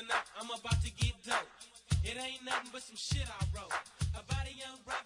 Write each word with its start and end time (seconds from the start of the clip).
Listen 0.00 0.16
up, 0.16 0.24
I'm 0.40 0.46
about 0.58 0.82
to 0.82 0.90
get 0.92 1.12
dope. 1.26 1.36
It 2.04 2.16
ain't 2.16 2.42
nothing 2.44 2.70
but 2.72 2.80
some 2.82 2.96
shit 2.96 3.26
I 3.28 3.44
wrote 3.54 3.70
about 4.14 4.46
a 4.46 4.50
young 4.50 4.78
brother. 4.84 5.00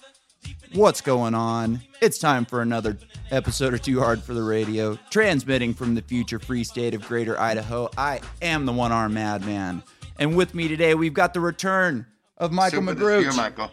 deep 0.44 0.56
in 0.64 0.72
the 0.72 0.78
What's 0.78 1.00
going 1.00 1.34
on? 1.34 1.80
It's 2.00 2.18
time 2.18 2.44
for 2.44 2.62
another 2.62 2.96
episode 3.32 3.74
of 3.74 3.82
Too 3.82 3.98
Hard 3.98 4.22
for 4.22 4.34
the 4.34 4.42
Radio, 4.42 4.96
transmitting 5.10 5.74
from 5.74 5.96
the 5.96 6.02
future 6.02 6.38
free 6.38 6.62
state 6.62 6.94
of 6.94 7.02
Greater 7.08 7.38
Idaho. 7.40 7.88
I 7.98 8.20
am 8.40 8.66
the 8.66 8.72
one 8.72 8.92
armed 8.92 9.14
madman. 9.14 9.82
And 10.18 10.36
with 10.36 10.54
me 10.54 10.68
today, 10.68 10.94
we've 10.94 11.14
got 11.14 11.34
the 11.34 11.40
return 11.40 12.06
of 12.38 12.52
Michael 12.52 12.86
Super 12.86 12.94
to 12.94 13.22
you, 13.30 13.32
Michael. 13.36 13.70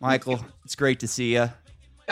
Michael, 0.00 0.44
it's 0.64 0.74
great 0.74 1.00
to 1.00 1.08
see 1.08 1.34
you. 1.34 1.50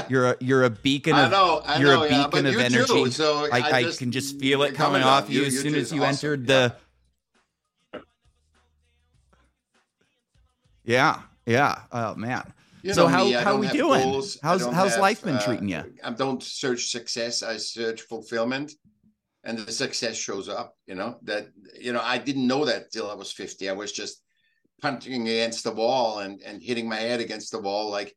You're 0.09 0.30
a 0.30 0.37
you're 0.41 0.62
a 0.65 0.71
beacon 0.71 1.15
I 1.15 1.25
of 1.25 1.33
know, 1.33 1.61
I 1.67 1.79
you're 1.80 1.93
know, 1.96 2.05
a 2.05 2.09
beacon 2.09 2.30
but 2.30 2.45
of 2.46 2.53
you 2.53 2.61
energy. 2.61 2.87
too, 2.87 3.11
so 3.11 3.49
I, 3.53 3.59
I 3.59 3.71
I 3.79 3.83
just- 3.83 3.99
can 3.99 4.12
just 4.12 4.38
feel 4.38 4.62
it 4.62 4.74
coming 4.74 5.02
coming 5.02 5.02
off 5.02 5.29
you 5.29 5.41
You- 5.41 5.46
as 5.49 5.60
soon 5.60 5.74
as 5.74 5.93
you 5.93 5.99
awesome. 6.02 6.09
entered 6.10 6.46
the. 6.46 6.73
Yeah, 6.77 6.85
yeah. 10.88 11.23
Yeah. 11.47 11.83
Oh 11.92 12.15
man. 12.15 12.52
You 12.83 12.95
so 12.95 13.06
how 13.06 13.24
me, 13.24 13.33
how 13.33 13.56
we 13.56 13.69
doing? 13.69 14.02
goals. 14.02 14.38
How's 14.42 14.65
how's 14.65 14.92
have, 14.92 15.01
life 15.01 15.23
been 15.23 15.37
uh, 15.37 15.45
treating 15.45 15.69
you? 15.69 15.83
I 16.02 16.10
don't 16.10 16.42
search 16.42 16.91
success. 16.91 17.42
I 17.42 17.56
search 17.56 18.02
fulfillment, 18.02 18.73
and 19.45 19.59
the 19.59 19.70
success 19.70 20.16
shows 20.16 20.48
up. 20.48 20.74
You 20.87 20.95
know 20.95 21.19
that. 21.24 21.48
You 21.79 21.93
know 21.93 22.01
I 22.02 22.19
didn't 22.19 22.46
know 22.46 22.65
that 22.65 22.91
till 22.91 23.10
I 23.10 23.15
was 23.15 23.32
fifty. 23.32 23.69
I 23.69 23.74
was 23.74 23.93
just 23.93 24.23
punching 24.80 25.23
against 25.23 25.65
the 25.65 25.73
wall 25.73 26.20
and 26.20 26.41
and 26.43 26.62
hitting 26.62 26.88
my 26.88 26.96
head 26.96 27.20
against 27.20 27.52
the 27.52 27.60
wall 27.60 27.91
like 27.91 28.15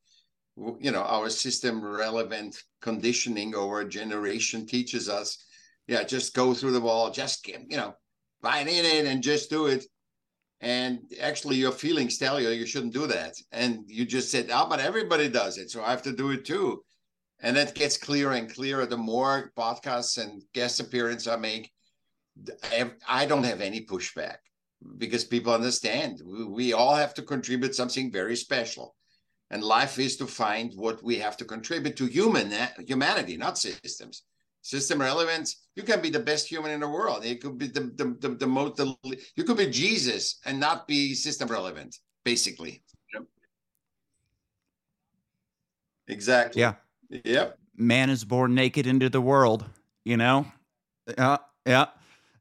you 0.80 0.92
know 0.92 1.02
our 1.02 1.30
system 1.30 1.84
relevant 1.84 2.62
conditioning 2.82 3.56
over 3.56 3.82
a 3.82 3.90
generation 3.90 4.68
teaches 4.68 5.10
us 5.10 5.44
yeah 5.88 6.04
just 6.04 6.36
go 6.36 6.54
through 6.54 6.72
the 6.72 6.80
wall 6.80 7.10
just 7.10 7.44
get 7.44 7.62
you 7.70 7.78
know 7.78 7.96
right 8.44 8.68
in 8.68 8.86
it 8.86 9.06
and 9.06 9.24
just 9.24 9.50
do 9.50 9.66
it 9.66 9.86
and 10.62 11.00
actually 11.20 11.56
your 11.56 11.72
feelings 11.72 12.18
tell 12.18 12.40
you 12.40 12.50
you 12.50 12.66
shouldn't 12.66 12.94
do 12.94 13.08
that. 13.08 13.36
And 13.52 13.84
you 13.88 14.06
just 14.06 14.32
said 14.32 14.50
oh 14.52 14.68
but 14.70 14.80
everybody 14.80 15.28
does 15.28 15.58
it 15.58 15.72
so 15.72 15.84
i 15.84 15.90
have 15.90 16.04
to 16.04 16.16
do 16.16 16.32
it 16.32 16.46
too. 16.46 16.84
And 17.44 17.58
that 17.58 17.74
gets 17.74 17.98
clearer 17.98 18.34
and 18.34 18.54
clearer 18.54 18.86
the 18.86 18.98
more 18.98 19.52
podcasts 19.58 20.22
and 20.22 20.44
guest 20.54 20.80
appearances 20.80 21.28
i 21.28 21.36
make. 21.36 21.72
I 23.08 23.26
don't 23.26 23.44
have 23.44 23.62
any 23.62 23.82
pushback 23.82 24.38
because 24.98 25.26
people 25.26 25.54
understand. 25.54 26.22
We 26.26 26.74
all 26.74 26.96
have 26.96 27.14
to 27.16 27.24
contribute 27.24 27.76
something 27.76 28.12
very 28.12 28.36
special. 28.36 28.96
And 29.50 29.64
life 29.64 30.00
is 30.00 30.16
to 30.18 30.28
find 30.28 30.72
what 30.76 31.04
we 31.04 31.18
have 31.18 31.36
to 31.38 31.46
contribute 31.46 31.98
to 31.98 32.06
human 32.06 32.54
humanity 32.88 33.36
not 33.36 33.58
systems 33.58 34.24
system 34.62 35.02
relevance 35.02 35.66
you 35.76 35.84
can 35.84 36.02
be 36.02 36.10
the 36.10 36.20
best 36.20 36.48
human 36.48 36.72
in 36.72 36.80
the 36.80 36.88
world 36.88 37.26
you 37.26 37.38
could 37.38 37.58
be 37.58 37.68
the 37.68 37.82
the, 37.96 38.16
the, 38.20 38.30
the 38.36 38.48
most 38.48 38.76
the, 38.78 38.96
you 39.36 39.44
could 39.44 39.58
be 39.58 39.68
jesus 39.68 40.40
and 40.46 40.60
not 40.60 40.88
be 40.88 41.14
system 41.14 41.48
relevant 41.48 41.98
basically 42.24 42.84
Yep. 43.14 43.24
exactly 46.08 46.62
Yeah. 46.62 46.74
yep 47.10 47.58
Man 47.78 48.10
is 48.12 48.24
born 48.24 48.54
naked 48.54 48.86
into 48.86 49.10
the 49.10 49.22
world. 49.22 49.66
You 50.06 50.18
know. 50.18 50.46
Yeah, 51.18 51.38
yeah. 51.66 51.86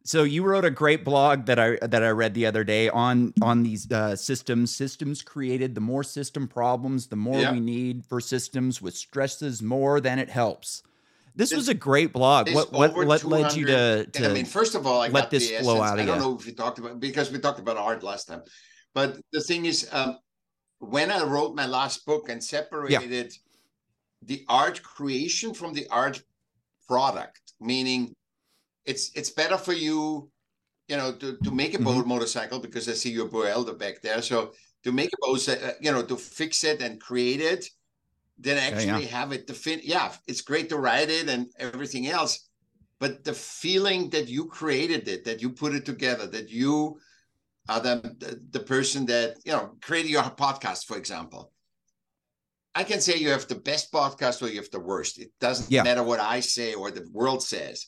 So 0.05 0.25
you 0.25 0.43
wrote 0.43 0.65
a 0.67 0.71
great 0.71 1.03
blog 1.05 1.47
that 1.47 1.59
I 1.59 1.77
that 1.87 2.03
I 2.03 2.11
read 2.11 2.35
the 2.35 2.45
other 2.47 2.63
day 2.65 2.89
on 2.91 3.33
on 3.41 3.63
these 3.63 3.91
uh, 3.91 4.17
systems. 4.17 4.75
Systems 4.75 5.23
created. 5.23 5.75
The 5.75 5.81
more 5.81 6.03
system 6.05 6.47
problems, 6.47 7.07
the 7.07 7.17
more 7.17 7.41
Yeah. 7.41 7.53
we 7.53 7.61
need 7.61 8.05
for 8.05 8.21
systems, 8.21 8.83
which 8.83 8.97
stresses 8.97 9.63
more 9.63 9.99
than 10.01 10.19
it 10.19 10.29
helps. 10.29 10.83
This 11.35 11.55
was 11.55 11.69
a 11.69 11.75
great 11.75 12.13
blog. 12.13 12.49
What 12.55 12.73
what 12.73 12.95
what 12.97 13.25
led 13.25 13.53
you 13.55 13.67
to 13.67 14.07
to 14.07 14.31
I 14.31 14.33
mean, 14.33 14.45
first 14.45 14.75
of 14.75 14.87
all, 14.87 15.01
I 15.01 15.09
let 15.09 15.25
got 15.25 15.31
this 15.31 15.49
the 15.51 15.57
flow 15.63 15.77
essence. 15.77 15.91
out 15.93 15.99
of 15.99 16.05
I 16.05 16.07
don't 16.07 16.17
you? 16.17 16.23
know 16.25 16.37
if 16.39 16.47
we 16.47 16.53
talked 16.53 16.79
about 16.79 17.01
because 17.01 17.31
we 17.31 17.39
talked 17.39 17.59
about 17.61 17.77
art 17.77 18.03
last 18.03 18.27
time, 18.27 18.43
but 18.95 19.19
the 19.33 19.41
thing 19.41 19.67
is, 19.67 19.89
um, 19.93 20.19
when 20.79 21.11
I 21.11 21.23
wrote 21.25 21.55
my 21.55 21.67
last 21.67 22.05
book 22.07 22.29
and 22.29 22.43
separated 22.43 23.33
the 24.23 24.45
art 24.49 24.83
creation 24.83 25.55
from 25.55 25.73
the 25.75 25.87
art 25.91 26.23
product, 26.89 27.41
meaning 27.61 28.15
it's 28.85 29.11
it's 29.15 29.31
better 29.31 29.57
for 29.59 29.73
you, 29.73 30.31
you 30.89 30.97
know, 30.97 31.13
to, 31.13 31.39
to 31.39 31.51
make 31.51 31.75
a 31.75 31.79
Mm-hmm. 31.79 31.85
boat 31.85 32.07
motorcycle 32.07 32.59
because 32.61 32.89
I 32.89 32.93
see 32.95 33.11
your 33.11 33.29
Boelda 33.29 33.79
back 33.79 34.03
there. 34.03 34.23
So 34.23 34.53
to 34.85 34.93
make 34.93 35.11
a 35.13 35.17
boat, 35.27 35.49
uh, 35.49 35.73
you 35.81 35.93
know, 35.93 36.03
to 36.03 36.17
fix 36.17 36.65
it 36.65 36.83
and 36.83 37.01
create 37.01 37.41
it, 37.41 37.67
then 38.41 38.57
yeah. 38.57 38.63
actually 38.77 39.07
have 39.07 39.33
it 39.33 39.47
to 39.47 39.55
fin. 39.55 39.81
Yeah, 39.83 40.13
it's 40.27 40.41
great 40.41 40.69
to 40.71 40.79
write 40.79 41.11
it 41.11 41.29
and 41.29 41.47
everything 41.59 42.07
else, 42.09 42.49
but 42.99 43.25
the 43.25 43.35
feeling 43.35 44.11
that 44.11 44.29
you 44.29 44.47
created 44.47 45.09
it, 45.09 45.25
that 45.25 45.43
you 45.43 45.51
put 45.51 45.75
it 45.75 45.85
together, 45.85 46.27
that 46.29 46.51
you 46.51 46.99
are 47.69 47.81
the 47.81 47.97
the, 48.19 48.41
the 48.51 48.61
person 48.61 49.07
that 49.07 49.37
you 49.45 49.53
know 49.53 49.77
created 49.83 50.11
your 50.11 50.23
podcast, 50.23 50.87
for 50.87 50.97
example. 50.97 51.53
I 52.75 52.85
can 52.85 53.01
say 53.01 53.17
you 53.17 53.31
have 53.31 53.49
the 53.49 53.57
best 53.57 53.93
podcast 53.93 54.43
or 54.43 54.49
you 54.49 54.61
have 54.61 54.71
the 54.71 54.81
worst. 54.81 55.19
It 55.19 55.33
doesn't 55.41 55.71
Yeah. 55.71 55.83
matter 55.83 56.05
what 56.05 56.21
I 56.21 56.39
say 56.41 56.75
or 56.75 56.91
the 56.91 57.07
world 57.13 57.43
says, 57.43 57.87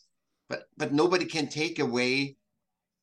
but 0.48 0.64
but 0.76 0.92
nobody 0.92 1.24
can 1.24 1.48
take 1.48 1.78
away 1.78 2.36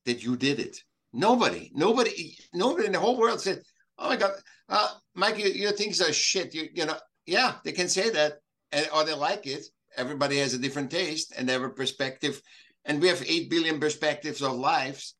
that 0.06 0.24
you 0.24 0.36
did 0.36 0.60
it. 0.60 0.78
Nobody, 1.14 1.72
nobody, 1.74 2.38
nobody 2.54 2.86
in 2.86 2.92
the 2.92 3.00
whole 3.00 3.18
world 3.18 3.42
said, 3.42 3.64
"Oh 3.98 4.10
my 4.10 4.18
God, 4.18 4.34
uh, 4.68 4.92
Mike, 5.16 5.40
your, 5.40 5.48
your 5.50 5.72
things 5.72 6.02
are 6.02 6.14
shit." 6.14 6.54
You 6.54 6.70
you 6.74 6.86
know, 6.86 7.00
yeah, 7.30 7.56
they 7.64 7.72
can 7.72 7.88
say 7.88 8.10
that, 8.10 8.40
and 8.72 8.88
or 8.94 9.04
they 9.04 9.14
like 9.14 9.46
it. 9.48 9.66
Everybody 9.96 10.38
has 10.40 10.54
a 10.54 10.60
different 10.60 10.92
taste 10.92 11.34
and 11.36 11.48
they 11.48 11.54
have 11.54 11.64
a 11.64 11.70
perspective, 11.70 12.42
and 12.86 13.02
we 13.02 13.08
have 13.08 13.24
eight 13.28 13.50
billion 13.50 13.80
perspectives 13.80 14.42
of 14.42 14.54
lives, 14.54 15.16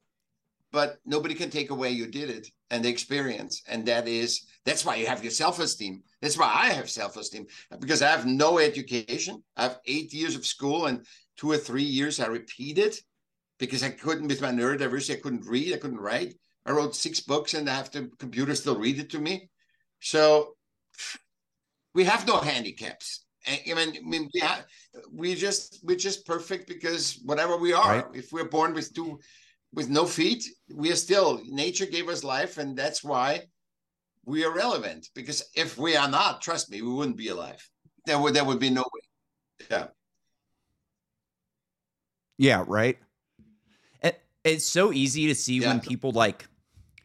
but 0.72 0.97
nobody 1.06 1.34
can 1.34 1.50
take 1.50 1.72
away 1.72 1.90
you 1.90 2.08
did 2.08 2.30
it 2.30 2.47
and 2.70 2.84
the 2.84 2.90
experience, 2.90 3.64
and 3.68 3.86
that 3.88 4.08
is 4.08 4.46
that's 4.66 4.86
why 4.86 4.96
you 4.96 5.08
have 5.08 5.24
your 5.24 5.31
self-esteem. 5.31 6.03
That's 6.22 6.38
why 6.38 6.52
I 6.53 6.68
have 6.70 6.90
self-esteem 6.90 7.47
because 7.80 8.02
I 8.02 8.09
have 8.09 8.26
no 8.26 8.59
education. 8.59 9.44
I 9.58 9.64
have 9.64 9.80
eight 9.86 10.14
years 10.14 10.36
of 10.36 10.46
school 10.46 10.86
and 10.86 11.06
two 11.38 11.52
or 11.52 11.58
three 11.58 11.84
years 11.84 12.20
I 12.20 12.28
repeated 12.28 12.96
because 13.58 13.84
I 13.84 13.90
couldn't 13.90 14.28
with 14.28 14.41
my 14.41 14.52
neurodiversity. 14.52 15.18
I 15.18 15.22
couldn't 15.22 15.46
read. 15.46 15.74
I 15.74 15.78
couldn't 15.78 16.00
write. 16.00 16.36
I 16.66 16.72
wrote 16.72 16.96
six 16.96 17.20
books 17.20 17.53
and 17.53 17.70
I 17.70 17.76
have 17.76 17.91
the 17.91 18.09
computer 18.20 18.53
still 18.53 18.78
read 18.78 19.00
it 19.00 19.09
to 19.12 19.20
me. 19.20 19.50
So 20.02 20.56
we 21.99 22.05
have 22.05 22.25
no 22.25 22.37
handicaps. 22.37 23.25
I 23.45 23.59
I 23.69 23.73
mean, 23.73 23.89
I 23.97 24.09
mean 24.11 24.29
we 24.33 24.39
have, 24.39 24.65
we 25.11 25.35
just 25.35 25.79
we're 25.83 26.03
just 26.09 26.25
perfect 26.25 26.65
because 26.73 27.19
whatever 27.25 27.57
we 27.57 27.73
are. 27.73 27.95
Right. 27.97 28.05
If 28.21 28.31
we're 28.31 28.53
born 28.57 28.73
with 28.73 28.93
two 28.93 29.19
with 29.77 29.89
no 29.89 30.05
feet, 30.05 30.41
we 30.73 30.87
are 30.93 31.01
still 31.07 31.41
nature 31.63 31.85
gave 31.85 32.07
us 32.07 32.23
life, 32.23 32.53
and 32.57 32.69
that's 32.81 33.03
why 33.03 33.29
we 34.23 34.45
are 34.45 34.53
relevant. 34.65 35.09
Because 35.13 35.43
if 35.55 35.77
we 35.77 35.97
are 35.97 36.09
not, 36.09 36.41
trust 36.41 36.71
me, 36.71 36.81
we 36.81 36.93
wouldn't 36.97 37.17
be 37.17 37.27
alive. 37.35 37.61
There 38.05 38.19
would 38.21 38.33
there 38.33 38.45
would 38.45 38.59
be 38.67 38.69
no 38.69 38.85
way. 38.93 39.03
Yeah. 39.69 39.87
Yeah, 42.37 42.63
right. 42.66 42.97
It, 44.01 44.21
it's 44.45 44.66
so 44.66 44.93
easy 44.93 45.27
to 45.27 45.35
see 45.35 45.59
when 45.59 45.81
people 45.81 46.13
like 46.13 46.47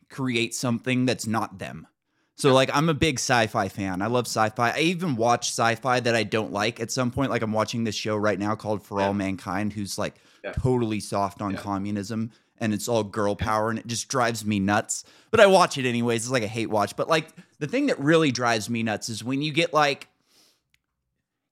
create 0.09 0.55
something 0.55 1.05
that's 1.05 1.27
not 1.27 1.59
them. 1.59 1.89
So 2.37 2.53
like 2.53 2.71
I'm 2.75 2.89
a 2.89 2.95
big 2.95 3.19
sci-fi 3.19 3.69
fan. 3.69 4.03
I 4.03 4.07
love 4.09 4.27
sci-fi. 4.27 4.71
I 4.71 4.79
even 4.81 5.17
watch 5.17 5.49
sci-fi 5.51 6.01
that 6.01 6.15
I 6.15 6.25
don't 6.25 6.53
like 6.53 6.81
at 6.81 6.91
some 6.91 7.11
point. 7.11 7.31
Like 7.31 7.43
I'm 7.43 7.53
watching 7.53 7.85
this 7.85 7.95
show 7.95 8.17
right 8.17 8.39
now 8.39 8.55
called 8.57 8.83
For 8.83 8.99
Yeah. 9.01 9.07
All 9.07 9.15
Mankind, 9.15 9.73
who's 9.73 9.99
like 9.99 10.15
Yeah. 10.43 10.53
totally 10.53 11.01
soft 11.01 11.41
on 11.41 11.53
Yeah. 11.53 11.59
communism 11.61 12.33
and 12.59 12.73
it's 12.75 12.89
all 12.89 13.05
girl 13.05 13.37
power 13.37 13.71
and 13.71 13.79
it 13.79 13.87
just 13.87 14.09
drives 14.09 14.45
me 14.45 14.59
nuts. 14.61 15.05
But 15.31 15.41
I 15.41 15.47
watch 15.47 15.79
it 15.79 15.87
anyways. 15.87 16.23
It's 16.25 16.31
like 16.33 16.43
a 16.43 16.49
hate 16.49 16.71
watch. 16.71 16.97
But 16.97 17.09
like 17.09 17.29
the 17.61 17.67
thing 17.69 17.87
that 17.87 17.99
really 18.01 18.33
drives 18.33 18.69
me 18.69 18.83
nuts 18.83 19.09
is 19.09 19.23
when 19.23 19.41
you 19.43 19.53
get 19.53 19.73
like 19.73 20.09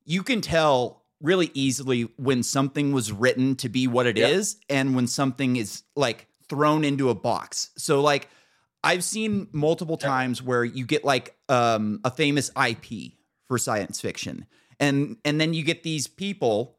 you 0.05 0.23
can 0.23 0.41
tell 0.41 1.03
really 1.21 1.51
easily 1.55 2.03
when 2.17 2.43
something 2.43 2.91
was 2.93 3.13
written 3.13 3.55
to 3.55 3.69
be 3.69 3.87
what 3.87 4.07
it 4.07 4.19
is, 4.19 4.57
and 4.69 4.97
when 4.97 5.07
something 5.07 5.55
is 5.55 5.85
like 5.95 6.27
thrown 6.49 6.85
into 6.85 7.09
a 7.11 7.15
box. 7.15 7.71
So 7.77 8.01
like 8.01 8.29
I've 8.85 9.05
seen 9.05 9.49
multiple 9.53 9.97
times 9.97 10.43
where 10.43 10.65
you 10.65 10.85
get 10.87 11.05
like 11.05 11.37
um 11.49 12.01
a 12.05 12.11
famous 12.11 12.51
IP 12.57 13.13
for 13.49 13.59
science 13.59 14.01
fiction. 14.01 14.47
And 14.81 15.17
and 15.25 15.41
then 15.41 15.55
you 15.55 15.63
get 15.65 15.83
these 15.83 16.07
people 16.07 16.77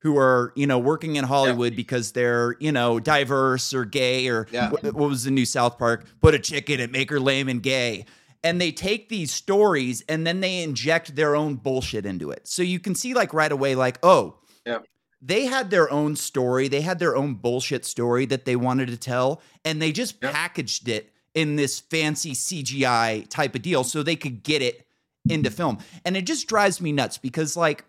who 0.00 0.18
are, 0.18 0.52
you 0.54 0.66
know, 0.66 0.78
working 0.78 1.16
in 1.16 1.24
Hollywood 1.24 1.74
because 1.74 2.12
they're, 2.12 2.56
you 2.60 2.70
know, 2.72 3.00
diverse 3.00 3.72
or 3.72 3.84
gay 3.86 4.28
or 4.28 4.46
Yeah. 4.50 4.68
wh- 4.68 4.84
what 4.84 5.08
was 5.08 5.24
the 5.24 5.30
new 5.30 5.46
South 5.46 5.78
Park? 5.78 6.06
Put 6.20 6.34
a 6.34 6.38
chick 6.38 6.68
in 6.68 6.78
it, 6.80 6.90
make 6.90 7.08
her 7.10 7.18
lame 7.20 7.48
and 7.48 7.62
gay 7.62 8.04
and 8.42 8.60
they 8.60 8.70
take 8.70 9.08
these 9.08 9.32
stories 9.32 10.04
and 10.06 10.26
then 10.26 10.40
they 10.40 10.62
inject 10.62 11.16
their 11.16 11.34
own 11.34 11.54
bullshit 11.54 12.04
into 12.04 12.30
it. 12.30 12.46
So 12.46 12.62
you 12.62 12.78
can 12.78 12.94
see 12.94 13.14
like 13.14 13.32
right 13.32 13.50
away, 13.50 13.74
like, 13.74 13.98
oh, 14.02 14.36
Yeah. 14.66 14.80
they 15.22 15.46
had 15.46 15.70
their 15.70 15.90
own 15.90 16.14
story, 16.16 16.68
they 16.68 16.82
had 16.82 16.98
their 16.98 17.16
own 17.16 17.36
bullshit 17.36 17.86
story 17.86 18.26
that 18.26 18.44
they 18.44 18.54
wanted 18.54 18.88
to 18.88 18.98
tell, 18.98 19.40
and 19.64 19.80
they 19.80 19.92
just 19.92 20.16
Yeah. 20.22 20.30
packaged 20.30 20.90
it 20.90 21.13
in 21.34 21.56
this 21.56 21.80
fancy 21.80 22.32
CGI 22.32 23.28
type 23.28 23.54
of 23.54 23.62
deal 23.62 23.82
so 23.84 24.02
they 24.02 24.16
could 24.16 24.42
get 24.42 24.62
it 24.62 24.86
into 25.28 25.50
film. 25.50 25.78
And 26.04 26.16
it 26.16 26.26
just 26.26 26.46
drives 26.46 26.80
me 26.80 26.92
nuts 26.92 27.18
because 27.18 27.56
like 27.56 27.84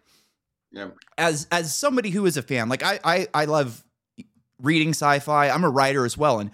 Yeah. 0.72 0.90
as 1.18 1.48
as 1.52 1.76
somebody 1.76 2.10
who 2.10 2.26
is 2.26 2.38
a 2.38 2.42
fan, 2.42 2.70
like 2.70 2.84
I 2.84 3.00
I 3.04 3.28
I 3.34 3.46
love 3.46 3.84
reading 4.62 4.90
sci-fi. 4.90 5.50
I'm 5.50 5.64
a 5.64 5.70
writer 5.70 6.06
as 6.06 6.18
well 6.18 6.40
and 6.40 6.50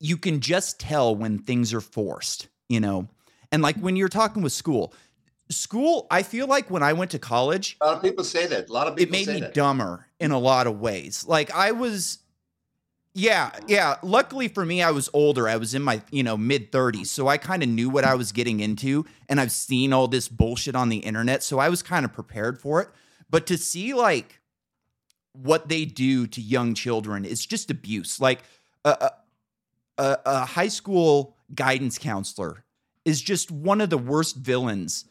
you 0.00 0.16
can 0.16 0.40
just 0.40 0.78
tell 0.78 1.14
when 1.14 1.38
things 1.38 1.74
are 1.74 1.80
forced, 1.80 2.48
you 2.68 2.80
know. 2.80 3.08
And 3.50 3.62
like 3.62 3.76
when 3.78 3.96
you're 3.96 4.08
talking 4.08 4.42
with 4.42 4.52
school, 4.52 4.92
school, 5.50 6.06
I 6.10 6.22
feel 6.22 6.46
like 6.46 6.70
when 6.70 6.82
I 6.82 6.92
went 6.92 7.10
to 7.12 7.18
college, 7.18 7.76
A 7.80 7.86
lot 7.86 7.96
of 7.96 8.02
people 8.02 8.22
say 8.24 8.46
that. 8.46 8.68
A 8.68 8.72
lot 8.72 8.86
of 8.86 8.96
people 8.96 9.14
it 9.16 9.26
made 9.26 9.34
me 9.34 9.40
that. 9.40 9.54
dumber 9.54 10.06
in 10.20 10.30
a 10.30 10.38
lot 10.38 10.66
of 10.66 10.78
ways. 10.80 11.24
Like 11.26 11.50
I 11.54 11.72
was 11.72 12.18
yeah, 13.18 13.50
yeah. 13.66 13.96
Luckily 14.02 14.46
for 14.46 14.64
me, 14.64 14.80
I 14.80 14.92
was 14.92 15.10
older. 15.12 15.48
I 15.48 15.56
was 15.56 15.74
in 15.74 15.82
my, 15.82 16.00
you 16.12 16.22
know, 16.22 16.36
mid 16.36 16.70
30s. 16.70 17.08
So 17.08 17.26
I 17.26 17.36
kind 17.36 17.64
of 17.64 17.68
knew 17.68 17.90
what 17.90 18.04
I 18.04 18.14
was 18.14 18.30
getting 18.30 18.60
into. 18.60 19.04
And 19.28 19.40
I've 19.40 19.50
seen 19.50 19.92
all 19.92 20.06
this 20.06 20.28
bullshit 20.28 20.76
on 20.76 20.88
the 20.88 20.98
internet. 20.98 21.42
So 21.42 21.58
I 21.58 21.68
was 21.68 21.82
kind 21.82 22.04
of 22.04 22.12
prepared 22.12 22.60
for 22.60 22.80
it. 22.80 22.88
But 23.28 23.46
to 23.48 23.58
see 23.58 23.92
like 23.92 24.40
what 25.32 25.68
they 25.68 25.84
do 25.84 26.28
to 26.28 26.40
young 26.40 26.74
children 26.74 27.24
is 27.24 27.44
just 27.44 27.72
abuse. 27.72 28.20
Like 28.20 28.42
a, 28.84 29.10
a, 29.98 30.18
a, 30.24 30.44
high 30.44 30.68
school 30.68 31.36
guidance 31.52 31.98
counselor 31.98 32.64
is 33.04 33.20
just 33.20 33.50
one 33.50 33.80
of 33.80 33.90
the 33.90 33.98
worst 33.98 34.36
villains 34.36 35.06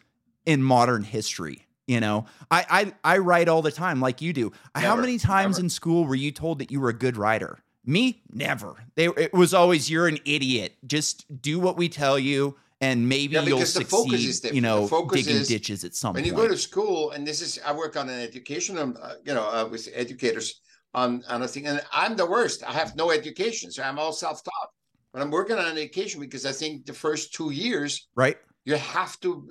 in 0.45 0.63
modern 0.63 1.03
history. 1.03 1.67
You 1.87 1.99
know, 1.99 2.25
I 2.49 2.93
I, 3.03 3.15
I 3.15 3.17
write 3.19 3.47
all 3.47 3.61
the 3.61 3.71
time, 3.71 3.99
like 4.01 4.21
you 4.21 4.33
do. 4.33 4.51
How 4.75 4.95
many 4.95 5.17
times 5.17 5.57
never. 5.57 5.65
in 5.65 5.69
school 5.69 6.05
were 6.05 6.15
you 6.15 6.31
told 6.31 6.59
that 6.59 6.71
you 6.71 6.81
were 6.81 6.89
a 6.89 6.93
good 6.93 7.15
writer? 7.15 7.59
Me, 7.87 8.21
never. 8.33 8.75
They 8.95 9.07
it 9.07 9.33
was 9.33 9.53
always 9.53 9.89
you're 9.89 10.07
an 10.07 10.19
idiot. 10.25 10.75
Just 10.85 11.41
do 11.41 11.57
what 11.57 11.77
we 11.77 11.87
tell 11.87 12.19
you, 12.19 12.57
and 12.81 13.07
maybe 13.07 13.35
Yeah, 13.35 13.43
you'll 13.43 13.59
because 13.59 13.73
the 13.73 13.85
focus 13.85 14.39
succeed. 14.39 14.53
You 14.53 14.59
know, 14.59 14.89
digging 15.13 15.37
is 15.37 15.47
ditches 15.47 15.85
at 15.85 15.95
some 15.95 16.13
when 16.13 16.23
point. 16.23 16.35
you 16.35 16.37
go 16.37 16.49
to 16.49 16.57
school, 16.57 17.11
and 17.11 17.25
this 17.25 17.41
is 17.41 17.59
I 17.65 17.71
work 17.71 17.95
on 17.95 18.09
an 18.09 18.19
education, 18.19 18.77
um, 18.77 18.97
uh, 19.01 19.13
you 19.23 19.33
know, 19.33 19.49
uh, 19.49 19.65
with 19.71 19.87
educators 19.93 20.59
on 20.93 21.23
on 21.29 21.43
a 21.43 21.47
thing, 21.47 21.65
and 21.65 21.81
I'm 21.93 22.17
the 22.17 22.25
worst. 22.25 22.61
I 22.61 22.73
have 22.73 22.93
no 22.97 23.09
education, 23.09 23.71
so 23.71 23.83
I'm 23.83 23.97
all 23.97 24.11
self 24.11 24.43
taught. 24.43 24.69
But 25.13 25.21
I'm 25.21 25.31
working 25.31 25.57
on 25.57 25.65
an 25.65 25.77
education 25.77 26.19
because 26.19 26.45
I 26.45 26.51
think 26.51 26.85
the 26.85 26.93
first 26.93 27.33
two 27.33 27.51
years 27.51 28.09
right? 28.15 28.35
you 28.65 28.75
have 28.75 29.17
to 29.21 29.49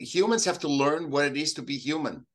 humans 0.00 0.44
have 0.44 0.58
to 0.58 0.68
learn 0.68 1.08
what 1.08 1.24
it 1.24 1.36
is 1.36 1.54
to 1.54 1.62
be 1.62 1.76
human 1.76 2.26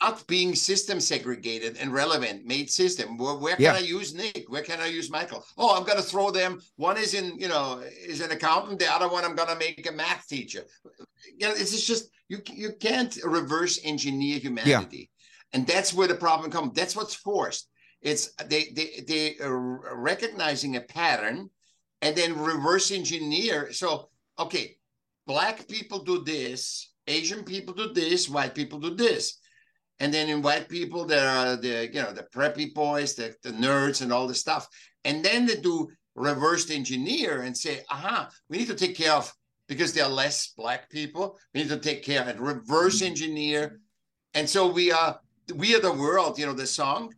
not 0.00 0.26
being 0.26 0.54
system 0.54 1.00
segregated 1.00 1.76
and 1.76 1.92
relevant 1.92 2.44
made 2.46 2.70
system. 2.70 3.16
Where, 3.18 3.34
where 3.36 3.56
can 3.56 3.64
Yeah. 3.64 3.74
i 3.74 3.78
use 3.78 4.14
nick? 4.14 4.44
Where 4.48 4.62
can 4.62 4.80
i 4.80 4.86
use 4.86 5.10
michael? 5.10 5.44
Oh 5.58 5.76
i'm 5.76 5.84
going 5.84 5.98
to 5.98 6.02
throw 6.02 6.30
them. 6.30 6.60
One 6.76 6.96
is 6.96 7.14
in 7.14 7.38
you 7.38 7.48
know 7.48 7.82
is 8.06 8.20
an 8.20 8.30
accountant. 8.30 8.78
The 8.78 8.90
other 8.92 9.08
one 9.08 9.24
i'm 9.24 9.34
going 9.36 9.48
to 9.48 9.56
make 9.58 9.88
a 9.88 9.92
math 9.92 10.26
teacher. 10.28 10.64
You 11.38 11.48
know 11.48 11.54
it's 11.54 11.86
just 11.86 12.08
you 12.28 12.38
you 12.52 12.70
can't 12.80 13.16
reverse 13.24 13.80
engineer 13.84 14.38
humanity. 14.38 15.10
And 15.52 15.66
that's 15.66 15.92
where 15.92 16.08
the 16.08 16.14
problem 16.14 16.50
comes. 16.50 16.72
That's 16.74 16.96
what's 16.96 17.14
forced. 17.14 17.68
It's 18.00 18.32
they 18.46 18.72
they 18.74 19.04
they 19.06 19.36
are 19.44 19.96
recognizing 19.96 20.76
a 20.76 20.80
pattern 20.80 21.50
and 22.00 22.16
then 22.16 22.38
reverse 22.38 22.90
engineer. 22.90 23.72
So 23.72 24.08
okay 24.38 24.76
black 25.26 25.68
people 25.68 26.02
do 26.02 26.24
this 26.24 26.90
asian 27.06 27.44
people 27.44 27.74
do 27.74 27.92
this 27.92 28.28
white 28.28 28.54
people 28.54 28.78
do 28.80 28.94
this 28.94 29.38
and 30.02 30.12
then 30.12 30.28
in 30.28 30.42
white 30.42 30.68
people 30.68 31.04
there 31.04 31.28
are 31.28 31.54
the 31.54 31.88
you 31.92 32.02
know 32.02 32.12
the 32.12 32.26
preppy 32.34 32.74
boys 32.74 33.14
the, 33.14 33.32
the 33.44 33.50
nerds 33.50 34.02
and 34.02 34.12
all 34.12 34.26
the 34.26 34.34
stuff. 34.34 34.66
And 35.04 35.24
then 35.24 35.46
they 35.46 35.56
do 35.56 35.88
reverse 36.16 36.70
engineer 36.70 37.42
and 37.42 37.56
say 37.56 37.84
aha 37.88 38.28
we 38.48 38.58
need 38.58 38.66
to 38.66 38.74
take 38.74 38.96
care 38.96 39.12
of 39.12 39.32
because 39.68 39.94
there 39.94 40.04
are 40.04 40.10
less 40.10 40.48
black 40.56 40.90
people. 40.90 41.38
We 41.54 41.62
need 41.62 41.70
to 41.70 41.78
take 41.78 42.02
care 42.02 42.28
and 42.28 42.40
reverse 42.40 42.96
mm-hmm. 42.96 43.12
engineer. 43.12 43.80
And 44.34 44.48
so 44.48 44.66
we 44.66 44.90
are 44.90 45.20
we 45.54 45.76
are 45.76 45.80
the 45.80 45.92
world 45.92 46.36
you 46.36 46.46
know 46.46 46.52
the 46.52 46.66
song 46.66 47.14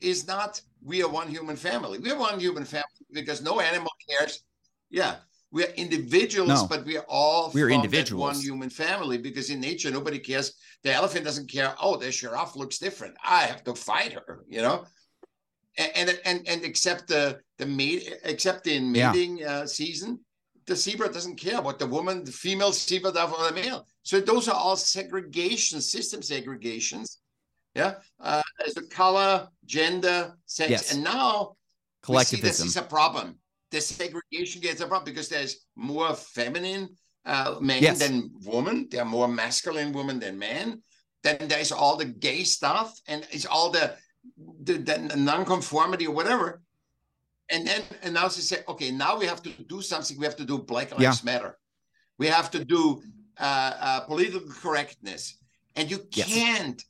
is 0.00 0.26
not 0.26 0.60
we 0.82 1.02
are 1.02 1.10
one 1.10 1.28
human 1.28 1.56
family. 1.56 1.98
We 1.98 2.12
are 2.12 2.18
one 2.18 2.40
human 2.40 2.64
family 2.64 3.04
because 3.12 3.42
no 3.42 3.60
animal 3.60 3.92
cares. 4.08 4.42
Yeah 4.88 5.16
we 5.54 5.64
are 5.64 5.72
individuals 5.84 6.48
No. 6.48 6.66
but 6.66 6.84
we 6.86 6.96
are 6.96 7.04
all 7.08 7.50
We 7.52 7.62
are 7.62 7.68
from 7.68 7.78
that 7.78 7.84
individuals. 7.84 8.20
one 8.36 8.40
human 8.40 8.70
family 8.70 9.18
because 9.18 9.50
in 9.50 9.60
nature 9.60 9.90
nobody 9.90 10.18
cares 10.18 10.54
the 10.82 10.92
elephant 10.92 11.24
doesn't 11.24 11.48
care 11.50 11.74
oh 11.80 11.96
the 11.96 12.10
giraffe 12.10 12.56
looks 12.56 12.78
different 12.78 13.14
i 13.38 13.42
have 13.50 13.62
to 13.64 13.74
fight 13.74 14.12
her 14.14 14.44
you 14.48 14.62
know 14.66 14.84
and 15.78 15.90
and 15.96 16.20
and, 16.24 16.38
and 16.48 16.64
except 16.64 17.08
the 17.08 17.38
the 17.58 17.66
mate 17.66 18.04
except 18.24 18.66
in 18.66 18.82
Yeah. 18.94 19.12
mating 19.12 19.44
uh, 19.44 19.66
season 19.66 20.10
the 20.66 20.76
zebra 20.76 21.08
doesn't 21.12 21.36
care 21.36 21.60
what 21.60 21.78
the 21.78 21.86
woman 21.96 22.24
the 22.24 22.32
female 22.32 22.72
zebra 22.72 23.12
does 23.12 23.30
or 23.32 23.44
the 23.48 23.54
male 23.62 23.80
so 24.02 24.20
those 24.20 24.48
are 24.48 24.54
all 24.64 24.76
segregation 24.76 25.80
system 25.80 26.20
segregations 26.20 27.08
yeah 27.74 27.92
uh, 28.20 28.42
as 28.66 28.76
a 28.76 28.82
color 29.00 29.48
gender 29.64 30.18
sex 30.46 30.70
Yes. 30.70 30.92
and 30.94 31.02
now 31.04 31.32
we 32.08 32.24
see 32.24 32.36
this 32.36 32.58
Collectivism. 32.60 32.66
is 32.68 32.76
a 32.76 32.82
problem 32.82 33.26
the 33.72 33.80
segregation 33.80 34.60
gets 34.60 34.80
a 34.80 34.86
problem 34.86 35.12
because 35.12 35.28
there's 35.28 35.54
more 35.74 36.14
feminine 36.14 36.84
uh, 37.24 37.56
men 37.60 37.82
Yes. 37.82 37.98
than 37.98 38.30
women. 38.44 38.86
There 38.90 39.02
are 39.02 39.10
more 39.18 39.28
masculine 39.28 39.92
women 39.92 40.20
than 40.20 40.38
men. 40.38 40.82
Then 41.24 41.48
there's 41.48 41.72
all 41.72 41.96
the 41.96 42.10
gay 42.26 42.44
stuff, 42.44 42.88
and 43.08 43.26
it's 43.30 43.46
all 43.46 43.70
the 43.70 43.86
the, 44.66 44.74
the 44.88 45.16
non-conformity 45.16 46.06
or 46.06 46.14
whatever. 46.14 46.62
And 47.52 47.66
then 47.66 47.82
and 48.02 48.14
now 48.14 48.28
she 48.28 48.40
say, 48.40 48.58
okay, 48.72 48.90
now 49.04 49.18
we 49.18 49.26
have 49.26 49.42
to 49.42 49.50
do 49.74 49.82
something. 49.82 50.16
We 50.18 50.26
have 50.30 50.36
to 50.42 50.44
do 50.52 50.58
Black 50.58 50.88
Lives 50.96 51.24
Matter. 51.24 51.52
We 52.18 52.26
have 52.28 52.48
to 52.52 52.64
do 52.64 53.02
uh, 53.40 53.72
uh, 53.88 54.00
political 54.10 54.42
correctness, 54.62 55.22
and 55.76 55.90
you 55.90 55.98
Yes. 56.12 56.28
can't 56.28 56.80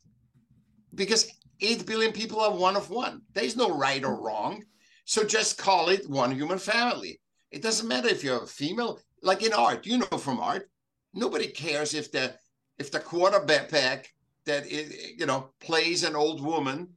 because 0.94 1.22
eight 1.60 1.86
billion 1.86 2.12
people 2.12 2.38
are 2.40 2.54
one 2.66 2.76
of 2.76 2.90
one. 2.90 3.14
There's 3.34 3.56
no 3.56 3.68
right 3.86 4.02
or 4.04 4.16
wrong. 4.24 4.64
So 5.04 5.24
just 5.24 5.58
call 5.58 5.88
it 5.88 6.08
one 6.08 6.32
human 6.32 6.58
family. 6.58 7.20
It 7.50 7.62
doesn't 7.62 7.88
matter 7.88 8.08
if 8.08 8.24
you're 8.24 8.44
a 8.44 8.46
female, 8.46 9.00
like 9.22 9.42
in 9.42 9.52
art, 9.52 9.86
you 9.86 9.98
know 9.98 10.18
from 10.18 10.40
art, 10.40 10.70
nobody 11.12 11.48
cares 11.48 11.94
if 11.94 12.10
the 12.10 12.34
if 12.78 12.90
the 12.90 13.00
quarterback 13.00 14.08
that 14.46 14.70
you 14.70 15.26
know 15.26 15.50
plays 15.60 16.02
an 16.02 16.16
old 16.16 16.42
woman 16.42 16.88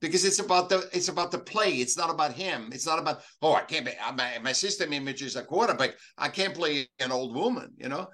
because 0.00 0.24
it's 0.24 0.40
about 0.40 0.68
the 0.68 0.88
it's 0.92 1.08
about 1.08 1.30
the 1.30 1.38
play. 1.38 1.74
It's 1.74 1.96
not 1.96 2.10
about 2.10 2.32
him. 2.32 2.70
It's 2.72 2.86
not 2.86 2.98
about 2.98 3.22
oh 3.40 3.54
I 3.54 3.62
can't 3.62 3.86
be 3.86 3.92
uh, 3.92 4.12
my 4.12 4.38
my 4.42 4.52
system 4.52 4.92
image 4.92 5.22
is 5.22 5.36
a 5.36 5.44
quarterback. 5.44 5.92
I 6.18 6.28
can't 6.28 6.54
play 6.54 6.88
an 6.98 7.12
old 7.12 7.34
woman. 7.34 7.72
You 7.76 7.88
know, 7.88 8.08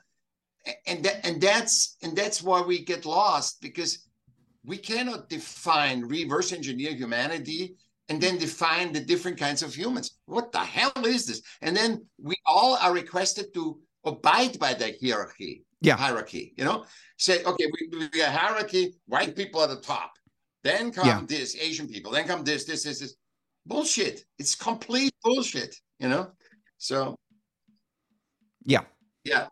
and 0.87 1.03
that 1.05 1.27
and 1.27 1.41
that's 1.41 1.97
and 2.03 2.15
that's 2.17 2.43
why 2.43 2.61
we 2.61 2.85
get 2.85 3.07
lost 3.07 3.61
because 3.63 4.07
we 4.65 4.77
cannot 4.77 5.31
define 5.31 6.03
reverse 6.03 6.53
engineer 6.53 6.93
humanity 6.93 7.77
and 8.09 8.21
then 8.21 8.39
define 8.39 8.93
the 8.93 9.01
different 9.01 9.39
kinds 9.39 9.63
of 9.63 9.75
humans. 9.75 10.19
What 10.27 10.53
the 10.53 10.59
hell 10.59 10.93
is 11.05 11.27
this? 11.27 11.43
And 11.63 11.77
then 11.77 12.07
we 12.21 12.37
all 12.47 12.77
are 12.77 12.93
requested 12.93 13.53
to 13.55 13.79
abide 14.05 14.59
by 14.59 14.75
that 14.75 14.95
hierarchy. 15.03 15.65
Yeah. 15.81 15.97
Hierarchy, 15.97 16.55
you 16.57 16.65
know, 16.65 16.85
say, 17.19 17.45
okay, 17.45 17.67
we, 17.67 18.09
we 18.13 18.21
a 18.21 18.29
hierarchy, 18.29 18.95
white 19.07 19.37
people 19.37 19.63
at 19.63 19.69
the 19.69 19.77
top. 19.77 20.11
Then 20.65 20.91
come 20.91 21.07
Yeah. 21.07 21.23
this, 21.25 21.55
Asian 21.55 21.87
people, 21.87 22.11
then 22.11 22.27
come 22.27 22.43
this, 22.43 22.65
this, 22.65 22.83
this, 22.83 22.99
this. 22.99 23.15
Bullshit. 23.65 24.25
It's 24.39 24.57
complete 24.57 25.13
bullshit, 25.23 25.77
you 26.01 26.09
know? 26.09 26.33
So 26.79 27.17
Yeah. 28.65 28.85
yeah. 29.25 29.49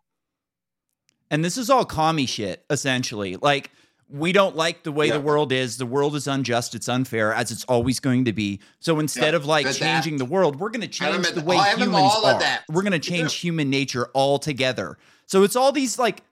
And 1.30 1.44
this 1.44 1.56
is 1.56 1.70
all 1.70 1.84
commie 1.84 2.26
shit, 2.26 2.64
essentially. 2.70 3.36
Like, 3.36 3.70
we 4.08 4.30
don't 4.32 4.54
like 4.54 4.84
the 4.84 4.92
way 4.92 5.08
Yeah. 5.08 5.14
the 5.14 5.20
world 5.20 5.50
is. 5.52 5.78
The 5.78 5.86
world 5.86 6.14
is 6.14 6.26
unjust. 6.28 6.75
It's 6.75 6.88
unfair, 6.88 7.32
as 7.34 7.50
it's 7.50 7.64
always 7.64 7.98
going 7.98 8.25
to 8.26 8.32
be. 8.32 8.60
So 8.78 9.00
instead 9.00 9.32
Yeah, 9.32 9.36
of 9.36 9.46
like 9.46 9.66
but 9.66 9.78
that- 9.78 10.02
changing 10.02 10.18
the 10.18 10.25
world, 10.25 10.60
we're 10.60 10.70
going 10.70 10.82
to 10.82 10.86
change 10.88 11.28
the 11.30 11.40
way 11.40 11.56
humans 11.76 11.94
all 11.94 12.25
of 12.26 12.36
are. 12.36 12.40
that. 12.40 12.62
We're 12.70 12.82
going 12.82 12.92
to 12.92 12.98
change 13.00 13.34
human 13.34 13.68
nature 13.68 14.08
altogether. 14.14 14.96
So 15.26 15.42
it's 15.42 15.56
all 15.56 15.72
these 15.72 15.98
like, 15.98 16.22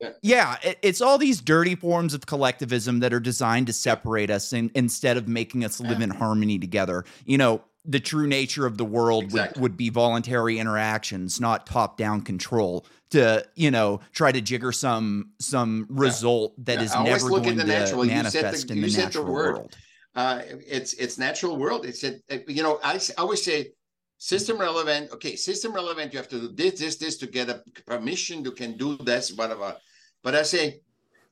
Yeah. 0.00 0.10
yeah, 0.22 0.56
it- 0.62 0.78
it's 0.82 1.00
all 1.02 1.18
these 1.18 1.40
dirty 1.42 1.74
forms 1.74 2.14
of 2.14 2.24
collectivism 2.26 3.00
that 3.00 3.12
are 3.12 3.20
designed 3.20 3.66
to 3.66 3.72
separate 3.74 4.30
us 4.30 4.52
in, 4.52 4.70
instead 4.74 5.16
of 5.18 5.28
making 5.28 5.64
us 5.64 5.80
live 5.80 5.98
Yeah. 5.98 6.04
in 6.04 6.10
harmony 6.10 6.58
together. 6.58 7.04
You 7.26 7.36
know, 7.38 7.60
the 7.84 8.00
true 8.00 8.26
nature 8.26 8.66
of 8.66 8.78
the 8.78 8.84
world 8.84 9.24
Exactly. 9.24 9.60
would, 9.60 9.72
would 9.72 9.76
be 9.76 9.88
voluntary 9.88 10.58
interactions, 10.58 11.40
not 11.40 11.66
top-down 11.66 12.22
control. 12.22 12.86
To 13.10 13.44
you 13.56 13.70
know, 13.70 14.00
try 14.12 14.32
to 14.32 14.40
jigger 14.40 14.72
some 14.72 15.32
some 15.38 15.86
result 15.90 16.54
that 16.64 16.78
Yeah, 16.78 16.84
is 16.84 16.94
never 16.96 17.26
look 17.26 17.44
going 17.44 17.58
to 17.58 17.64
natural. 17.64 18.04
You 18.06 18.10
said 18.10 18.24
the- 18.24 18.38
manifest 18.38 18.70
in 18.70 18.76
you 18.78 18.82
the 18.84 18.90
said 18.90 19.00
the 19.00 19.04
natural 19.04 19.32
world. 19.32 19.76
uh, 20.14 20.42
it's 20.66 20.94
it's 20.94 21.18
natural 21.18 21.58
world. 21.58 21.84
It's 21.84 22.04
a, 22.04 22.18
you 22.48 22.62
know 22.62 22.80
I, 22.82 22.94
I 22.94 23.00
always 23.18 23.44
say 23.44 23.72
system 24.16 24.56
relevant. 24.56 25.12
Okay, 25.12 25.36
system 25.36 25.74
relevant. 25.74 26.12
You 26.12 26.18
have 26.20 26.28
to 26.28 26.40
do 26.40 26.52
this 26.54 26.80
this 26.80 26.96
this 26.96 27.16
to 27.18 27.26
get 27.26 27.50
a 27.50 27.62
permission 27.86 28.42
to 28.44 28.50
can 28.52 28.78
do 28.78 28.96
this 28.96 29.32
whatever. 29.34 29.76
But 30.22 30.34
I 30.34 30.42
say 30.42 30.80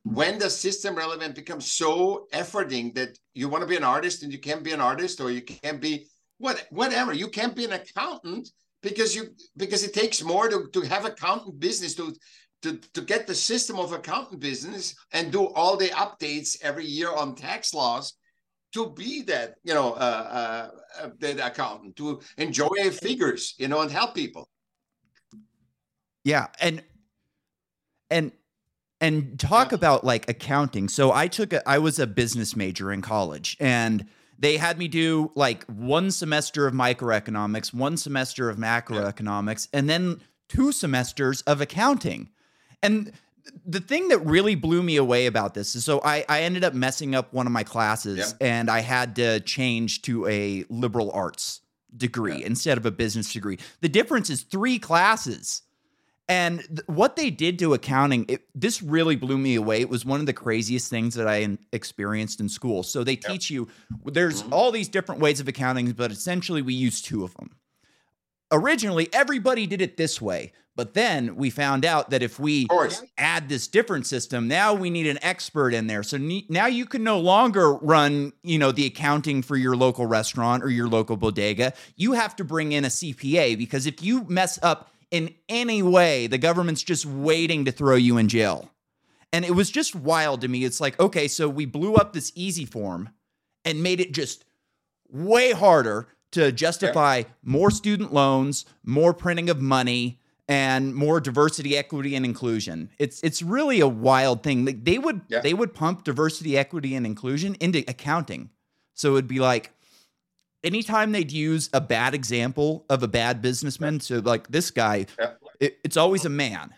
when 0.03 0.39
the 0.39 0.51
system 0.51 0.95
relevant 0.97 1.35
becomes 1.35 1.73
so 1.73 2.27
efforting 2.33 2.95
that 2.95 3.17
you 3.33 3.49
want 3.49 3.63
to 3.63 3.69
be 3.69 3.77
an 3.77 3.85
artist 3.85 4.23
and 4.23 4.33
you 4.33 4.39
can't 4.39 4.65
be 4.65 4.73
an 4.73 4.81
artist 4.81 5.21
or 5.21 5.31
you 5.31 5.43
can't 5.43 5.81
be 5.81 6.07
what 6.41 6.67
whatever 6.71 7.13
you 7.13 7.29
can't 7.29 7.55
be 7.55 7.65
an 7.65 7.73
accountant 7.73 8.49
because 8.83 9.15
you 9.15 9.29
because 9.57 9.85
it 9.85 9.95
takes 9.95 10.23
more 10.23 10.49
to, 10.49 10.69
to 10.73 10.81
have 10.83 11.05
accountant 11.05 11.61
business 11.61 11.95
to 11.95 12.15
to, 12.63 12.79
to 12.95 13.01
get 13.01 13.27
the 13.27 13.35
system 13.35 13.79
of 13.79 13.93
accountant 13.93 14.41
business 14.41 14.95
and 15.13 15.33
do 15.33 15.47
all 15.49 15.77
the 15.77 15.89
updates 15.91 16.59
every 16.63 16.85
year 16.85 17.15
on 17.15 17.35
tax 17.35 17.73
laws 17.73 18.15
to 18.73 18.91
be 18.91 19.23
that 19.23 19.55
you 19.65 19.75
know 19.75 19.93
uh, 19.93 20.71
uh, 21.01 21.09
that 21.21 21.39
accountant 21.47 21.95
to 21.97 22.21
enjoy 22.39 22.69
figures 22.91 23.55
you 23.59 23.69
know 23.69 23.81
and 23.83 23.91
help 23.91 24.15
people 24.15 24.49
Yeah, 26.25 26.49
and 26.61 26.83
and 28.11 28.33
and 29.01 29.41
talk 29.41 29.71
Yeah. 29.71 29.77
about 29.77 30.05
like 30.05 30.29
accounting. 30.29 30.89
So 30.89 31.13
I 31.13 31.29
took 31.29 31.53
a 31.53 31.67
I 31.69 31.79
was 31.79 31.99
a 31.99 32.07
business 32.07 32.55
major 32.55 32.93
in 32.93 33.01
college 33.01 33.57
and 33.61 34.07
they 34.41 34.57
had 34.57 34.79
me 34.79 34.89
do 34.89 35.31
like 35.37 35.65
one 35.67 36.11
semester 36.11 36.67
of 36.67 36.75
microeconomics, 36.75 37.73
one 37.73 37.97
semester 37.97 38.49
of 38.51 38.57
macroeconomics, 38.57 39.69
and 39.73 39.89
then 39.89 40.21
two 40.49 40.73
semesters 40.73 41.43
of 41.43 41.61
accounting. 41.61 42.31
And 42.83 43.13
the 43.67 43.81
thing 43.81 44.09
that 44.09 44.19
really 44.25 44.55
blew 44.55 44.83
me 44.83 44.97
away 44.97 45.27
about 45.27 45.55
this 45.55 45.75
is 45.77 45.85
so 45.85 46.01
I, 46.03 46.25
I 46.29 46.43
ended 46.43 46.65
up 46.65 46.75
messing 46.75 47.15
up 47.15 47.33
one 47.33 47.47
of 47.47 47.53
my 47.53 47.63
classes 47.65 48.35
Yeah. 48.41 48.47
and 48.47 48.71
I 48.71 48.81
had 48.81 49.17
to 49.17 49.41
change 49.41 50.03
to 50.03 50.27
a 50.27 50.65
liberal 50.69 51.11
arts 51.13 51.61
degree 51.97 52.39
Yeah. 52.41 52.47
instead 52.47 52.79
of 52.79 52.87
a 52.87 52.91
business 52.91 53.33
degree. 53.33 53.59
The 53.81 53.89
difference 53.89 54.31
is 54.31 54.43
three 54.43 54.79
classes. 54.79 55.63
And 56.31 56.61
th- 56.61 56.81
what 56.87 57.17
they 57.17 57.29
did 57.31 57.59
to 57.59 57.75
accounting, 57.75 58.25
it, 58.29 58.43
this 58.55 58.83
really 58.83 59.17
blew 59.17 59.37
me 59.37 59.57
away. 59.57 59.81
It 59.81 59.89
was 59.89 60.05
one 60.05 60.21
of 60.21 60.27
the 60.27 60.33
craziest 60.33 60.89
things 60.89 61.15
that 61.17 61.27
I 61.27 61.59
experienced 61.73 62.39
in 62.41 62.49
school. 62.49 62.85
So 62.85 63.03
they 63.03 63.17
teach 63.17 63.51
you 63.51 63.67
there's 64.05 64.45
Mhm. 64.45 64.53
all 64.53 64.71
these 64.71 64.89
different 64.89 65.21
ways 65.21 65.41
of 65.41 65.49
accounting, 65.49 65.91
but 65.91 66.13
essentially 66.13 66.63
we 66.63 66.73
use 66.73 67.03
two 67.03 67.25
of 67.25 67.35
them. 67.35 67.51
Originally, 68.53 69.09
everybody 69.13 69.67
did 69.67 69.81
it 69.81 69.97
this 69.97 70.21
way, 70.21 70.53
but 70.77 70.95
then 70.95 71.35
we 71.37 71.51
found 71.51 71.85
out 71.85 72.11
that 72.11 72.23
if 72.23 72.39
we 72.41 72.67
add 73.19 73.49
this 73.49 73.67
different 73.69 74.07
system, 74.07 74.47
now 74.49 74.73
we 74.75 74.89
need 74.91 75.07
an 75.07 75.19
expert 75.23 75.73
in 75.75 75.87
there. 75.89 76.03
So 76.05 76.17
ne- 76.17 76.47
now 76.49 76.67
you 76.67 76.85
can 76.87 77.03
no 77.05 77.19
longer 77.21 77.75
run, 77.75 78.33
you 78.43 78.59
know, 78.59 78.71
the 78.73 78.87
accounting 78.87 79.43
for 79.43 79.57
your 79.57 79.77
local 79.77 80.07
restaurant 80.07 80.63
or 80.65 80.71
your 80.71 80.89
local 80.89 81.17
bodega. 81.17 81.73
You 81.97 82.13
have 82.13 82.35
to 82.37 82.45
bring 82.45 82.73
in 82.73 82.85
a 82.85 82.91
CPA 82.91 83.57
because 83.57 83.87
if 83.87 84.03
you 84.03 84.25
mess 84.29 84.59
up 84.63 84.91
in 85.11 85.35
any 85.49 85.83
way, 85.83 86.27
the 86.27 86.39
government's 86.39 86.83
just 86.83 87.05
waiting 87.07 87.65
to 87.65 87.73
throw 87.73 87.97
you 87.97 88.17
in 88.17 88.29
jail. 88.29 88.71
And 89.33 89.45
it 89.45 89.53
was 89.53 89.71
just 89.71 89.95
wild 89.95 90.41
to 90.41 90.49
me. 90.49 90.65
It's 90.65 90.81
like, 90.81 90.99
okay, 90.99 91.29
so 91.29 91.49
we 91.49 91.65
blew 91.65 91.95
up 91.95 92.13
this 92.13 92.33
easy 92.35 92.65
form 92.65 93.11
and 93.65 93.83
made 93.83 94.01
it 94.01 94.13
just 94.13 94.45
way 95.09 95.53
harder 95.53 96.09
to 96.33 96.53
justify 96.53 97.25
more 97.43 97.71
student 97.71 98.13
loans, 98.13 98.65
more 98.85 99.13
printing 99.13 99.51
of 99.51 99.61
money, 99.61 100.21
and 100.49 100.95
more 100.95 101.21
diversity, 101.21 101.77
equity, 101.77 102.17
and 102.17 102.25
inclusion. 102.25 102.91
It's 102.99 103.21
it's 103.23 103.41
really 103.41 103.79
a 103.79 103.87
wild 103.89 104.43
thing. 104.43 104.65
Like 104.65 104.85
they 104.85 104.99
would 104.99 105.21
Yeah. 105.29 105.41
they 105.41 105.55
would 105.55 105.75
pump 105.75 106.03
diversity, 106.03 106.59
equity, 106.59 106.95
and 106.97 107.07
inclusion 107.07 107.55
into 107.61 107.85
accounting. 107.87 108.51
So 108.95 109.13
it'd 109.13 109.29
be 109.29 109.39
like 109.39 109.73
anytime 110.65 111.13
they'd 111.13 111.33
use 111.33 111.71
a 111.73 111.81
bad 111.81 112.15
example 112.15 112.85
of 112.89 113.03
a 113.03 113.09
bad 113.09 113.43
businessman, 113.43 114.01
so 114.01 114.19
like 114.19 114.49
this 114.49 114.71
guy, 114.71 115.07
Yeah. 115.19 115.33
it, 115.61 115.79
it's 115.85 115.97
always 115.97 116.25
a 116.25 116.29
man 116.31 116.75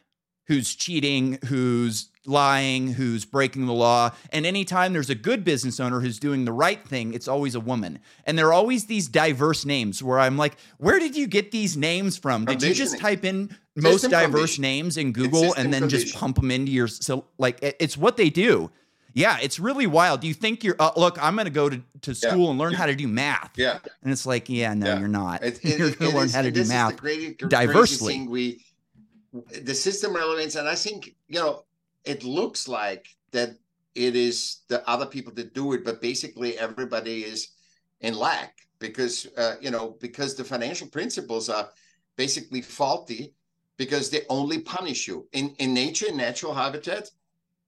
who's 0.48 0.74
cheating, 0.74 1.38
who's 1.46 2.08
lying, 2.26 2.88
who's 2.92 3.24
breaking 3.24 3.66
the 3.66 3.72
law. 3.72 4.10
And 4.30 4.44
anytime 4.44 4.92
there's 4.92 5.10
a 5.10 5.14
good 5.14 5.44
business 5.44 5.80
owner 5.80 6.00
who's 6.00 6.18
doing 6.18 6.44
the 6.44 6.52
right 6.52 6.86
thing, 6.86 7.14
it's 7.14 7.28
always 7.28 7.54
a 7.54 7.60
woman. 7.60 7.98
And 8.26 8.38
there 8.38 8.48
are 8.48 8.52
always 8.52 8.86
these 8.86 9.08
diverse 9.08 9.64
names 9.64 10.02
where 10.02 10.18
I'm 10.18 10.36
like, 10.36 10.56
where 10.78 10.98
did 10.98 11.16
you 11.16 11.26
get 11.26 11.50
these 11.52 11.76
names 11.76 12.16
from? 12.16 12.44
Did 12.44 12.62
you 12.62 12.74
just 12.74 12.98
type 12.98 13.24
in 13.24 13.56
most 13.76 14.10
diverse 14.10 14.58
names 14.58 14.96
in 14.96 15.12
Google 15.12 15.54
and 15.54 15.72
then 15.72 15.88
just 15.88 16.14
pump 16.14 16.36
them 16.36 16.50
into 16.50 16.70
your 16.70 16.88
so 16.88 17.24
like 17.38 17.58
it's 17.62 17.96
what 17.96 18.16
they 18.16 18.28
do. 18.30 18.70
Yeah, 19.14 19.36
it's 19.42 19.58
really 19.58 19.86
wild. 19.86 20.20
Do 20.20 20.28
you 20.28 20.34
think 20.34 20.64
you're 20.64 20.76
uh, 20.78 20.92
look? 20.96 21.22
I'm 21.22 21.34
going 21.34 21.44
to 21.46 21.50
go 21.52 21.68
to 21.68 21.80
to 22.02 22.12
Yeah. 22.12 22.30
school 22.30 22.50
and 22.50 22.58
learn 22.58 22.72
how 22.74 22.86
to 22.86 22.94
do 22.94 23.06
math. 23.08 23.50
yeah 23.56 23.78
And 24.02 24.12
it's 24.12 24.26
like, 24.26 24.48
yeah, 24.48 24.74
no, 24.74 24.86
Yeah. 24.86 24.98
you're 25.00 25.08
not. 25.08 25.42
It- 25.48 25.60
it- 25.64 25.78
you're 25.78 25.90
going 25.90 26.10
to 26.12 26.16
learn 26.16 26.26
is- 26.26 26.34
how 26.34 26.42
to 26.42 26.50
do 26.50 26.64
math. 26.64 26.96
crazy 26.96 27.34
diversely. 27.34 28.26
we 28.28 28.64
the 29.64 29.74
system 29.74 30.14
relevance 30.14 30.56
and 30.56 30.68
i 30.68 30.74
think 30.74 31.14
you 31.26 31.40
know 31.40 31.64
it 32.04 32.22
looks 32.22 32.68
like 32.68 33.06
that 33.30 33.50
it 33.94 34.14
is 34.14 34.58
the 34.68 34.86
other 34.86 35.06
people 35.06 35.32
that 35.32 35.54
do 35.54 35.72
it 35.72 35.84
but 35.86 36.02
basically 36.02 36.58
everybody 36.58 37.24
is 37.24 37.48
in 38.02 38.14
lack 38.14 38.52
because 38.78 39.26
uh, 39.38 39.54
you 39.64 39.70
know 39.70 39.96
because 40.00 40.34
the 40.34 40.44
financial 40.44 40.86
principles 40.88 41.48
are 41.48 41.70
basically 42.16 42.60
faulty 42.60 43.32
because 43.78 44.10
they 44.10 44.22
only 44.28 44.58
punish 44.76 45.08
you 45.08 45.26
in 45.32 45.54
in 45.58 45.72
nature 45.72 46.08
in 46.08 46.16
natural 46.18 46.52
habitat 46.52 47.04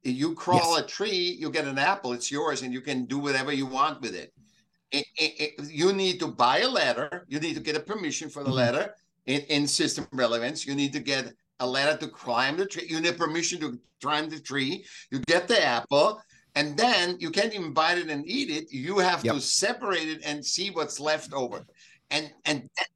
you 0.05 0.35
crawl 0.35 0.77
a 0.77 0.87
tree 0.87 1.37
you 1.41 1.51
get 1.51 1.67
an 1.67 1.79
apple 1.79 2.13
it's 2.13 2.31
yours 2.31 2.63
and 2.63 2.73
you 2.73 2.81
can 2.81 3.05
do 3.07 3.19
whatever 3.19 3.53
you 3.53 3.67
want 3.67 4.01
with 4.01 4.15
it 4.15 4.33
it, 4.93 5.07
it, 5.19 5.33
it- 5.59 5.71
you 5.71 5.93
need 5.93 6.21
to 6.21 6.29
buy 6.29 6.59
a 6.61 6.69
ladder. 6.69 7.25
You 7.29 7.41
need 7.41 7.55
to 7.55 7.61
get 7.61 7.75
a 7.75 7.81
permission 7.81 8.29
for 8.31 8.45
the 8.45 8.51
Mhm. 8.51 8.55
ladder 8.63 8.95
in, 9.27 9.41
in 9.55 9.67
system 9.67 10.07
relevance. 10.13 10.65
You 10.67 10.75
need 10.77 10.93
to 10.93 11.01
get 11.01 11.33
a 11.59 11.67
ladder 11.67 11.97
to 11.99 12.07
climb 12.09 12.57
the 12.59 12.67
tree. 12.67 12.87
You 12.89 13.01
need 13.01 13.17
permission 13.19 13.59
to 13.63 13.81
climb 14.01 14.29
the 14.29 14.39
tree. 14.39 14.85
You 15.11 15.19
get 15.21 15.49
the 15.49 15.61
apple, 15.61 16.21
and 16.55 16.77
then 16.77 17.17
you 17.19 17.31
can't 17.33 17.53
even 17.55 17.73
bite 17.73 17.99
it 17.99 18.09
and 18.09 18.23
eat 18.29 18.51
it. 18.51 18.71
You 18.71 18.99
have 18.99 19.25
Yep. 19.25 19.35
to 19.35 19.41
separate 19.41 20.09
it 20.09 20.21
and 20.23 20.45
see 20.55 20.71
what's 20.71 21.01
left 21.01 21.33
over. 21.33 21.67
And 22.11 22.31
and 22.45 22.59
that- 22.77 22.94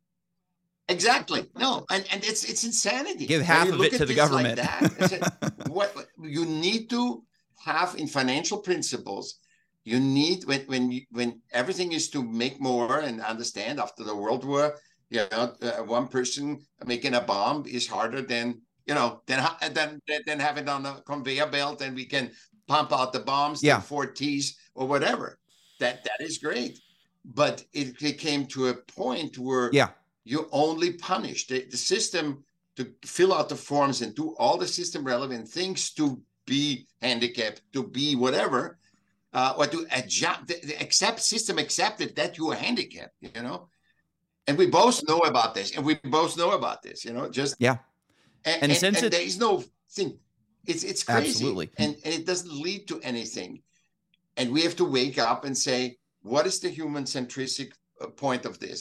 exactly 0.88 1.46
no, 1.58 1.84
and 1.90 2.04
and 2.12 2.24
it's 2.24 2.44
it's 2.44 2.64
insanity. 2.64 3.26
Give 3.26 3.42
half 3.42 3.68
of 3.68 3.76
look 3.76 3.92
it 3.92 3.98
to 3.98 4.06
the 4.06 4.14
this 4.14 4.30
like 4.30 4.56
government. 4.56 4.56
that, 4.56 5.62
what 5.68 5.94
you 6.20 6.44
need 6.46 6.90
to 6.90 7.22
have 7.64 7.94
in 7.96 8.06
financial 8.06 8.58
principles 8.58 9.38
you 9.84 9.98
need 10.00 10.44
when 10.44 10.60
when 10.66 10.90
you, 10.92 11.02
when 11.10 11.40
everything 11.52 11.92
is 11.92 12.08
to 12.10 12.22
make 12.22 12.60
more 12.60 13.00
and 13.00 13.20
understand 13.20 13.80
after 13.80 14.04
the 14.04 14.14
world 14.14 14.44
war 14.44 14.74
you 15.10 15.22
know 15.32 15.52
uh, 15.62 15.82
one 15.82 16.06
person 16.06 16.58
making 16.86 17.14
a 17.14 17.20
bomb 17.20 17.64
is 17.66 17.86
harder 17.86 18.22
than 18.22 18.60
you 18.86 18.94
know 18.94 19.20
than 19.26 19.38
ha- 19.40 19.58
than 19.72 20.00
than, 20.26 20.38
have 20.40 20.56
it 20.58 20.68
on 20.68 20.86
a 20.86 21.02
conveyor 21.06 21.46
belt 21.48 21.80
and 21.82 21.94
we 21.96 22.04
can 22.04 22.30
pump 22.68 22.92
out 22.92 23.12
the 23.12 23.20
bombs 23.20 23.62
Yeah. 23.62 23.74
yeah. 23.76 23.80
four 23.80 24.06
t's 24.06 24.56
or 24.74 24.86
whatever 24.86 25.38
that 25.80 26.04
that 26.04 26.20
is 26.20 26.38
great 26.38 26.78
but 27.24 27.64
it, 27.72 28.00
it 28.02 28.18
came 28.18 28.46
to 28.46 28.68
a 28.68 28.74
point 28.74 29.36
where 29.38 29.70
Yeah. 29.72 29.90
You 30.28 30.46
only 30.52 30.92
punish 30.92 31.46
the, 31.46 31.64
the 31.70 31.76
system 31.76 32.44
to 32.76 32.92
fill 33.04 33.32
out 33.32 33.48
the 33.48 33.56
forms 33.56 34.02
and 34.02 34.14
do 34.14 34.36
all 34.38 34.58
the 34.58 34.68
system 34.68 35.02
relevant 35.02 35.48
things 35.48 35.90
to 35.94 36.20
be 36.44 36.86
handicapped, 37.00 37.62
to 37.72 37.82
be 37.82 38.14
whatever, 38.14 38.78
uh, 39.32 39.54
or 39.56 39.66
to 39.66 39.86
adjust 39.92 40.46
the, 40.46 40.56
the 40.62 40.76
accept 40.82 41.20
system 41.20 41.58
accepted 41.58 42.14
that 42.14 42.36
you 42.36 42.50
are 42.50 42.54
handicapped, 42.54 43.14
you 43.20 43.42
know. 43.42 43.68
And 44.46 44.58
we 44.58 44.66
both 44.66 45.02
know 45.08 45.20
about 45.20 45.54
this, 45.54 45.74
and 45.74 45.84
we 45.84 45.94
both 46.04 46.36
know 46.36 46.52
about 46.52 46.82
this, 46.82 47.04
you 47.06 47.12
know. 47.12 47.28
Just 47.30 47.56
Yeah. 47.58 47.78
and, 48.44 48.62
And 48.62 48.72
and, 48.72 48.80
since 48.84 49.02
and 49.02 49.12
there 49.12 49.28
is 49.30 49.38
no 49.38 49.64
thing, 49.96 50.18
it's 50.66 50.84
it's 50.84 51.04
crazy, 51.04 51.30
Absolutely. 51.30 51.70
and 51.78 51.96
and 52.04 52.14
it 52.18 52.26
doesn't 52.26 52.52
lead 52.52 52.86
to 52.88 53.00
anything. 53.00 53.62
And 54.36 54.52
we 54.52 54.60
have 54.62 54.76
to 54.76 54.84
wake 54.84 55.18
up 55.18 55.44
and 55.46 55.56
say, 55.56 55.96
what 56.22 56.46
is 56.46 56.60
the 56.60 56.68
human 56.68 57.06
centric 57.06 57.72
uh, 58.00 58.06
point 58.24 58.44
of 58.44 58.58
this? 58.58 58.80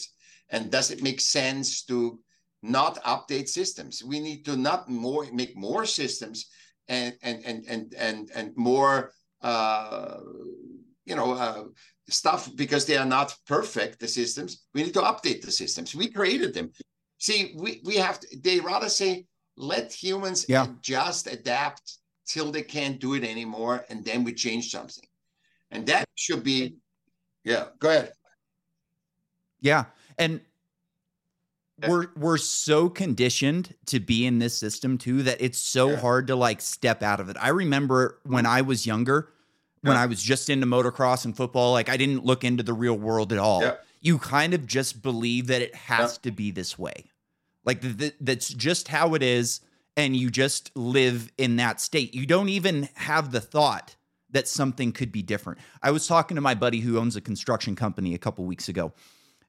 And 0.50 0.72
does 0.72 0.92
it 0.92 1.04
make 1.04 1.22
sense 1.22 1.84
to 1.86 2.20
not 2.62 3.04
update 3.04 3.50
systems? 3.50 4.04
We 4.04 4.20
need 4.20 4.46
to 4.46 4.56
not 4.56 4.90
more 4.90 5.26
make 5.32 5.56
more 5.56 5.86
systems 5.86 6.46
and 6.88 7.14
and 7.22 7.44
and 7.46 7.66
and 7.68 7.94
and 7.98 8.32
and 8.34 8.56
more 8.56 9.12
uh, 9.42 10.18
you 11.06 11.16
know 11.16 11.34
uh, 11.34 11.64
stuff 12.10 12.50
because 12.56 12.86
they 12.86 12.98
are 12.98 13.06
not 13.06 13.36
perfect. 13.46 14.00
The 14.00 14.08
systems 14.08 14.64
we 14.74 14.84
need 14.84 14.94
to 14.94 15.02
update 15.02 15.42
the 15.42 15.52
systems. 15.52 15.96
We 15.96 16.10
created 16.10 16.54
them. 16.54 16.72
See, 17.18 17.56
we 17.58 17.82
we 17.84 17.96
have 17.98 18.20
to. 18.22 18.28
They 18.40 18.60
rather 18.60 18.90
say 18.90 19.26
let 19.58 19.92
humans 19.92 20.46
Yeah. 20.48 20.66
adjust, 20.66 21.28
adapt 21.28 21.98
till 22.26 22.52
they 22.52 22.62
can't 22.62 23.00
do 23.00 23.16
it 23.16 23.24
anymore, 23.24 23.86
and 23.90 24.06
then 24.06 24.24
we 24.24 24.34
change 24.34 24.70
something. 24.70 25.08
And 25.72 25.86
that 25.88 26.06
should 26.16 26.44
be, 26.44 26.76
yeah. 27.44 27.70
Go 27.80 27.90
ahead. 27.90 28.12
Yeah. 29.62 29.86
And 30.18 30.42
eh. 31.82 31.88
we're 31.90 32.08
we're 32.16 32.38
so 32.38 32.90
conditioned 32.90 33.74
to 33.88 34.00
be 34.00 34.26
in 34.26 34.40
this 34.40 34.58
system 34.58 34.98
too 34.98 35.24
that 35.24 35.38
it's 35.40 35.60
so 35.60 35.92
Yeah. 35.92 35.96
hard 35.98 36.28
to 36.28 36.36
like 36.36 36.62
step 36.62 37.04
out 37.04 37.20
of 37.20 37.30
it. 37.30 37.38
I 37.40 37.50
remember 37.50 38.20
when 38.24 38.46
I 38.46 38.62
was 38.62 38.86
younger, 38.86 39.30
when 39.82 39.96
Yeah. 39.96 40.02
I 40.04 40.06
was 40.06 40.22
just 40.22 40.50
into 40.50 40.66
motocross 40.66 41.26
and 41.26 41.36
football, 41.36 41.72
like 41.74 41.90
I 41.90 41.98
didn't 41.98 42.26
look 42.26 42.44
into 42.44 42.64
the 42.64 42.74
real 42.74 42.98
world 42.98 43.32
at 43.32 43.40
all. 43.40 43.62
Yeah. 43.62 43.76
You 44.02 44.18
kind 44.20 44.54
of 44.54 44.66
just 44.66 45.02
believe 45.02 45.48
that 45.48 45.62
it 45.62 45.76
has 45.76 46.18
to 46.20 46.32
be 46.32 46.52
this 46.52 46.78
way. 46.78 47.06
Like 47.66 47.82
th- 47.82 47.98
th- 47.98 48.16
that's 48.22 48.50
just 48.50 48.88
how 48.88 49.14
it 49.16 49.24
is 49.24 49.62
and 49.98 50.16
you 50.16 50.30
just 50.30 50.72
live 50.76 51.32
in 51.40 51.56
that 51.56 51.82
state. 51.82 52.14
You 52.14 52.26
don't 52.28 52.50
even 52.50 52.88
have 52.94 53.32
the 53.32 53.42
thought 53.42 53.96
that 54.30 54.48
something 54.48 54.92
could 54.92 55.12
be 55.12 55.24
different. 55.24 55.60
I 55.82 55.90
was 55.92 56.06
talking 56.06 56.36
to 56.36 56.42
my 56.42 56.54
buddy 56.54 56.82
who 56.82 57.00
owns 57.00 57.16
a 57.16 57.22
construction 57.22 57.76
company 57.76 58.14
a 58.14 58.18
couple 58.20 58.46
weeks 58.46 58.70
ago 58.70 58.94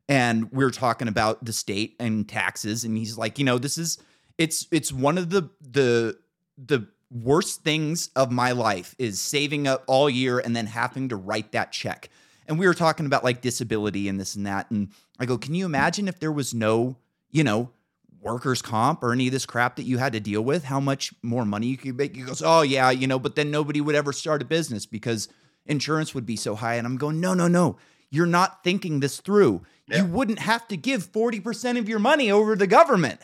and 0.08 0.50
we 0.52 0.64
are 0.64 0.70
talking 0.70 1.08
about 1.08 1.44
the 1.44 1.52
state 1.52 1.94
and 2.00 2.28
taxes 2.28 2.84
and 2.84 2.96
he's 2.96 3.18
like 3.18 3.38
you 3.38 3.44
know 3.44 3.58
this 3.58 3.78
is 3.78 3.98
it's 4.38 4.66
it's 4.70 4.92
one 4.92 5.18
of 5.18 5.30
the 5.30 5.48
the 5.60 6.18
the 6.56 6.86
worst 7.10 7.62
things 7.62 8.10
of 8.16 8.30
my 8.30 8.52
life 8.52 8.94
is 8.98 9.20
saving 9.20 9.66
up 9.66 9.82
all 9.86 10.10
year 10.10 10.38
and 10.38 10.54
then 10.54 10.66
having 10.66 11.08
to 11.08 11.16
write 11.16 11.52
that 11.52 11.72
check 11.72 12.10
and 12.48 12.58
we 12.58 12.66
were 12.66 12.74
talking 12.74 13.06
about 13.06 13.22
like 13.22 13.42
disability 13.42 14.08
and 14.08 14.18
this 14.18 14.34
and 14.34 14.46
that. 14.46 14.70
And 14.70 14.88
I 15.20 15.26
go, 15.26 15.36
can 15.36 15.54
you 15.54 15.66
imagine 15.66 16.08
if 16.08 16.18
there 16.18 16.32
was 16.32 16.54
no, 16.54 16.96
you 17.30 17.44
know, 17.44 17.70
workers' 18.20 18.62
comp 18.62 19.02
or 19.02 19.12
any 19.12 19.26
of 19.26 19.32
this 19.32 19.46
crap 19.46 19.76
that 19.76 19.84
you 19.84 19.98
had 19.98 20.14
to 20.14 20.20
deal 20.20 20.40
with? 20.40 20.64
How 20.64 20.80
much 20.80 21.12
more 21.22 21.44
money 21.44 21.66
you 21.66 21.76
could 21.76 21.96
make? 21.96 22.16
He 22.16 22.22
goes, 22.22 22.42
oh 22.42 22.62
yeah, 22.62 22.90
you 22.90 23.06
know, 23.06 23.18
but 23.18 23.36
then 23.36 23.50
nobody 23.50 23.82
would 23.82 23.94
ever 23.94 24.14
start 24.14 24.40
a 24.40 24.46
business 24.46 24.86
because 24.86 25.28
insurance 25.66 26.14
would 26.14 26.24
be 26.24 26.36
so 26.36 26.56
high. 26.56 26.76
And 26.76 26.86
I'm 26.86 26.96
going, 26.96 27.20
no, 27.20 27.34
no, 27.34 27.48
no. 27.48 27.76
You're 28.10 28.26
not 28.26 28.64
thinking 28.64 29.00
this 29.00 29.20
through. 29.20 29.62
Yeah. 29.88 29.98
You 29.98 30.04
wouldn't 30.06 30.38
have 30.40 30.68
to 30.68 30.76
give 30.76 31.10
40% 31.10 31.78
of 31.78 31.88
your 31.88 31.98
money 31.98 32.30
over 32.30 32.54
to 32.54 32.58
the 32.58 32.66
government. 32.66 33.20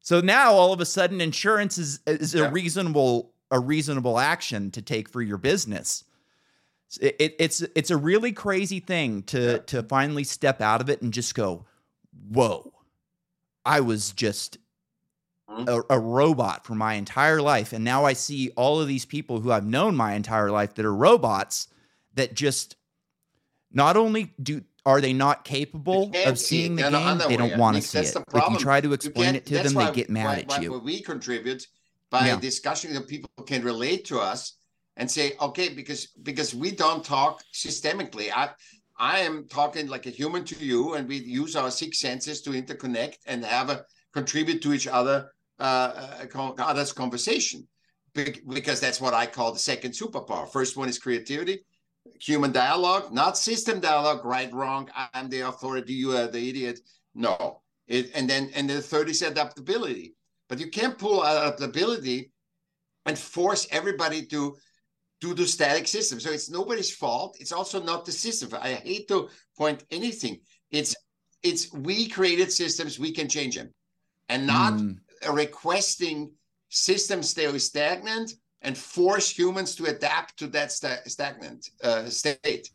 So 0.00 0.20
now 0.20 0.52
all 0.52 0.72
of 0.72 0.80
a 0.80 0.86
sudden 0.86 1.20
insurance 1.20 1.76
is 1.78 2.00
is 2.06 2.34
a 2.34 2.50
reasonable 2.50 3.32
a 3.50 3.58
reasonable 3.58 4.18
action 4.18 4.70
to 4.72 4.82
take 4.82 5.08
for 5.08 5.22
your 5.22 5.38
business. 5.38 6.04
It, 7.00 7.16
it- 7.18 7.36
it's 7.38 7.60
it's 7.74 7.90
a 7.90 7.96
really 7.96 8.32
crazy 8.32 8.80
thing 8.80 9.22
to 9.24 9.40
Yeah. 9.40 9.58
to 9.58 9.82
finally 9.82 10.24
step 10.24 10.60
out 10.60 10.80
of 10.80 10.88
it 10.88 11.02
and 11.02 11.12
just 11.12 11.34
go, 11.34 11.66
"Whoa. 12.30 12.72
I 13.64 13.80
was 13.80 14.12
just 14.12 14.58
Mhm. 15.50 15.68
a, 15.90 15.94
a 15.94 15.98
robot 15.98 16.64
for 16.66 16.74
my 16.74 16.94
entire 16.94 17.40
life 17.42 17.72
and 17.72 17.82
now 17.82 18.04
I 18.04 18.12
see 18.12 18.50
all 18.50 18.80
of 18.80 18.86
these 18.88 19.04
people 19.06 19.40
who 19.40 19.50
I've 19.50 19.66
known 19.66 19.96
my 19.96 20.12
entire 20.14 20.50
life 20.50 20.74
that 20.74 20.84
are 20.84 20.94
robots 20.94 21.68
that 22.14 22.34
just 22.34 22.76
not 23.72 23.96
only 23.96 24.34
do 24.42 24.62
are 24.88 25.02
they 25.02 25.12
not 25.12 25.44
capable 25.44 26.10
of 26.24 26.38
see 26.38 26.44
seeing 26.46 26.74
the 26.76 26.82
They're 26.82 26.90
game, 26.90 27.18
they 27.28 27.36
don't 27.36 27.58
want 27.58 27.76
to 27.76 27.82
see 27.82 27.98
it. 27.98 28.16
If 28.16 28.44
you 28.52 28.58
try 28.58 28.80
to 28.80 28.94
explain 28.94 29.34
it 29.34 29.44
to 29.46 29.54
them, 29.62 29.74
why- 29.74 29.90
they 29.90 29.94
get 30.00 30.08
mad 30.08 30.24
why- 30.24 30.36
at 30.36 30.48
why- 30.48 30.60
you. 30.60 30.78
We 30.78 31.02
contribute 31.02 31.62
by 32.10 32.28
Yeah. 32.28 32.40
discussion 32.40 32.94
that 32.94 33.06
people 33.06 33.30
can 33.44 33.62
relate 33.62 34.06
to 34.06 34.18
us 34.18 34.40
and 34.96 35.06
say, 35.16 35.26
okay, 35.46 35.68
because 35.80 36.00
because 36.30 36.54
we 36.62 36.70
don't 36.70 37.04
talk 37.04 37.34
systemically. 37.52 38.28
I 38.34 38.44
I 39.14 39.20
am 39.28 39.36
talking 39.58 39.86
like 39.94 40.06
a 40.06 40.14
human 40.20 40.42
to 40.50 40.56
you, 40.70 40.80
and 40.94 41.02
we 41.12 41.16
use 41.42 41.54
our 41.60 41.70
six 41.70 41.90
senses 42.06 42.40
to 42.44 42.50
interconnect 42.60 43.16
and 43.30 43.44
have 43.44 43.68
a 43.74 43.84
contribute 44.18 44.60
to 44.62 44.72
each 44.76 44.88
other 44.88 45.16
uh, 45.60 46.26
uh 46.34 46.52
others 46.72 46.92
conversation. 47.02 47.60
Because 48.14 48.80
that's 48.84 49.00
what 49.04 49.14
I 49.22 49.26
call 49.36 49.52
the 49.52 49.64
second 49.72 49.92
superpower. 50.00 50.50
First 50.58 50.72
one 50.80 50.88
is 50.88 50.98
creativity, 50.98 51.56
human 52.20 52.52
dialogue, 52.52 53.12
not 53.12 53.38
system 53.38 53.80
dialogue, 53.80 54.24
right, 54.24 54.52
wrong, 54.52 54.90
I'm 55.14 55.28
the 55.28 55.40
authority, 55.40 55.94
you 55.94 56.16
are 56.16 56.26
the 56.26 56.48
idiot. 56.48 56.80
No. 57.14 57.62
It, 57.86 58.10
and 58.14 58.28
then 58.28 58.50
and 58.54 58.68
the 58.68 58.82
third 58.82 59.08
is 59.08 59.22
adaptability. 59.22 60.14
But 60.48 60.60
you 60.60 60.70
can't 60.70 60.98
pull 60.98 61.22
adaptability 61.22 62.32
and 63.06 63.18
force 63.18 63.66
everybody 63.70 64.26
to 64.26 64.56
do 65.20 65.34
the 65.34 65.46
static 65.46 65.88
system. 65.88 66.20
So 66.20 66.30
it's 66.30 66.50
nobody's 66.50 66.94
fault. 66.94 67.36
It's 67.40 67.52
also 67.52 67.82
not 67.82 68.04
the 68.04 68.12
system. 68.12 68.50
I 68.60 68.74
hate 68.74 69.08
to 69.08 69.28
point 69.56 69.84
anything. 69.90 70.40
It's 70.70 70.94
it's 71.42 71.72
we 71.72 72.08
created 72.08 72.52
systems, 72.52 72.98
we 72.98 73.12
can 73.12 73.28
change 73.28 73.56
them. 73.56 73.72
And 74.28 74.46
not 74.46 74.74
Mm, 74.74 74.98
requesting 75.32 76.32
systems 76.68 77.30
stay 77.30 77.58
stagnant 77.58 78.32
and 78.62 78.76
force 78.76 79.30
humans 79.30 79.74
to 79.76 79.84
adapt 79.86 80.38
to 80.38 80.46
that 80.48 80.72
sta- 80.72 81.02
stagnant 81.06 81.70
uh, 81.82 82.06
state. 82.06 82.70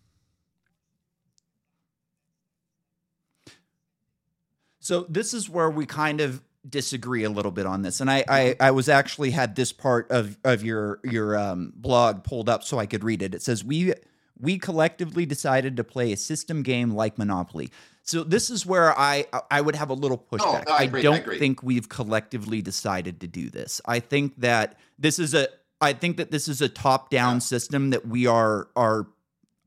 So 4.79 5.05
this 5.09 5.33
is 5.33 5.49
where 5.49 5.69
we 5.69 5.85
kind 5.85 6.19
of 6.19 6.41
disagree 6.69 7.23
a 7.23 7.29
little 7.29 7.51
bit 7.51 7.65
on 7.65 7.81
this, 7.81 8.01
and 8.01 8.09
I 8.09 8.23
I, 8.27 8.55
I 8.59 8.71
was 8.71 8.89
actually 8.89 9.31
had 9.31 9.55
this 9.55 9.71
part 9.71 10.11
of 10.11 10.37
of 10.43 10.63
your 10.63 10.99
your 11.03 11.37
um, 11.37 11.73
blog 11.75 12.23
pulled 12.23 12.49
up 12.49 12.63
so 12.63 12.79
I 12.79 12.85
could 12.85 13.03
read 13.03 13.21
it. 13.21 13.33
It 13.33 13.41
says 13.41 13.63
we 13.63 13.93
we 14.37 14.57
collectively 14.57 15.25
decided 15.25 15.77
to 15.77 15.83
play 15.83 16.11
a 16.11 16.17
system 16.17 16.63
game 16.63 16.91
like 16.91 17.17
Monopoly. 17.17 17.71
So 18.01 18.23
this 18.23 18.49
is 18.49 18.65
where 18.65 18.97
I 18.97 19.25
I 19.49 19.62
would 19.62 19.75
have 19.75 19.89
a 19.89 19.93
little 19.93 20.17
pushback. 20.17 20.67
no, 20.67 20.73
I 20.73 20.79
I, 20.79 20.84
agree, 20.84 20.99
I 20.99 21.03
don't 21.03 21.19
agree. 21.19 21.39
think 21.39 21.63
we've 21.63 21.88
collectively 21.88 22.62
decided 22.62 23.21
to 23.21 23.27
do 23.27 23.49
this. 23.49 23.79
I 23.86 23.99
think 23.99 24.36
that 24.41 24.77
this 24.99 25.17
is 25.17 25.34
a 25.34 25.47
I 25.84 25.93
think 25.93 26.17
that 26.17 26.32
this 26.32 26.48
is 26.48 26.62
a 26.62 26.69
top 26.69 27.10
down 27.10 27.36
Yeah. 27.36 27.39
system 27.39 27.89
that 27.91 28.08
we 28.08 28.26
are 28.28 28.67
are 28.76 29.08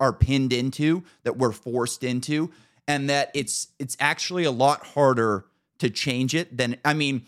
are 0.01 0.13
pinned 0.13 0.53
into 0.53 1.03
that 1.23 1.37
we're 1.39 1.53
forced 1.53 2.03
into 2.05 2.51
and 2.89 3.09
that 3.11 3.31
it's 3.35 3.69
it's 3.79 3.97
actually 4.01 4.45
a 4.45 4.51
lot 4.51 4.85
harder 4.87 5.45
to 5.79 5.91
change 5.91 6.35
it 6.35 6.57
than 6.57 6.77
I 6.85 6.95
mean 6.95 7.23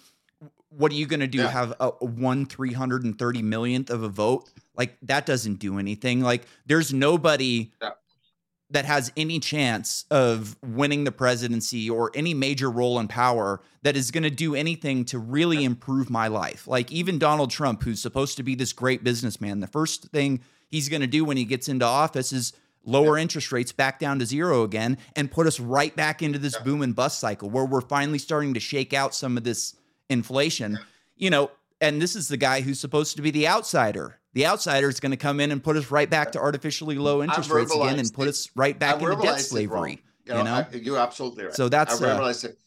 what 0.71 0.93
are 0.93 0.97
you 0.97 1.07
going 1.07 1.21
to 1.21 1.27
do 1.27 1.39
Yeah. 1.39 1.51
have 1.51 1.71
a, 1.81 1.91
a 2.01 2.05
1 2.05 2.47
330 2.47 3.43
millionth 3.43 3.91
of 3.91 4.03
a 4.03 4.09
vote 4.09 4.51
like 4.77 4.97
that 5.03 5.25
doesn't 5.27 5.59
do 5.61 5.79
anything 5.79 6.21
like 6.21 6.47
there's 6.67 6.93
nobody 6.93 7.71
Yeah. 7.81 7.91
That 8.71 8.85
has 8.85 9.11
any 9.17 9.41
chance 9.41 10.05
of 10.11 10.57
winning 10.63 11.05
the 11.05 11.13
presidency 11.13 11.89
or 11.89 12.11
any 12.15 12.35
major 12.35 12.71
role 12.71 12.99
in 12.99 13.09
power 13.09 13.61
that 13.83 13.97
is 13.97 14.11
going 14.11 14.25
to 14.25 14.31
do 14.31 14.55
anything 14.55 15.05
to 15.07 15.19
really 15.19 15.65
improve 15.65 16.11
my 16.11 16.29
life. 16.29 16.69
Like 16.69 16.93
even 16.93 17.19
Donald 17.19 17.51
Trump, 17.51 17.83
who's 17.83 18.03
supposed 18.03 18.37
to 18.37 18.43
be 18.43 18.55
this 18.55 18.75
great 18.75 19.03
businessman, 19.03 19.61
the 19.61 19.67
first 19.67 20.09
thing 20.11 20.41
he's 20.69 20.89
going 20.89 21.01
to 21.01 21.07
do 21.07 21.25
when 21.25 21.39
he 21.39 21.45
gets 21.45 21.69
into 21.69 21.87
office 21.87 22.33
is 22.33 22.53
lower 22.85 23.17
interest 23.17 23.53
rates 23.53 23.73
back 23.73 23.99
down 23.99 24.19
to 24.19 24.27
zero 24.27 24.63
again 24.63 24.99
and 25.17 25.31
put 25.31 25.47
us 25.47 25.59
right 25.59 25.95
back 25.97 26.23
into 26.23 26.39
this 26.39 26.57
boom 26.59 26.83
and 26.83 26.95
bust 26.95 27.19
cycle 27.19 27.49
where 27.49 27.65
we're 27.65 27.81
finally 27.81 28.19
starting 28.19 28.55
to 28.55 28.61
shake 28.61 28.93
out 28.93 29.15
some 29.15 29.37
of 29.37 29.45
this 29.45 29.77
inflation. 30.11 30.79
You 31.17 31.31
know, 31.31 31.51
and 31.81 32.03
this 32.03 32.15
is 32.15 32.29
the 32.29 32.37
guy 32.37 32.61
who's 32.61 32.81
supposed 32.81 33.17
to 33.17 33.23
be 33.23 33.31
the 33.31 33.49
outsider. 33.49 34.18
The 34.35 34.47
outsider 34.47 34.89
is 34.89 35.01
going 35.01 35.11
to 35.11 35.17
come 35.17 35.41
in 35.41 35.51
and 35.51 35.63
put 35.63 35.77
us 35.77 35.91
right 35.91 36.09
back 36.09 36.33
to 36.33 36.39
artificially 36.39 36.97
low 36.97 37.23
interest 37.23 37.51
rates 37.51 37.75
again 37.75 37.99
and 37.99 38.13
put 38.13 38.27
it. 38.27 38.31
us 38.31 38.49
right 38.55 38.79
back 38.79 38.97
into 38.97 39.07
debt 39.09 39.19
verbalized 39.19 39.39
it 39.39 39.43
slavery. 39.43 40.03
You 40.27 40.35
know, 40.35 40.41
I- 40.45 40.67
you're 40.75 40.99
absolutely 40.99 41.45
right. 41.45 41.55
So 41.55 41.69
that's, 41.69 42.01
uh, 42.01 42.33
it. 42.45 42.59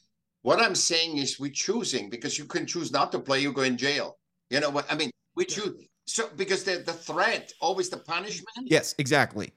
What 0.41 0.60
I'm 0.60 0.74
saying 0.74 1.17
is 1.17 1.39
we're 1.39 1.52
choosing 1.52 2.10
because 2.10 2.39
you 2.39 2.45
can 2.45 2.65
choose 2.65 2.91
not 2.91 3.12
to 3.12 3.19
play, 3.19 3.39
you 3.41 3.54
go 3.54 3.62
in 3.62 3.78
jail. 3.78 4.17
You 4.50 4.60
know 4.60 4.71
what 4.71 4.91
I 4.91 4.95
mean? 4.95 5.12
We 5.36 5.45
choose 5.45 5.86
so 6.06 6.30
because 6.36 6.63
the 6.63 6.80
the 6.84 6.93
threat, 6.93 7.54
always 7.62 7.89
the 7.89 7.97
punishment. 7.97 8.65
yes, 8.65 8.95
exactly. 8.97 9.54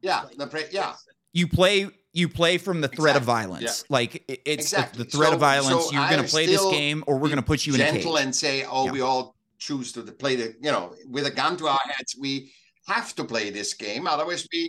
Yeah, 0.00 0.24
the 0.38 0.46
pre- 0.46 0.66
yeah. 0.70 0.94
You 1.32 1.48
play 1.48 1.90
you 2.12 2.28
play 2.28 2.58
from 2.58 2.80
the 2.80 2.88
threat 2.88 3.16
of 3.16 3.22
Exactly, 3.22 3.46
violence. 3.46 3.84
Like 3.88 4.14
it- 4.28 4.42
it's 4.44 4.64
Exactly. 4.66 5.02
the 5.04 5.10
threat 5.10 5.28
So- 5.30 5.34
of 5.34 5.40
violence. 5.40 5.86
so 5.86 5.92
You're 5.92 6.08
going 6.08 6.22
to 6.22 6.28
play 6.30 6.46
this 6.46 6.60
game, 6.66 7.02
or 7.06 7.16
we're 7.16 7.28
going 7.28 7.36
to 7.36 7.42
put 7.42 7.66
you 7.66 7.74
in 7.74 7.80
a 7.80 7.84
cage. 7.84 7.94
gentle 7.94 8.16
and 8.18 8.34
say, 8.36 8.64
oh, 8.64 8.84
Yeah. 8.86 8.92
we 8.92 9.00
all 9.00 9.34
choose 9.66 9.92
to 9.92 10.02
play 10.02 10.34
the, 10.36 10.48
you 10.60 10.72
know, 10.74 10.94
with 11.06 11.26
a 11.26 11.30
gun 11.30 11.56
to 11.58 11.66
our 11.68 11.84
heads, 11.94 12.16
we 12.18 12.52
have 12.88 13.14
to 13.14 13.24
play 13.24 13.50
this 13.50 13.74
game. 13.74 14.06
Otherwise, 14.06 14.46
we 14.52 14.62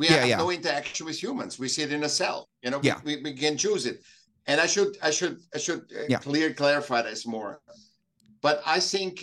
we 0.00 0.06
Yeah, 0.06 0.16
have 0.18 0.28
yeah. 0.28 0.36
no 0.44 0.50
interaction 0.58 1.04
with 1.06 1.18
humans. 1.26 1.58
We 1.58 1.68
sit 1.68 1.92
in 1.92 2.04
a 2.04 2.08
cell. 2.20 2.38
You 2.62 2.70
know, 2.70 2.78
we- 2.78 2.88
Yeah. 2.90 3.00
we, 3.06 3.12
we, 3.24 3.32
can 3.34 3.56
choose 3.64 3.84
it. 3.90 3.96
And 4.48 4.56
I 4.64 4.66
should 4.72 4.92
I 5.08 5.10
should 5.18 5.36
I 5.56 5.58
should 5.58 5.82
uh, 5.98 6.06
Yeah. 6.12 6.20
clear 6.28 6.48
clarify 6.62 7.00
this 7.02 7.26
more. 7.26 7.52
But 8.46 8.56
I 8.76 8.78
think 8.92 9.14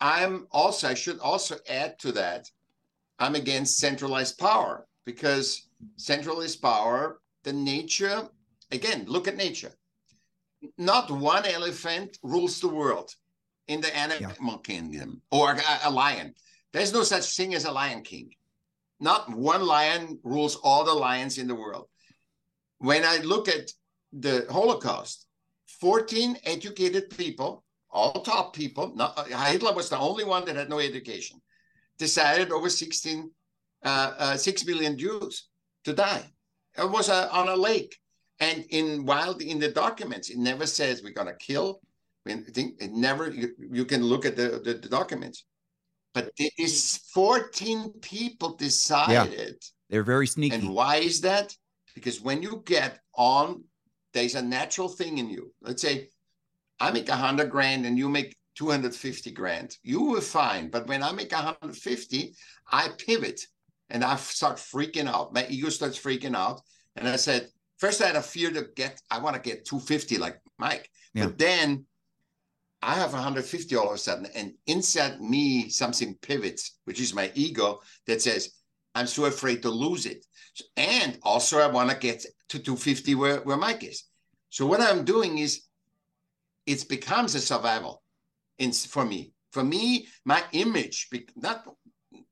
I'm 0.00 0.34
also 0.50 0.82
I 0.94 0.96
should 1.02 1.20
also 1.30 1.54
add 1.82 1.90
to 2.04 2.10
that. 2.20 2.42
I'm 3.22 3.36
against 3.42 3.78
centralized 3.86 4.36
power 4.48 4.72
because 5.10 5.46
centralized 6.10 6.60
power, 6.72 7.00
the 7.46 7.52
nature, 7.74 8.18
again, 8.78 9.00
look 9.14 9.26
at 9.28 9.36
nature. 9.46 9.72
Not 10.92 11.04
one 11.10 11.44
elephant 11.58 12.10
rules 12.34 12.56
the 12.60 12.72
world 12.80 13.08
in 13.68 13.80
the 13.80 13.94
animal 13.96 14.58
kingdom 14.58 15.22
or 15.30 15.52
a, 15.52 15.88
a 15.88 15.90
lion. 15.90 16.34
There's 16.72 16.92
no 16.92 17.02
such 17.02 17.36
thing 17.36 17.54
as 17.54 17.64
a 17.64 17.72
lion 17.72 18.02
king. 18.02 18.30
Not 19.00 19.30
one 19.30 19.66
lion 19.66 20.18
rules 20.22 20.56
all 20.56 20.84
the 20.84 20.94
lions 20.94 21.38
in 21.38 21.46
the 21.46 21.54
world. 21.54 21.88
When 22.78 23.04
I 23.04 23.18
look 23.18 23.48
at 23.48 23.70
the 24.12 24.46
Holocaust, 24.50 25.26
14 25.80 26.38
educated 26.44 27.10
people, 27.10 27.64
all 27.90 28.22
top 28.22 28.54
people, 28.54 28.94
not, 28.94 29.28
Hitler 29.28 29.74
was 29.74 29.88
the 29.88 29.98
only 29.98 30.24
one 30.24 30.44
that 30.44 30.56
had 30.56 30.70
no 30.70 30.78
education, 30.78 31.40
decided 31.98 32.50
over 32.50 32.68
16, 32.68 33.30
uh, 33.84 34.12
uh, 34.18 34.36
6 34.36 34.66
million 34.66 34.98
Jews 34.98 35.48
to 35.84 35.92
die. 35.92 36.24
It 36.78 36.90
was 36.90 37.08
uh 37.08 37.28
on 37.32 37.48
a 37.48 37.56
lake. 37.56 37.96
And 38.38 38.64
in 38.68 39.06
wild 39.06 39.40
in 39.40 39.58
the 39.58 39.70
documents, 39.70 40.28
it 40.28 40.36
never 40.36 40.66
says 40.66 41.02
we're 41.02 41.14
gonna 41.14 41.36
kill. 41.36 41.80
I 42.26 42.34
mean, 42.34 42.44
think 42.44 42.74
it 42.80 42.92
never 42.92 43.30
you, 43.30 43.50
you 43.70 43.84
can 43.84 44.02
look 44.02 44.26
at 44.26 44.36
the, 44.36 44.60
the, 44.64 44.74
the 44.74 44.88
documents. 44.88 45.44
But 46.12 46.30
these 46.36 46.96
14 47.12 47.92
people 48.00 48.56
decided, 48.56 49.32
Yeah. 49.38 49.52
They're 49.90 50.02
very 50.02 50.26
sneaky. 50.26 50.56
and 50.56 50.70
why 50.74 50.96
is 50.96 51.20
that? 51.20 51.54
Because 51.94 52.20
when 52.20 52.42
you 52.42 52.62
get 52.66 52.98
on, 53.14 53.64
there's 54.12 54.34
a 54.34 54.42
natural 54.42 54.88
thing 54.88 55.18
in 55.18 55.28
you. 55.30 55.52
Let's 55.62 55.82
say 55.82 56.08
I 56.80 56.90
make 56.90 57.08
a 57.08 57.16
hundred 57.16 57.50
grand 57.50 57.86
and 57.86 57.96
you 57.96 58.08
make 58.08 58.34
250 58.56 59.30
grand. 59.32 59.76
You 59.82 60.04
were 60.10 60.20
fine. 60.20 60.70
But 60.70 60.86
when 60.88 61.02
I 61.02 61.12
make 61.12 61.32
150, 61.32 62.34
I 62.72 62.88
pivot 62.98 63.40
and 63.90 64.02
I 64.02 64.16
start 64.16 64.56
freaking 64.56 65.06
out. 65.06 65.32
My 65.32 65.46
ego 65.48 65.68
starts 65.68 65.98
freaking 65.98 66.34
out. 66.34 66.60
And 66.96 67.06
I 67.06 67.16
said, 67.16 67.48
first 67.78 68.02
I 68.02 68.06
had 68.06 68.16
a 68.16 68.22
fear 68.22 68.50
to 68.50 68.66
get, 68.74 69.00
I 69.10 69.18
want 69.20 69.36
to 69.36 69.42
get 69.42 69.66
250 69.66 70.16
like 70.18 70.40
Mike. 70.58 70.90
Yeah. 71.14 71.26
But 71.26 71.38
then 71.38 71.84
I 72.82 72.94
have 72.94 73.12
150 73.12 73.76
all 73.76 73.88
of 73.88 73.94
a 73.94 73.98
sudden. 73.98 74.26
And 74.34 74.52
inside 74.66 75.20
me, 75.20 75.68
something 75.68 76.16
pivots, 76.22 76.78
which 76.84 77.00
is 77.00 77.14
my 77.14 77.32
ego 77.34 77.80
that 78.06 78.22
says, 78.22 78.50
I'm 78.94 79.06
so 79.06 79.24
afraid 79.26 79.62
to 79.62 79.70
lose 79.70 80.06
it. 80.06 80.24
And 80.76 81.18
also, 81.22 81.58
I 81.58 81.66
want 81.66 81.90
to 81.90 81.96
get 81.96 82.24
to 82.48 82.58
250 82.58 83.14
where, 83.14 83.40
where 83.40 83.56
Mike 83.56 83.84
is. 83.84 84.04
So 84.50 84.66
what 84.66 84.80
I'm 84.80 85.04
doing 85.04 85.38
is 85.38 85.62
it 86.64 86.88
becomes 86.88 87.34
a 87.34 87.40
survival 87.40 88.02
in, 88.58 88.72
for 88.72 89.04
me. 89.04 89.32
For 89.52 89.64
me, 89.64 90.08
my 90.24 90.42
image, 90.52 91.08
not 91.34 91.64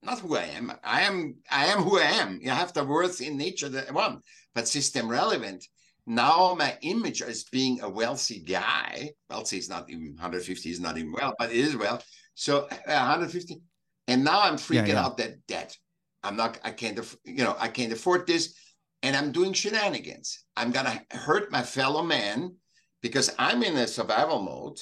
not 0.02 0.20
who 0.20 0.36
I 0.36 0.44
am. 0.44 0.72
I 0.84 1.02
am 1.02 1.36
I 1.50 1.66
am 1.66 1.78
who 1.82 1.98
I 1.98 2.04
am. 2.04 2.38
You 2.42 2.50
have 2.50 2.72
the 2.72 2.84
worth 2.84 3.20
in 3.20 3.36
nature 3.36 3.68
that 3.70 3.92
want, 3.92 4.22
but 4.54 4.68
system 4.68 5.08
relevant. 5.08 5.66
Now 6.06 6.54
my 6.58 6.76
image 6.82 7.22
as 7.22 7.44
being 7.44 7.80
a 7.80 7.88
wealthy 7.88 8.40
guy, 8.40 9.10
wealthy 9.30 9.58
is 9.58 9.68
not 9.68 9.88
even 9.88 10.14
150 10.14 10.70
is 10.70 10.80
not 10.80 10.98
even 10.98 11.12
well, 11.12 11.34
but 11.38 11.50
it 11.50 11.56
is 11.56 11.76
well. 11.76 12.02
So 12.34 12.64
uh, 12.64 12.76
150, 12.86 13.60
and 14.08 14.22
now 14.24 14.42
I'm 14.42 14.56
freaking 14.56 14.88
yeah, 14.88 14.94
yeah. 14.94 15.04
out 15.04 15.16
that 15.18 15.46
debt. 15.46 15.76
I'm 16.22 16.36
not. 16.36 16.58
I 16.64 16.72
can't. 16.72 16.98
You 17.24 17.44
know, 17.44 17.56
I 17.58 17.68
can't 17.68 17.92
afford 17.92 18.26
this, 18.26 18.54
and 19.02 19.16
I'm 19.16 19.32
doing 19.32 19.52
shenanigans. 19.52 20.44
I'm 20.56 20.72
gonna 20.72 21.00
hurt 21.10 21.50
my 21.50 21.62
fellow 21.62 22.02
man 22.02 22.56
because 23.02 23.34
I'm 23.38 23.62
in 23.62 23.76
a 23.76 23.86
survival 23.86 24.42
mode, 24.42 24.80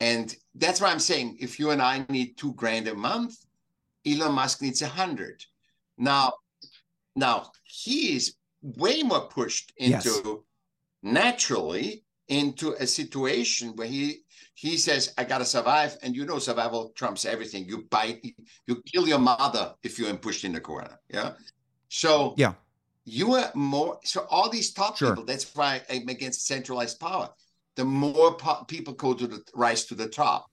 and 0.00 0.34
that's 0.54 0.80
why 0.80 0.90
I'm 0.90 1.00
saying 1.00 1.38
if 1.40 1.58
you 1.58 1.70
and 1.70 1.82
I 1.82 2.04
need 2.08 2.36
two 2.36 2.54
grand 2.54 2.88
a 2.88 2.94
month, 2.94 3.34
Elon 4.06 4.32
Musk 4.32 4.62
needs 4.62 4.82
a 4.82 4.88
hundred. 4.88 5.44
Now, 5.96 6.34
now 7.16 7.50
he 7.64 8.16
is 8.16 8.34
way 8.62 9.02
more 9.02 9.28
pushed 9.28 9.72
into 9.76 9.90
yes. 9.90 10.22
Naturally 11.02 12.04
into 12.28 12.72
a 12.72 12.86
situation 12.86 13.72
where 13.76 13.88
he 13.88 14.22
he 14.54 14.76
says, 14.76 15.14
I 15.16 15.22
gotta 15.22 15.44
survive, 15.44 15.96
and 16.02 16.16
you 16.16 16.26
know 16.26 16.40
survival 16.40 16.92
trumps 16.96 17.24
everything. 17.24 17.68
You 17.68 17.86
bite, 17.90 18.24
you 18.66 18.82
kill 18.92 19.06
your 19.06 19.20
mother 19.20 19.72
if 19.84 19.98
you're 19.98 20.12
pushed 20.16 20.44
in 20.44 20.52
the 20.52 20.60
corner. 20.60 20.98
Yeah. 21.08 21.34
So 21.88 22.34
yeah, 22.36 22.54
you 23.04 23.34
are 23.34 23.52
more 23.54 24.00
so 24.04 24.26
all 24.28 24.50
these 24.50 24.72
top 24.72 24.96
sure. 24.96 25.10
people, 25.10 25.24
that's 25.24 25.54
why 25.54 25.82
I'm 25.88 26.08
against 26.08 26.46
centralized 26.46 26.98
power. 26.98 27.30
The 27.76 27.84
more 27.84 28.34
po- 28.34 28.64
people 28.64 28.94
go 28.94 29.14
to 29.14 29.26
the 29.28 29.42
rise 29.54 29.84
to 29.86 29.94
the 29.94 30.08
top, 30.08 30.50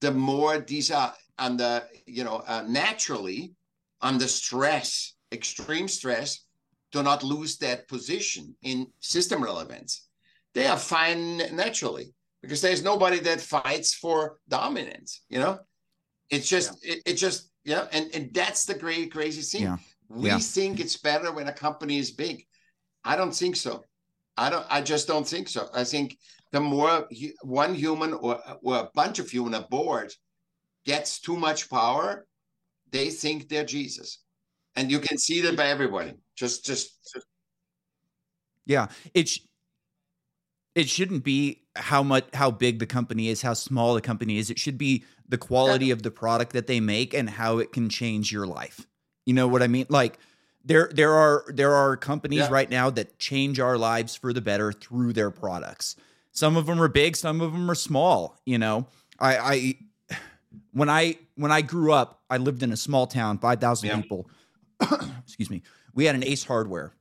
the 0.00 0.10
more 0.12 0.58
these 0.58 0.90
are 0.90 1.14
under, 1.38 1.82
you 2.06 2.24
know, 2.24 2.42
uh, 2.46 2.64
naturally 2.66 3.52
under 4.00 4.26
stress, 4.26 5.14
extreme 5.30 5.88
stress, 5.88 6.44
do 6.92 7.02
not 7.02 7.22
lose 7.22 7.58
that 7.58 7.88
position 7.88 8.54
in 8.62 8.86
system 9.00 9.42
relevance. 9.42 10.08
They 10.54 10.66
are 10.66 10.76
fine 10.76 11.38
naturally 11.54 12.14
because 12.42 12.60
there's 12.60 12.82
nobody 12.82 13.20
that 13.20 13.40
fights 13.40 13.94
for 13.94 14.38
dominance, 14.48 15.22
you 15.28 15.38
know? 15.38 15.60
It's 16.30 16.48
just, 16.48 16.84
yeah. 16.84 16.94
it, 16.94 17.02
it 17.06 17.14
just, 17.14 17.50
yeah. 17.64 17.86
And, 17.92 18.08
and 18.14 18.34
that's 18.34 18.64
the 18.64 18.74
great, 18.74 19.12
crazy 19.12 19.42
thing. 19.42 19.66
Yeah. 19.66 19.76
We 20.08 20.28
yeah. 20.28 20.38
think 20.38 20.80
it's 20.80 20.96
better 20.96 21.32
when 21.32 21.48
a 21.48 21.52
company 21.52 21.98
is 21.98 22.10
big. 22.10 22.44
I 23.04 23.16
don't 23.16 23.34
think 23.34 23.56
so. 23.56 23.84
I 24.36 24.50
don't, 24.50 24.66
I 24.70 24.80
just 24.80 25.06
don't 25.06 25.26
think 25.26 25.48
so. 25.48 25.68
I 25.74 25.84
think 25.84 26.16
the 26.50 26.60
more 26.60 27.08
one 27.42 27.74
human 27.74 28.14
or, 28.14 28.40
or 28.62 28.76
a 28.76 28.90
bunch 28.94 29.18
of 29.18 29.30
human 29.30 29.54
aboard 29.54 30.12
gets 30.84 31.20
too 31.20 31.36
much 31.36 31.70
power, 31.70 32.26
they 32.90 33.10
think 33.10 33.48
they're 33.48 33.64
Jesus. 33.64 34.22
And 34.76 34.90
you 34.90 34.98
can 34.98 35.18
see 35.18 35.40
that 35.42 35.56
by 35.56 35.66
everybody. 35.66 36.14
Just, 36.40 36.64
just, 36.64 37.12
just. 37.12 37.26
yeah. 38.64 38.86
It's, 39.12 39.38
it 40.74 40.88
shouldn't 40.88 41.22
be 41.22 41.62
how 41.76 42.02
much 42.02 42.24
how 42.32 42.50
big 42.50 42.78
the 42.78 42.86
company 42.86 43.28
is 43.28 43.42
how 43.42 43.54
small 43.54 43.94
the 43.94 44.00
company 44.00 44.38
is 44.38 44.50
it 44.50 44.58
should 44.58 44.78
be 44.78 45.04
the 45.28 45.38
quality 45.38 45.86
yeah. 45.86 45.92
of 45.92 46.02
the 46.02 46.10
product 46.10 46.52
that 46.52 46.66
they 46.66 46.80
make 46.80 47.14
and 47.14 47.30
how 47.30 47.58
it 47.58 47.72
can 47.72 47.88
change 47.88 48.32
your 48.32 48.46
life 48.46 48.86
you 49.24 49.32
know 49.32 49.46
what 49.46 49.62
i 49.62 49.68
mean 49.68 49.86
like 49.88 50.18
there 50.64 50.90
there 50.92 51.12
are 51.12 51.44
there 51.48 51.72
are 51.72 51.96
companies 51.96 52.40
yeah. 52.40 52.48
right 52.50 52.70
now 52.70 52.90
that 52.90 53.18
change 53.18 53.60
our 53.60 53.78
lives 53.78 54.16
for 54.16 54.32
the 54.32 54.40
better 54.40 54.72
through 54.72 55.12
their 55.12 55.30
products 55.30 55.94
some 56.32 56.56
of 56.56 56.66
them 56.66 56.82
are 56.82 56.88
big 56.88 57.16
some 57.16 57.40
of 57.40 57.52
them 57.52 57.70
are 57.70 57.74
small 57.76 58.36
you 58.44 58.58
know 58.58 58.86
i 59.20 59.38
i 60.10 60.16
when 60.72 60.88
i 60.88 61.16
when 61.36 61.52
i 61.52 61.62
grew 61.62 61.92
up 61.92 62.22
i 62.30 62.36
lived 62.36 62.62
in 62.62 62.72
a 62.72 62.76
small 62.76 63.06
town 63.06 63.38
5000 63.38 63.88
yeah. 63.88 63.96
people 63.96 64.28
excuse 65.24 65.50
me 65.50 65.62
we 65.94 66.04
had 66.04 66.14
an 66.14 66.24
ace 66.24 66.44
hardware 66.44 66.92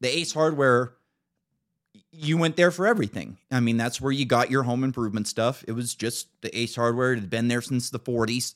the 0.00 0.08
ace 0.08 0.32
hardware 0.32 0.94
you 2.10 2.38
went 2.38 2.56
there 2.56 2.70
for 2.70 2.86
everything. 2.86 3.38
I 3.50 3.60
mean, 3.60 3.76
that's 3.76 4.00
where 4.00 4.12
you 4.12 4.24
got 4.24 4.50
your 4.50 4.62
home 4.62 4.82
improvement 4.82 5.28
stuff. 5.28 5.64
It 5.68 5.72
was 5.72 5.94
just 5.94 6.28
the 6.40 6.56
Ace 6.56 6.74
Hardware. 6.74 7.12
It 7.12 7.20
had 7.20 7.30
been 7.30 7.48
there 7.48 7.62
since 7.62 7.90
the 7.90 7.98
40s. 7.98 8.54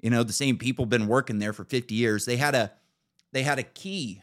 You 0.00 0.10
know, 0.10 0.22
the 0.22 0.32
same 0.32 0.56
people 0.56 0.86
been 0.86 1.08
working 1.08 1.38
there 1.38 1.52
for 1.52 1.64
50 1.64 1.94
years. 1.94 2.24
They 2.24 2.36
had 2.36 2.54
a 2.54 2.72
they 3.32 3.42
had 3.42 3.58
a 3.58 3.62
key 3.62 4.22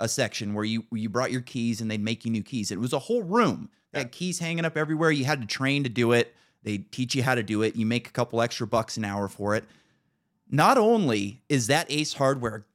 a 0.00 0.08
section 0.08 0.54
where 0.54 0.64
you 0.64 0.84
you 0.92 1.08
brought 1.08 1.32
your 1.32 1.40
keys 1.40 1.80
and 1.80 1.90
they'd 1.90 2.02
make 2.02 2.24
you 2.24 2.30
new 2.30 2.42
keys. 2.42 2.70
It 2.70 2.80
was 2.80 2.92
a 2.92 2.98
whole 2.98 3.22
room. 3.22 3.68
They 3.92 4.00
had 4.00 4.12
keys 4.12 4.38
hanging 4.38 4.64
up 4.64 4.76
everywhere. 4.76 5.10
You 5.10 5.24
had 5.24 5.40
to 5.40 5.46
train 5.46 5.82
to 5.84 5.88
do 5.88 6.12
it. 6.12 6.34
They 6.62 6.78
teach 6.78 7.14
you 7.14 7.22
how 7.22 7.34
to 7.34 7.42
do 7.42 7.62
it. 7.62 7.76
You 7.76 7.86
make 7.86 8.08
a 8.08 8.12
couple 8.12 8.40
extra 8.40 8.66
bucks 8.66 8.96
an 8.96 9.04
hour 9.04 9.28
for 9.28 9.54
it. 9.54 9.64
Not 10.50 10.78
only 10.78 11.42
is 11.48 11.66
that 11.66 11.90
Ace 11.90 12.14
Hardware 12.14 12.66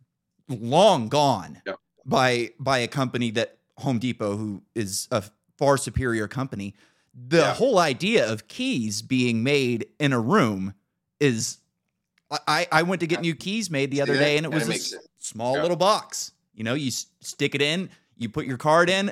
long 0.47 1.09
gone 1.09 1.61
by 2.05 2.51
by 2.59 2.79
a 2.79 2.87
company 2.87 3.31
that 3.31 3.57
Home 3.77 3.99
Depot, 3.99 4.35
who 4.35 4.61
is 4.75 5.07
a 5.11 5.23
far 5.57 5.77
superior 5.77 6.27
company. 6.27 6.75
The 7.15 7.37
yeah. 7.37 7.53
whole 7.53 7.77
idea 7.77 8.31
of 8.31 8.47
keys 8.47 9.01
being 9.01 9.43
made 9.43 9.87
in 9.99 10.13
a 10.13 10.19
room 10.19 10.73
is 11.19 11.57
I, 12.47 12.67
I 12.71 12.83
went 12.83 13.01
to 13.01 13.07
get 13.07 13.21
new 13.21 13.35
keys 13.35 13.69
made 13.69 13.91
the 13.91 14.01
other 14.01 14.17
day 14.17 14.37
and 14.37 14.45
it 14.45 14.51
was 14.51 14.67
a 14.67 14.99
small 15.19 15.55
yeah. 15.55 15.61
little 15.61 15.77
box. 15.77 16.31
You 16.55 16.63
know, 16.63 16.73
you 16.73 16.91
stick 16.91 17.55
it 17.55 17.61
in, 17.61 17.89
you 18.17 18.29
put 18.29 18.45
your 18.45 18.57
card 18.57 18.89
in, 18.89 19.11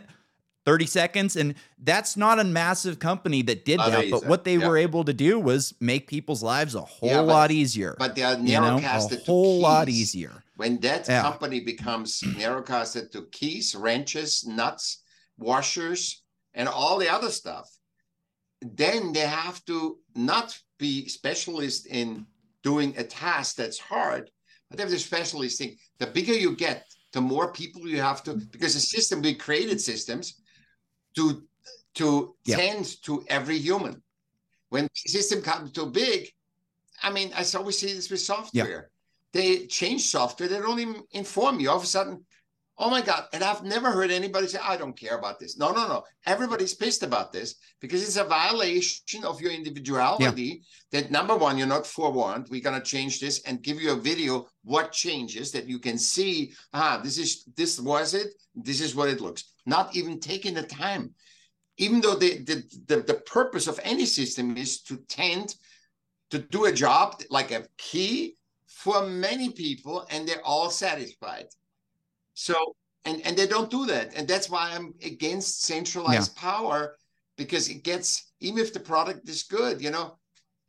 30 0.66 0.86
seconds. 0.86 1.36
And 1.36 1.56
that's 1.80 2.18
not 2.18 2.40
a 2.40 2.44
massive 2.44 3.00
company 3.00 3.42
that 3.44 3.66
did 3.66 3.80
that. 3.80 4.10
But 4.12 4.26
what 4.26 4.44
they 4.44 4.58
yeah. 4.58 4.68
were 4.68 4.78
able 4.78 5.04
to 5.04 5.14
do 5.14 5.40
was 5.40 5.74
make 5.80 6.08
people's 6.08 6.44
lives 6.44 6.76
a 6.76 6.82
whole 6.82 7.10
yeah, 7.10 7.18
but, 7.18 7.26
lot 7.26 7.52
easier. 7.52 7.96
But 7.98 8.16
they 8.16 8.24
are 8.24 8.36
narrowcasted 8.36 9.12
you 9.12 9.18
know, 9.18 9.22
a 9.22 9.26
whole 9.26 9.60
lot 9.60 9.90
easier. 9.90 10.44
When 10.62 10.80
that 10.82 11.08
yeah. 11.08 11.24
company 11.24 11.60
becomes 11.60 12.22
narrowcasted 12.22 13.10
to 13.14 13.26
keys, 13.32 13.74
wrenches, 13.74 14.46
nuts, 14.46 15.02
washers, 15.40 16.22
and 16.54 16.70
all 16.70 17.00
the 17.00 17.10
other 17.10 17.32
stuff, 17.32 17.68
then 18.62 19.12
they 19.12 19.26
have 19.26 19.66
to 19.66 19.98
not 20.14 20.56
be 20.78 21.08
specialist 21.08 21.88
in 21.88 22.28
doing 22.62 22.94
a 22.96 23.04
task 23.04 23.56
that's 23.56 23.80
hard, 23.80 24.30
but 24.70 24.78
they 24.78 24.84
have 24.84 24.92
the 24.92 25.00
specialist 25.00 25.58
thing. 25.58 25.78
The 25.98 26.06
bigger 26.06 26.36
you 26.36 26.56
get, 26.56 26.86
the 27.12 27.22
more 27.22 27.52
people 27.52 27.88
you 27.88 28.00
have 28.00 28.22
to, 28.26 28.36
because 28.36 28.76
the 28.76 28.82
system, 28.82 29.24
we 29.24 29.34
created 29.34 29.82
systems 29.82 30.44
to 31.16 31.42
to 31.96 32.36
tend 32.46 33.02
to 33.06 33.26
every 33.30 33.58
human. 33.58 34.04
When 34.70 34.84
the 34.84 35.10
system 35.10 35.42
comes 35.42 35.72
too 35.72 35.88
big, 35.88 36.30
I 37.02 37.10
mean, 37.10 37.32
I 37.36 37.44
always 37.58 37.80
see 37.80 37.94
this 37.94 38.12
with 38.12 38.22
software. 38.22 38.91
They 39.34 39.66
change 39.68 40.10
software, 40.10 40.50
they 40.50 40.60
don't 40.60 40.80
even 40.80 41.04
inform 41.12 41.60
you. 41.60 41.70
All 41.70 41.78
of 41.78 41.84
a 41.84 41.88
sudden, 41.88 42.26
Oh 42.82 42.90
my 42.90 43.02
God. 43.02 43.26
And 43.32 43.44
I've 43.44 43.64
never 43.64 43.92
heard 43.92 44.10
anybody 44.10 44.48
say, 44.48 44.58
I 44.60 44.76
don't 44.76 44.98
care 45.00 45.16
about 45.16 45.40
this. 45.40 45.56
No, 45.56 45.72
no, 45.72 45.88
no. 45.88 46.04
Everybody's 46.26 46.74
pissed 46.74 47.04
about 47.04 47.32
this 47.32 47.56
because 47.80 48.02
it's 48.02 48.18
a 48.18 48.24
violation 48.24 49.24
of 49.24 49.40
your 49.40 49.52
individuality 49.52 50.64
yeah. 50.92 51.02
that 51.02 51.12
number 51.12 51.38
one, 51.38 51.60
you're 51.60 51.68
not 51.68 51.86
forewarned. 51.86 52.48
We're 52.50 52.62
going 52.62 52.82
to 52.82 52.86
change 52.86 53.20
this 53.20 53.44
and 53.44 53.62
give 53.62 53.80
you 53.80 53.92
a 53.92 53.96
video 53.96 54.48
what 54.64 54.92
changes 54.92 55.52
that 55.52 55.68
you 55.68 55.78
can 55.78 56.00
see. 56.00 56.54
Ah, 56.74 57.00
this 57.04 57.20
is 57.20 57.46
this 57.56 57.80
was 57.80 58.16
it. 58.16 58.30
This 58.56 58.82
is 58.82 58.96
what 58.96 59.10
it 59.10 59.22
looks. 59.22 59.54
Not 59.68 59.96
even 59.96 60.20
taking 60.20 60.56
the 60.56 60.64
time. 60.64 61.14
Even 61.78 62.02
though 62.02 62.16
the, 62.16 62.40
the, 62.40 62.64
the, 62.88 63.02
the 63.02 63.22
purpose 63.26 63.68
of 63.68 63.80
any 63.84 64.08
system 64.08 64.58
is 64.58 64.82
to 64.84 64.98
tend 65.08 65.56
to 66.32 66.40
do 66.40 66.66
a 66.66 66.72
job 66.72 67.22
like 67.30 67.52
a 67.52 67.68
key 67.78 68.38
for 68.84 69.06
many 69.06 69.50
people 69.50 70.06
and 70.10 70.28
they're 70.28 70.46
all 70.46 70.70
satisfied 70.70 71.48
so 72.34 72.56
and 73.06 73.22
and 73.26 73.36
they 73.36 73.48
don't 73.48 73.72
do 73.72 73.86
that, 73.88 74.14
and 74.16 74.28
that's 74.28 74.50
why 74.50 74.72
I'm 74.74 74.94
against 75.04 75.64
centralized 75.64 76.34
yeah. 76.36 76.42
power 76.42 76.98
because 77.38 77.70
it 77.70 77.84
gets 77.84 78.32
even 78.40 78.60
if 78.60 78.74
the 78.74 78.80
product 78.80 79.28
is 79.28 79.44
good, 79.44 79.82
you 79.82 79.90
know, 79.90 80.18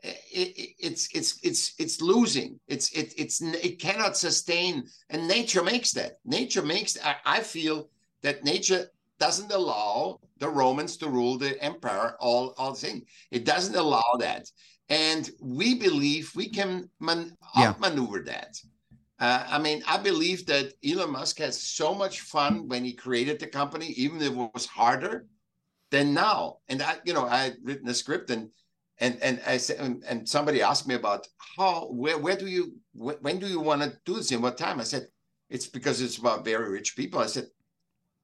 it, 0.03 0.16
it, 0.33 0.70
it's 0.79 1.09
it's 1.14 1.38
it's 1.42 1.75
it's 1.79 2.01
losing. 2.01 2.59
It's 2.68 2.90
it 2.92 3.12
it's 3.18 3.42
it 3.42 3.81
cannot 3.81 4.16
sustain, 4.16 4.85
and 5.11 5.29
nature 5.29 5.62
makes 5.62 5.92
that. 5.92 6.12
Nature 6.25 6.62
makes. 6.62 6.96
I, 7.05 7.16
I 7.25 7.40
feel 7.40 7.90
that 8.22 8.44
nature 8.44 8.88
doesn't 9.18 9.53
allow 9.53 10.18
the 10.38 10.48
Romans 10.48 10.96
to 10.98 11.09
rule 11.09 11.37
the 11.37 11.62
empire 11.62 12.16
all 12.18 12.55
all 12.57 12.75
thing. 12.75 13.05
It 13.31 13.44
doesn't 13.44 13.77
allow 13.77 14.16
that, 14.18 14.51
and 14.92 15.31
we 15.40 15.74
believe 15.74 16.31
we 16.37 16.50
can 16.50 16.90
man, 17.00 17.35
yeah. 17.57 17.70
outmaneuver 17.70 18.20
that. 18.26 18.59
Uh, 19.18 19.46
I 19.48 19.59
mean, 19.59 19.83
I 19.88 19.96
believe 19.96 20.44
that 20.46 20.74
Elon 20.87 21.12
Musk 21.12 21.38
has 21.38 21.59
so 21.59 21.94
much 21.94 22.20
fun 22.20 22.68
when 22.68 22.85
he 22.85 22.92
created 22.92 23.38
the 23.38 23.46
company, 23.46 23.87
even 23.96 24.20
if 24.20 24.33
it 24.33 24.50
was 24.55 24.66
harder 24.66 25.26
than 25.90 26.12
now. 26.12 26.59
And 26.68 26.83
I, 26.83 26.96
you 27.05 27.14
know, 27.14 27.26
I 27.26 27.38
had 27.38 27.57
written 27.62 27.88
a 27.88 27.94
script 27.94 28.28
and 28.31 28.50
and 28.98 29.18
and 29.22 29.40
I 29.46 29.57
said, 29.57 29.78
and, 29.78 30.05
and 30.07 30.28
somebody 30.28 30.61
asked 30.61 30.87
me 30.87 30.94
about 30.94 31.26
how 31.57 31.87
where 31.90 32.18
where 32.18 32.37
do 32.37 32.46
you 32.46 32.74
when 32.92 33.38
do 33.38 33.46
you 33.46 33.61
want 33.61 33.83
to 33.83 33.96
do 34.05 34.16
this 34.16 34.31
in 34.31 34.42
what 34.42 34.59
time? 34.59 34.78
I 34.78 34.85
said, 34.85 35.07
it's 35.48 35.66
because 35.66 36.02
it's 36.02 36.18
about 36.18 36.44
very 36.44 36.70
rich 36.70 36.96
people. 36.96 37.18
I 37.18 37.26
said, 37.26 37.46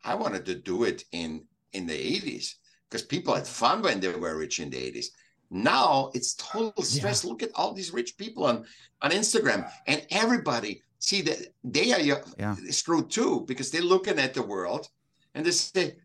I 0.05 0.17
wanted 0.17 0.45
to 0.47 0.55
do 0.55 0.85
it 0.85 1.05
in 1.13 1.47
in 1.73 1.87
the 1.87 1.95
80s 1.95 2.55
because 2.91 3.07
people 3.07 3.35
had 3.35 3.47
fun 3.47 3.81
when 3.81 4.01
they 4.01 4.09
were 4.09 4.37
rich 4.37 4.61
in 4.61 4.69
the 4.69 4.77
80s. 4.77 5.07
Now 5.51 6.11
it's 6.15 6.35
total 6.35 6.83
stress. 6.83 7.25
Look 7.25 7.43
at 7.43 7.51
all 7.55 7.73
these 7.73 7.93
rich 7.93 8.17
people 8.17 8.45
on 8.45 8.67
on 9.01 9.11
Instagram, 9.13 9.71
and 9.87 10.05
everybody 10.11 10.83
see 10.99 11.23
that 11.23 11.39
they 11.65 11.93
are 11.93 12.01
Yeah. 12.01 12.23
Uh, 12.39 12.57
screwed 12.71 13.11
too 13.11 13.45
because 13.47 13.71
they're 13.71 13.81
looking 13.81 14.19
at 14.19 14.35
the 14.35 14.43
world 14.43 14.89
and 15.35 15.47
they 15.47 15.53
say, 15.53 15.97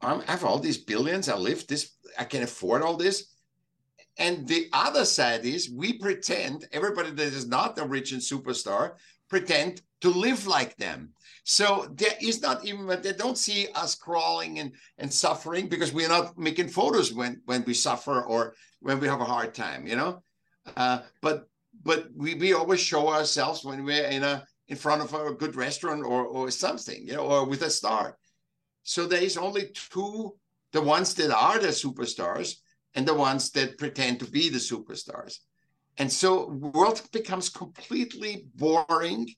"I'm- 0.00 0.22
"I 0.28 0.32
have 0.32 0.44
all 0.44 0.58
these 0.58 0.78
billions. 0.78 1.28
I 1.28 1.36
live 1.36 1.66
this. 1.66 1.92
I 2.18 2.24
can 2.24 2.42
afford 2.42 2.82
all 2.82 2.96
this." 2.96 3.24
And 4.16 4.46
the 4.46 4.68
other 4.72 5.04
side 5.04 5.44
is 5.44 5.70
we 5.70 5.94
pretend 5.94 6.68
everybody 6.70 7.10
that 7.10 7.32
is 7.32 7.46
not 7.46 7.78
a 7.78 7.84
rich 7.84 8.12
and 8.12 8.22
superstar 8.22 8.94
pretend 9.28 9.82
to 10.02 10.10
live 10.10 10.46
like 10.46 10.76
them. 10.76 11.12
So 11.44 11.88
there 11.94 12.16
is 12.20 12.40
not 12.40 12.64
even 12.64 12.86
they 13.02 13.12
don't 13.12 13.38
see 13.38 13.68
us 13.74 13.94
crawling 13.94 14.60
and, 14.60 14.72
and 14.98 15.12
suffering 15.12 15.68
because 15.68 15.92
we're 15.92 16.08
not 16.08 16.38
making 16.38 16.68
photos 16.68 17.12
when 17.12 17.42
when 17.46 17.64
we 17.64 17.74
suffer 17.74 18.22
or 18.22 18.54
when 18.84 19.00
we 19.00 19.08
have 19.08 19.22
a 19.22 19.32
hard 19.34 19.54
time, 19.54 19.86
you 19.86 19.96
know. 19.96 20.22
Uh, 20.76 21.00
but 21.22 21.48
but 21.82 22.08
we, 22.14 22.34
we 22.34 22.52
always 22.52 22.80
show 22.80 23.08
ourselves 23.08 23.64
when 23.64 23.82
we're 23.84 24.08
in 24.08 24.22
a 24.22 24.44
in 24.68 24.76
front 24.76 25.02
of 25.02 25.12
a 25.14 25.32
good 25.32 25.56
restaurant 25.56 26.04
or 26.04 26.24
or 26.26 26.50
something, 26.50 27.06
you 27.06 27.14
know, 27.14 27.26
or 27.26 27.46
with 27.46 27.62
a 27.62 27.70
star. 27.70 28.18
So 28.82 29.06
there 29.06 29.22
is 29.22 29.38
only 29.38 29.70
two: 29.74 30.36
the 30.72 30.82
ones 30.82 31.14
that 31.14 31.34
are 31.34 31.58
the 31.58 31.68
superstars 31.68 32.56
and 32.94 33.08
the 33.08 33.14
ones 33.14 33.50
that 33.52 33.78
pretend 33.78 34.20
to 34.20 34.26
be 34.30 34.48
the 34.50 34.58
superstars. 34.58 35.38
And 35.96 36.12
so 36.12 36.48
world 36.48 37.00
becomes 37.10 37.48
completely 37.48 38.46
boring 38.54 39.28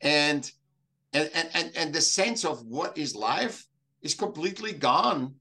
and 0.00 0.50
and 1.12 1.30
and 1.34 1.48
and, 1.54 1.72
and 1.76 1.94
the 1.94 2.00
sense 2.00 2.44
of 2.44 2.64
what 2.64 2.96
is 2.96 3.14
life 3.14 3.66
is 4.00 4.14
completely 4.14 4.72
gone 4.72 5.34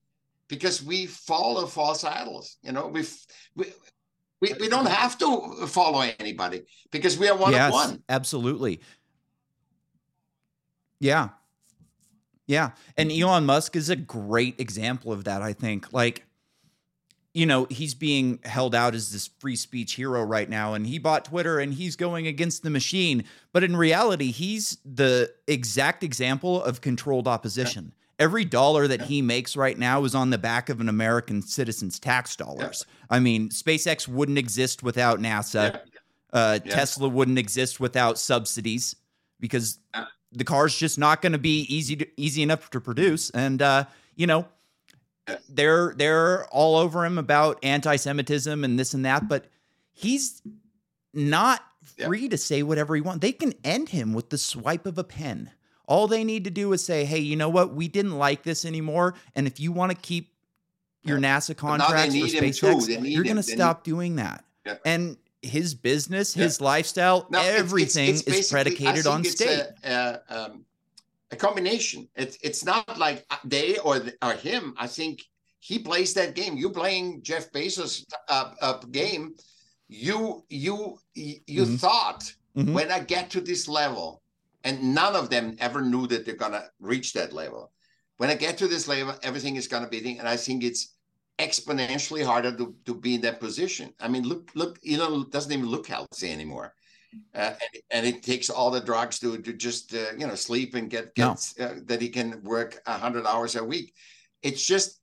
because 0.47 0.83
we 0.83 1.05
follow 1.05 1.65
false 1.65 2.03
idols. 2.03 2.57
You 2.61 2.71
know, 2.71 2.87
we 2.87 3.03
we 3.55 3.65
we, 4.41 4.53
we 4.59 4.69
don't 4.69 4.87
have 4.87 5.17
to 5.19 5.67
follow 5.67 6.01
anybody 6.19 6.63
because 6.91 7.17
we 7.17 7.27
are 7.27 7.37
one 7.37 7.51
yes, 7.51 7.67
of 7.69 7.73
one. 7.73 8.03
absolutely. 8.07 8.81
Yeah. 10.99 11.29
Yeah. 12.45 12.71
And 12.95 13.11
Elon 13.11 13.45
Musk 13.45 13.75
is 13.75 13.89
a 13.89 13.95
great 13.95 14.59
example 14.59 15.11
of 15.11 15.25
that, 15.25 15.41
I 15.41 15.53
think. 15.53 15.91
Like, 15.91 16.23
you 17.33 17.45
know, 17.45 17.67
he's 17.69 17.93
being 17.93 18.39
held 18.43 18.73
out 18.73 18.95
as 18.95 19.11
this 19.11 19.29
free 19.39 19.55
speech 19.55 19.93
hero 19.93 20.23
right 20.23 20.49
now, 20.49 20.73
and 20.73 20.87
he 20.87 20.97
bought 20.97 21.25
Twitter 21.25 21.59
and 21.59 21.73
he's 21.73 21.95
going 21.95 22.25
against 22.25 22.63
the 22.63 22.69
machine. 22.69 23.25
But 23.53 23.63
in 23.63 23.75
reality, 23.75 24.31
he's 24.31 24.77
the 24.85 25.31
exact 25.47 26.03
example 26.03 26.63
of 26.63 26.81
controlled 26.81 27.27
opposition. 27.27 27.93
Every 28.19 28.45
dollar 28.45 28.87
that 28.87 29.01
he 29.03 29.21
makes 29.21 29.55
right 29.55 29.77
now 29.77 30.03
is 30.03 30.15
on 30.15 30.31
the 30.31 30.37
back 30.39 30.69
of 30.69 30.81
an 30.81 30.89
American 30.89 31.41
citizen's 31.43 31.99
tax 31.99 32.35
dollars. 32.35 32.85
I 33.11 33.19
mean, 33.19 33.49
SpaceX 33.49 34.07
wouldn't 34.07 34.37
exist 34.39 34.81
without 34.81 35.19
NASA. 35.19 35.73
Yeah. 35.73 35.79
Uh, 36.33 36.59
Yeah. 36.65 36.73
Tesla 36.75 37.07
wouldn't 37.09 37.37
exist 37.37 37.79
without 37.79 38.17
subsidies 38.17 38.95
because 39.39 39.77
Yeah. 39.93 40.05
the 40.31 40.43
car's 40.43 40.75
just 40.75 40.97
not 40.97 41.21
going 41.21 41.33
to 41.33 41.37
be 41.37 41.61
easy 41.73 41.95
to, 41.97 42.07
easy 42.19 42.41
enough 42.41 42.69
to 42.71 42.81
produce. 42.81 43.29
And 43.29 43.61
uh, 43.61 43.85
you 44.15 44.25
know, 44.25 44.47
they're 45.49 45.93
they're 45.95 46.45
all 46.47 46.77
over 46.77 47.05
him 47.05 47.17
about 47.19 47.59
anti-Semitism 47.63 48.63
and 48.63 48.79
this 48.79 48.93
and 48.95 49.05
that, 49.05 49.27
but 49.27 49.45
he's 49.93 50.41
not 51.13 51.61
Yeah. 51.97 52.07
free 52.07 52.29
to 52.29 52.37
say 52.37 52.63
whatever 52.63 52.95
he 52.95 53.01
wants. 53.01 53.21
They 53.21 53.31
can 53.31 53.53
end 53.63 53.89
him 53.89 54.13
with 54.13 54.29
the 54.31 54.37
swipe 54.39 54.85
of 54.87 54.97
a 54.97 55.03
pen. 55.03 55.51
All 55.87 56.07
they 56.07 56.23
need 56.23 56.43
to 56.43 56.49
do 56.51 56.73
is 56.73 56.83
say, 56.83 57.05
"Hey, 57.05 57.19
you 57.19 57.35
know 57.35 57.49
what? 57.49 57.73
We 57.73 57.87
didn't 57.87 58.17
like 58.17 58.43
this 58.43 58.65
anymore, 58.65 59.15
and 59.35 59.47
if 59.47 59.59
you 59.59 59.71
want 59.71 59.91
to 59.91 59.97
keep 59.97 60.33
your 61.03 61.17
NASA 61.17 61.55
contracts 61.55 62.07
for 62.07 62.11
need 62.11 62.33
him 62.33 62.51
too. 62.51 62.65
SpaceX, 62.67 62.87
you're 63.09 63.23
going 63.23 63.37
to. 63.37 63.41
They 63.41 63.51
need- 63.53 63.57
stop 63.57 63.83
doing 63.83 64.17
that." 64.17 64.43
Yeah. 64.65 64.75
And 64.85 65.17
his 65.41 65.73
business, 65.73 66.35
Yeah. 66.35 66.43
his 66.43 66.59
lifestyle, 66.59 67.25
No, 67.29 67.39
it's- 67.39 67.53
it's- 67.53 67.59
everything 67.63 68.09
it's 68.15 68.21
is 68.23 68.49
predicated 68.49 69.07
on 69.07 69.23
state. 69.23 69.65
A, 69.83 70.21
a, 70.29 70.35
um, 70.43 70.65
a 71.31 71.35
combination. 71.37 72.09
It's 72.15 72.37
it's 72.41 72.65
not 72.65 72.97
like 72.99 73.25
they 73.45 73.77
or 73.77 73.99
the, 73.99 74.13
or 74.21 74.33
him. 74.33 74.73
I 74.77 74.87
think 74.87 75.23
he 75.59 75.79
plays 75.79 76.13
that 76.15 76.35
game. 76.35 76.57
You 76.57 76.69
playing 76.69 77.21
Jeff 77.23 77.49
Bezos' 77.53 78.03
uh, 78.27 78.53
uh, 78.61 78.77
game. 78.91 79.35
You 79.87 80.43
you 80.49 80.99
you 81.15 81.63
Mhm. 81.65 81.79
thought 81.79 82.23
Mhm. 82.57 82.73
when 82.73 82.91
I 82.91 82.99
get 82.99 83.29
to 83.31 83.39
this 83.41 83.69
level, 83.69 84.21
and 84.63 84.95
none 84.95 85.15
of 85.15 85.29
them 85.29 85.55
ever 85.59 85.81
knew 85.81 86.07
that 86.07 86.25
they're 86.25 86.35
gonna 86.35 86.65
reach 86.79 87.13
that 87.13 87.33
level. 87.33 87.71
When 88.17 88.29
I 88.29 88.35
get 88.35 88.57
to 88.59 88.67
this 88.67 88.87
level, 88.87 89.15
everything 89.23 89.55
is 89.55 89.67
gonna 89.67 89.87
be. 89.87 89.99
thing, 89.99 90.19
And 90.19 90.27
I 90.27 90.37
think 90.37 90.63
it's 90.63 90.95
exponentially 91.39 92.25
harder 92.25 92.55
to, 92.57 92.75
to 92.85 92.95
be 92.95 93.15
in 93.15 93.21
that 93.21 93.39
position. 93.39 93.93
I 93.99 94.07
mean, 94.07 94.23
look, 94.23 94.51
look, 94.55 94.79
Elon 94.89 95.29
doesn't 95.29 95.51
even 95.51 95.67
look 95.67 95.87
healthy 95.87 96.31
anymore. 96.31 96.73
Uh, 97.33 97.53
and, 97.61 97.83
and 97.91 98.05
it 98.05 98.23
takes 98.23 98.49
all 98.49 98.69
the 98.71 98.81
drugs 98.81 99.19
to, 99.19 99.37
to 99.37 99.53
just, 99.53 99.93
uh, 99.93 100.11
you 100.17 100.27
know, 100.27 100.35
sleep 100.35 100.75
and 100.75 100.89
get, 100.89 101.15
No. 101.17 101.35
uh, 101.59 101.75
that 101.85 102.01
he 102.01 102.09
can 102.09 102.43
work 102.43 102.81
a 102.85 102.93
hundred 102.93 103.25
hours 103.25 103.55
a 103.55 103.63
week. 103.63 103.93
It's 104.41 104.65
just, 104.65 104.99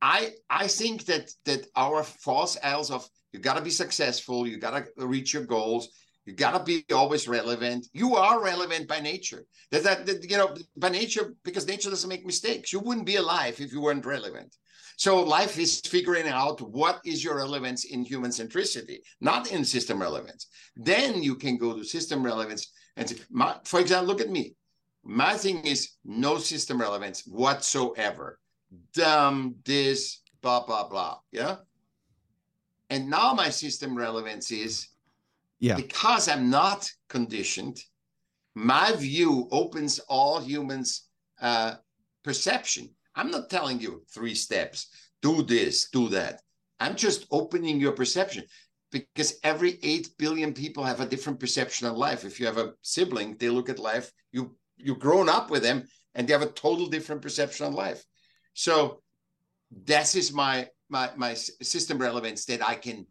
I, 0.00 0.32
I 0.50 0.66
think 0.66 1.06
that, 1.06 1.30
that 1.46 1.66
our 1.74 2.02
false 2.02 2.56
idols 2.62 2.90
of 2.90 3.08
you 3.32 3.40
got 3.40 3.54
to 3.54 3.62
be 3.62 3.70
successful, 3.70 4.46
you 4.46 4.58
got 4.58 4.84
to 4.98 5.06
reach 5.06 5.32
your 5.32 5.44
goals, 5.44 5.88
you 6.24 6.34
got 6.34 6.56
to 6.56 6.62
be 6.62 6.84
always 6.94 7.26
relevant. 7.26 7.88
You 7.92 8.14
are 8.14 8.42
relevant 8.42 8.86
by 8.88 9.00
nature. 9.00 9.44
That, 9.70 9.82
that, 9.82 10.06
that, 10.06 10.30
you 10.30 10.36
know, 10.36 10.54
by 10.76 10.88
nature, 10.88 11.34
because 11.42 11.66
nature 11.66 11.90
doesn't 11.90 12.08
make 12.08 12.24
mistakes. 12.24 12.72
You 12.72 12.80
wouldn't 12.80 13.06
be 13.06 13.16
alive 13.16 13.60
if 13.60 13.72
you 13.72 13.80
weren't 13.80 14.06
relevant. 14.06 14.54
So 14.96 15.20
life 15.20 15.58
is 15.58 15.80
figuring 15.80 16.28
out 16.28 16.60
what 16.60 17.00
is 17.04 17.24
your 17.24 17.36
relevance 17.36 17.84
in 17.84 18.04
human 18.04 18.30
centricity, 18.30 18.98
not 19.20 19.50
in 19.50 19.64
system 19.64 20.00
relevance. 20.00 20.46
Then 20.76 21.22
you 21.22 21.34
can 21.34 21.56
go 21.56 21.76
to 21.76 21.84
system 21.84 22.22
relevance 22.22 22.72
and 22.96 23.08
say, 23.08 23.16
my, 23.30 23.56
for 23.64 23.80
example, 23.80 24.06
look 24.06 24.20
at 24.20 24.30
me. 24.30 24.54
My 25.02 25.34
thing 25.34 25.66
is 25.66 25.96
no 26.04 26.38
system 26.38 26.80
relevance 26.80 27.26
whatsoever. 27.26 28.38
Dumb, 28.94 29.56
this, 29.64 30.20
blah, 30.40 30.64
blah, 30.64 30.88
blah. 30.88 31.18
Yeah. 31.32 31.56
And 32.90 33.10
now 33.10 33.32
my 33.32 33.48
system 33.48 33.96
relevance 33.96 34.52
is 34.52 34.88
Yeah. 35.62 35.76
because 35.76 36.28
I'm 36.28 36.50
not 36.50 36.90
conditioned, 37.08 37.78
my 38.56 38.92
view 38.96 39.48
opens 39.52 40.00
all 40.00 40.40
humans' 40.40 41.08
uh, 41.40 41.74
perception. 42.24 42.90
I'm 43.14 43.30
not 43.30 43.48
telling 43.48 43.80
you 43.80 44.02
three 44.12 44.34
steps, 44.34 44.88
do 45.22 45.42
this, 45.42 45.88
do 45.90 46.08
that. 46.08 46.40
I'm 46.80 46.96
just 46.96 47.26
opening 47.30 47.80
your 47.80 47.92
perception 47.92 48.44
because 48.90 49.34
every 49.44 49.78
8 49.84 50.10
billion 50.18 50.52
people 50.52 50.82
have 50.82 51.00
a 51.00 51.06
different 51.06 51.38
perception 51.38 51.86
of 51.86 51.96
life. 51.96 52.24
If 52.24 52.40
you 52.40 52.46
have 52.46 52.58
a 52.58 52.72
sibling, 52.82 53.36
they 53.38 53.48
look 53.48 53.68
at 53.68 53.78
life, 53.78 54.10
you 54.32 54.56
you've 54.76 54.98
grown 54.98 55.28
up 55.28 55.48
with 55.48 55.62
them 55.62 55.84
and 56.16 56.26
they 56.26 56.32
have 56.32 56.42
a 56.42 56.46
total 56.46 56.86
different 56.88 57.22
perception 57.22 57.66
of 57.66 57.74
life. 57.74 58.04
So 58.54 59.00
that 59.84 60.02
is 60.02 60.16
is 60.16 60.32
my 60.32 60.68
my 60.88 61.10
my 61.16 61.34
system 61.34 61.98
relevance 61.98 62.46
that 62.46 62.66
I 62.66 62.74
can 62.74 63.06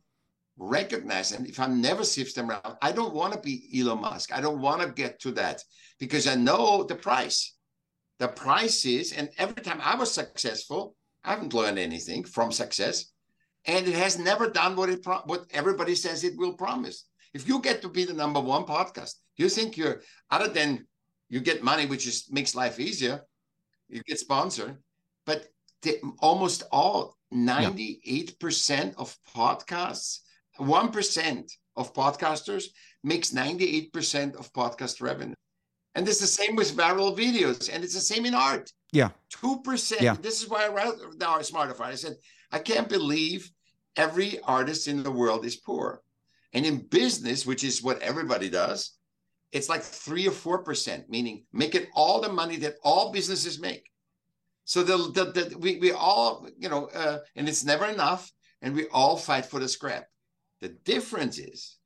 recognize. 0.58 1.32
And 1.32 1.48
if 1.48 1.60
I'm 1.60 1.82
never 1.82 2.04
system 2.04 2.50
around, 2.50 2.76
I 2.82 2.92
don't 2.92 3.14
want 3.14 3.34
to 3.34 3.40
be 3.40 3.70
Elon 3.76 4.02
Musk. 4.02 4.34
I 4.34 4.42
don't 4.42 4.62
want 4.62 4.82
to 4.82 4.90
get 4.90 5.20
to 5.22 5.32
that 5.34 5.62
because 6.00 6.28
I 6.28 6.36
know 6.36 6.84
the 6.84 6.96
price. 6.96 7.56
The 8.20 8.28
price 8.28 8.86
is, 8.86 9.14
and 9.14 9.30
every 9.38 9.64
time 9.64 9.80
I 9.84 9.96
was 9.96 10.12
successful, 10.12 10.96
I 11.24 11.32
haven't 11.32 11.54
learned 11.54 11.80
anything 11.80 12.24
from 12.24 12.52
success, 12.52 13.06
and 13.66 13.88
it 13.88 13.96
has 13.96 14.20
never 14.20 14.50
done 14.50 14.76
what 14.76 14.90
it 14.90 15.04
pro- 15.04 15.26
what 15.26 15.46
everybody 15.52 15.96
says 15.96 16.24
it 16.24 16.38
will 16.38 16.54
promise. 16.54 17.08
If 17.34 17.48
you 17.48 17.62
get 17.62 17.82
to 17.82 17.90
be 17.90 18.06
the 18.06 18.14
number 18.14 18.40
one 18.40 18.64
podcast, 18.66 19.14
you 19.38 19.50
think 19.50 19.78
you're 19.78 20.02
other 20.30 20.48
than 20.48 20.86
you 21.30 21.40
get 21.40 21.64
money, 21.64 21.86
which 21.86 22.06
is 22.06 22.28
makes 22.32 22.54
life 22.54 22.80
easier. 22.80 23.22
You 23.90 24.04
get 24.04 24.20
sponsored, 24.20 24.78
but 25.26 25.48
the, 25.82 26.00
almost 26.20 26.64
all 26.72 27.18
98% 27.34 28.96
of 28.98 29.18
podcasts, 29.36 30.20
1% 30.62 31.52
of 31.76 31.94
podcasters 31.94 32.66
makes 33.04 33.32
98% 33.32 34.36
of 34.36 34.54
podcast 34.54 35.02
revenue. 35.02 35.36
And 35.96 36.08
it's 36.08 36.20
the 36.20 36.28
same 36.28 36.56
with 36.56 36.76
viral 36.76 37.18
videos, 37.18 37.70
and 37.72 37.84
it's 37.84 37.94
the 37.94 38.00
same 38.00 38.26
in 38.26 38.34
art. 38.34 38.72
Yeah. 38.94 39.10
2%. 39.34 40.02
Yeah. 40.02 40.16
This 40.22 40.42
is 40.42 40.50
why 40.50 40.66
I 40.66 40.70
wrote 40.70 41.20
the 41.20 41.28
Art 41.28 41.46
Smarter 41.46 41.74
Art. 41.82 41.92
I 41.92 41.96
said, 41.96 42.16
I 42.52 42.60
can't 42.60 42.88
believe 42.88 43.50
every 43.96 44.40
artist 44.42 44.88
in 44.88 45.04
the 45.04 45.12
world 45.12 45.46
is 45.46 45.58
poor. 45.58 46.02
And 46.54 46.66
in 46.66 46.88
business, 46.88 47.46
which 47.46 47.64
is 47.64 47.84
what 47.84 48.02
everybody 48.02 48.50
does, 48.50 48.98
it's 49.52 49.70
like 49.70 49.82
three 49.82 50.28
or 50.28 50.32
four 50.32 50.64
percent, 50.64 51.10
meaning 51.10 51.46
making 51.52 51.88
all 51.94 52.22
the 52.22 52.32
money 52.32 52.58
that 52.58 52.76
all 52.84 53.12
businesses 53.12 53.60
make. 53.60 53.90
So 54.66 54.84
the, 54.84 54.98
the, 55.12 55.26
the 55.32 55.58
we 55.58 55.78
we 55.78 55.92
all 55.92 56.48
you 56.58 56.70
know, 56.70 56.88
uh, 56.94 57.20
and 57.36 57.50
it's 57.50 57.66
never 57.66 57.86
enough, 57.86 58.32
and 58.62 58.74
we 58.74 58.88
all 58.88 59.18
fight 59.18 59.46
for 59.46 59.60
the 59.60 59.68
scrap. 59.68 60.06
The 60.62 60.70
difference 60.70 61.38
is, 61.40 61.78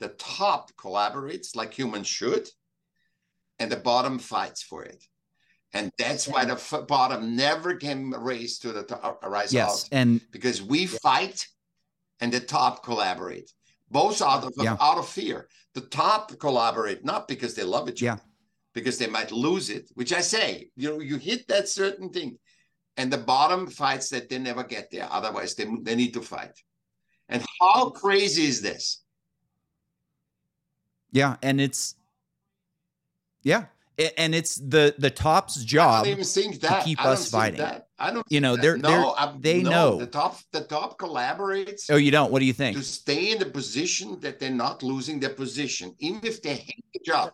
the 0.00 0.08
top 0.08 0.72
collaborates 0.76 1.54
like 1.54 1.72
humans 1.72 2.06
should, 2.06 2.48
and 3.58 3.70
the 3.70 3.76
bottom 3.76 4.18
fights 4.18 4.62
for 4.62 4.82
it. 4.84 5.02
And 5.72 5.90
that's 5.98 6.26
why 6.26 6.44
the 6.44 6.54
f- 6.54 6.86
bottom 6.88 7.36
never 7.36 7.74
can 7.76 8.10
raise 8.10 8.58
to 8.60 8.72
the 8.72 8.82
top, 8.84 9.20
uh, 9.22 9.28
rise 9.28 9.52
Yes, 9.52 9.84
out. 9.84 9.88
and 9.92 10.20
because 10.30 10.62
we 10.62 10.86
fight 10.86 11.46
and 12.20 12.32
the 12.32 12.40
top 12.40 12.82
collaborate. 12.82 13.50
Both 13.90 14.20
out 14.22 14.44
of 14.44 14.52
Yeah. 14.56 14.76
out 14.80 14.98
of 14.98 15.08
fear. 15.08 15.48
The 15.74 15.82
top 15.82 16.38
collaborate 16.38 17.04
not 17.04 17.28
because 17.28 17.54
they 17.54 17.62
love 17.64 17.88
each 17.88 18.02
Yeah. 18.02 18.14
other 18.14 18.22
because 18.72 18.98
they 18.98 19.06
might 19.06 19.30
lose 19.32 19.70
it 19.70 19.88
which 19.94 20.12
i 20.12 20.20
say 20.20 20.70
you 20.76 20.88
know 20.90 21.00
you 21.00 21.16
hit 21.16 21.46
that 21.48 21.66
certain 21.68 22.10
thing 22.10 22.38
and 22.98 23.10
the 23.12 23.16
bottom 23.34 23.66
fights 23.66 24.08
that 24.10 24.28
they 24.28 24.38
never 24.38 24.64
get 24.64 24.90
there. 24.90 25.08
Otherwise 25.10 25.54
they, 25.54 25.66
they 25.82 25.94
need 25.94 26.12
to 26.14 26.22
fight 26.22 26.52
and 27.28 27.44
how 27.60 27.90
crazy 27.90 28.44
is 28.46 28.62
this 28.62 29.02
yeah, 31.12 31.36
and 31.42 31.60
it's 31.60 31.94
yeah, 33.42 33.64
and 34.18 34.34
it's 34.34 34.56
the 34.56 34.94
the 34.98 35.08
top's 35.10 35.62
i 35.62 35.64
job. 35.64 36.04
don't 36.04 36.12
even 36.12 36.24
think 36.24 36.60
that 36.60 36.84
keep 36.84 37.00
I 37.00 37.04
don't 37.04 37.12
us 37.12 37.30
fighting. 37.30 37.58
that. 37.60 37.88
i 37.98 38.12
don't 38.12 38.26
You 38.28 38.40
know, 38.40 38.56
they're 38.56 38.76
they're 38.78 39.00
no, 39.00 39.10
I'm- 39.12 39.40
they 39.40 39.62
no, 39.62 39.70
know. 39.70 39.96
the 39.98 40.06
top 40.08 40.38
the 40.52 40.62
top 40.62 40.98
collaborates 40.98 41.84
Oh, 41.90 41.96
you 41.96 42.10
don't? 42.10 42.30
What 42.30 42.40
do 42.40 42.44
you 42.44 42.52
think? 42.52 42.76
to 42.76 42.82
stay 42.82 43.32
in 43.32 43.38
the 43.38 43.46
position 43.46 44.20
that 44.20 44.38
they're 44.38 44.50
not 44.66 44.82
losing 44.82 45.18
their 45.20 45.34
position, 45.34 45.94
even 46.00 46.20
if 46.24 46.42
they 46.42 46.54
hate 46.56 46.84
the 46.92 47.00
job. 47.04 47.32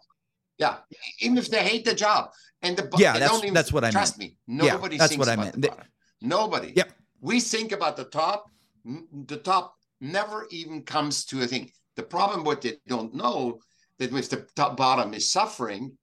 Yeah, 0.58 0.76
even 1.20 1.38
if 1.38 1.48
they 1.50 1.62
hate 1.64 1.84
the 1.84 1.94
job, 1.94 2.30
and 2.60 2.76
the 2.76 2.88
Yeah, 2.98 3.14
that's- 3.18 3.42
even, 3.42 3.54
that's 3.54 3.72
what 3.72 3.82
I 3.84 3.90
trust 3.90 4.18
me. 4.18 4.36
Yeah, 4.46 4.74
Nobody 4.74 4.96
that's 4.98 5.08
thinks 5.10 5.18
what 5.26 5.28
I 5.28 5.34
about 5.34 5.44
meant. 5.46 5.62
the 5.62 5.68
They-. 5.70 6.28
Nobody. 6.36 6.72
Yep. 6.76 6.92
We 7.20 7.40
think 7.40 7.72
about 7.72 7.96
the 7.96 8.04
top. 8.04 8.46
The 8.84 9.38
top 9.38 9.76
never 10.02 10.46
even 10.50 10.82
comes 10.82 11.24
to 11.26 11.42
a 11.42 11.46
thing. 11.46 11.70
The 11.96 12.02
problem, 12.02 12.44
what 12.44 12.60
they 12.60 12.76
don't 12.86 13.14
know, 13.14 13.60
that 13.98 14.12
if 14.12 14.28
the 14.28 14.46
top 14.56 14.76
bottom 14.76 15.14
is 15.14 15.30
suffering, 15.30 15.96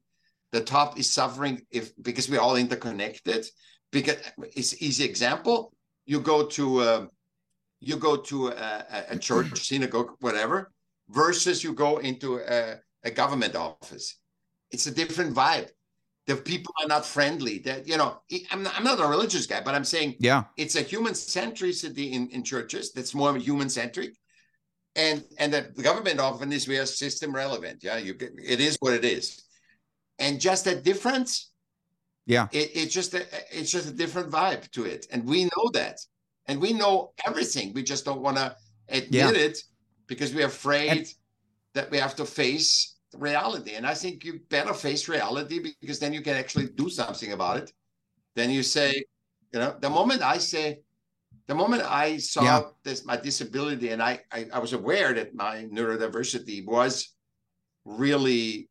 the 0.51 0.61
top 0.61 0.97
is 0.97 1.11
suffering 1.11 1.61
if 1.69 1.91
because 2.01 2.29
we're 2.29 2.39
all 2.39 2.55
interconnected. 2.55 3.45
Because 3.91 4.17
it's 4.55 4.81
easy 4.81 5.03
example. 5.03 5.73
You 6.05 6.19
go 6.21 6.45
to 6.47 6.79
uh, 6.79 7.05
you 7.79 7.97
go 7.97 8.17
to 8.17 8.47
a, 8.47 8.85
a- 9.09 9.17
church, 9.17 9.59
synagogue, 9.67 10.11
whatever, 10.19 10.71
versus 11.09 11.63
you 11.63 11.73
go 11.73 11.97
into 11.97 12.37
a, 12.39 12.75
a 13.03 13.11
government 13.11 13.55
office. 13.55 14.17
It's 14.71 14.87
a 14.87 14.91
different 14.91 15.35
vibe. 15.35 15.69
The 16.29 16.35
people 16.35 16.73
are 16.81 16.87
not 16.95 17.05
friendly. 17.15 17.55
That 17.67 17.87
you 17.91 17.97
know, 17.97 18.11
I'm 18.51 18.61
not, 18.63 18.73
I'm 18.77 18.83
not 18.91 18.99
a 19.05 19.07
religious 19.15 19.45
guy, 19.51 19.61
but 19.67 19.73
I'm 19.77 19.87
saying 19.93 20.09
Yeah, 20.29 20.41
it's 20.63 20.75
a 20.75 20.83
human 20.93 21.13
centricity 21.13 22.11
in, 22.17 22.29
in 22.35 22.43
churches 22.43 22.85
that's 22.93 23.13
more 23.21 23.35
human 23.49 23.69
centric 23.79 24.11
and 24.95 25.17
and 25.41 25.49
the 25.53 25.61
government 25.89 26.19
often 26.19 26.51
is 26.51 26.67
we 26.67 26.77
are 26.77 26.85
system 26.85 27.29
relevant 27.43 27.77
yeah? 27.83 27.97
You 27.97 28.13
get, 28.21 28.31
it 28.55 28.59
is 28.59 28.77
what 28.83 28.93
it 28.99 29.05
is. 29.05 29.25
And 30.23 30.39
just 30.39 30.61
that 30.65 30.83
difference 30.83 31.31
Yeah. 32.35 32.47
it, 32.59 32.67
it's 32.79 32.93
just 32.99 33.11
a 33.19 33.21
it's 33.59 33.71
just 33.71 33.87
a 33.93 33.95
different 34.01 34.29
vibe 34.39 34.63
to 34.75 34.81
it. 34.93 35.01
And 35.11 35.21
we 35.33 35.39
know 35.53 35.65
that. 35.79 35.97
And 36.47 36.55
we 36.65 36.71
know 36.81 37.13
everything. 37.29 37.73
We 37.73 37.83
just 37.93 38.03
don't 38.05 38.21
want 38.27 38.37
to 38.37 38.47
admit 38.99 39.13
Yeah. 39.35 39.45
it 39.47 39.55
because 40.11 40.29
we're 40.35 40.51
afraid 40.57 40.89
And- 40.91 41.13
that 41.75 41.89
we 41.91 41.97
have 42.05 42.15
to 42.21 42.25
face 42.25 42.69
reality. 43.17 43.73
And 43.75 43.85
i 43.87 43.93
think 43.93 44.23
you 44.25 44.39
better 44.49 44.73
face 44.73 45.07
reality 45.07 45.59
because 45.81 45.99
then 45.99 46.13
you 46.13 46.21
can 46.21 46.35
actually 46.35 46.67
do 46.67 46.89
something 46.89 47.31
about 47.31 47.57
it. 47.57 47.73
Then 48.35 48.49
you 48.51 48.63
say 48.63 49.03
you 49.53 49.59
know 49.59 49.75
the 49.79 49.89
moment 49.89 50.21
i 50.21 50.37
say 50.37 50.79
the 51.47 51.55
moment 51.55 51.81
i 51.83 52.17
saw 52.17 52.43
Yeah. 52.43 52.61
this 52.83 53.03
my 53.05 53.17
disability 53.17 53.89
and 53.89 54.01
I, 54.01 54.19
I 54.31 54.39
i 54.53 54.59
was 54.59 54.73
aware 54.73 55.13
that 55.13 55.33
my 55.33 55.65
neurodiversity 55.75 56.63
was 56.65 57.15
really 57.85 58.69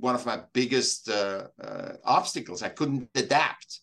one 0.00 0.16
of 0.16 0.26
my 0.26 0.40
biggest 0.52 1.08
uh, 1.08 1.46
uh, 1.62 1.92
obstacles. 2.04 2.62
I 2.64 2.68
couldn't 2.70 3.08
adapt. 3.14 3.80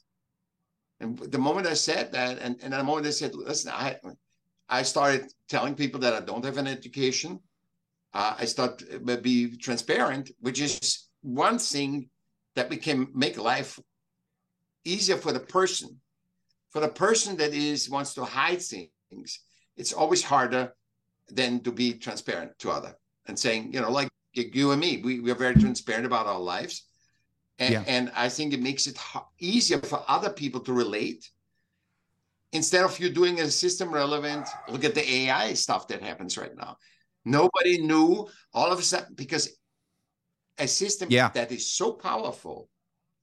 And 0.99 1.17
the 1.19 1.37
moment 1.47 1.67
i 1.67 1.73
said 1.73 2.11
that 2.11 2.39
and, 2.39 2.53
and 2.61 2.73
the 2.73 2.83
moment 2.83 3.07
i 3.07 3.11
said 3.11 3.33
listen 3.35 3.71
i 3.71 3.97
i 4.67 4.81
started 4.83 5.21
telling 5.47 5.75
people 5.75 5.99
that 6.01 6.13
i 6.13 6.19
don't 6.19 6.43
have 6.43 6.57
an 6.57 6.67
education 6.67 7.39
uh, 8.15 8.33
i 8.39 8.45
start 8.45 8.81
uh, 8.93 9.15
be 9.17 9.55
transparent 9.57 10.31
which 10.39 10.59
is 10.67 11.07
one 11.21 11.57
thing 11.59 12.09
that 12.55 12.69
we 12.69 12.77
can 12.77 13.07
make 13.13 13.37
life 13.37 13.79
easier 14.85 15.17
for 15.17 15.31
the 15.31 15.39
person. 15.39 15.89
For 16.69 16.79
the 16.81 16.89
person 16.89 17.37
that 17.37 17.53
is 17.53 17.89
wants 17.89 18.13
to 18.15 18.23
hide 18.23 18.61
things 18.61 19.39
it's 19.77 19.93
always 19.93 20.23
harder 20.23 20.73
than 21.29 21.59
to 21.61 21.71
be 21.71 21.93
transparent 21.93 22.51
to 22.59 22.69
other 22.69 22.93
and 23.27 23.37
saying 23.39 23.73
you 23.73 23.81
know 23.81 23.91
like 23.91 24.09
you 24.33 24.71
and 24.71 24.81
me 24.81 25.01
we, 25.03 25.19
we 25.21 25.31
are 25.31 25.41
very 25.45 25.55
transparent 25.55 26.05
about 26.05 26.27
our 26.27 26.39
lives. 26.39 26.75
And, 27.59 27.73
Yeah. 27.73 27.83
and 27.95 28.11
i 28.25 28.27
think 28.35 28.53
it 28.53 28.61
makes 28.61 28.87
it 28.87 28.97
easier 29.39 29.79
for 29.91 29.99
other 30.15 30.31
people 30.41 30.61
to 30.67 30.73
relate. 30.73 31.23
Instead 32.51 32.83
of 32.85 32.99
you 32.99 33.09
doing 33.09 33.39
a 33.39 33.49
system 33.49 33.87
relevant 33.93 34.45
look 34.73 34.83
at 34.83 34.95
the 34.95 35.05
ai 35.17 35.53
stuff 35.53 35.87
that 35.89 36.01
happens 36.01 36.37
right 36.37 36.55
now 36.55 36.77
nobody 37.25 37.81
knew 37.81 38.27
all 38.53 38.71
of 38.71 38.79
a 38.79 38.83
sudden 38.83 39.13
because 39.15 39.57
a 40.57 40.67
system 40.67 41.09
Yeah. 41.11 41.29
that 41.29 41.51
is 41.51 41.71
so 41.71 41.91
powerful 41.93 42.69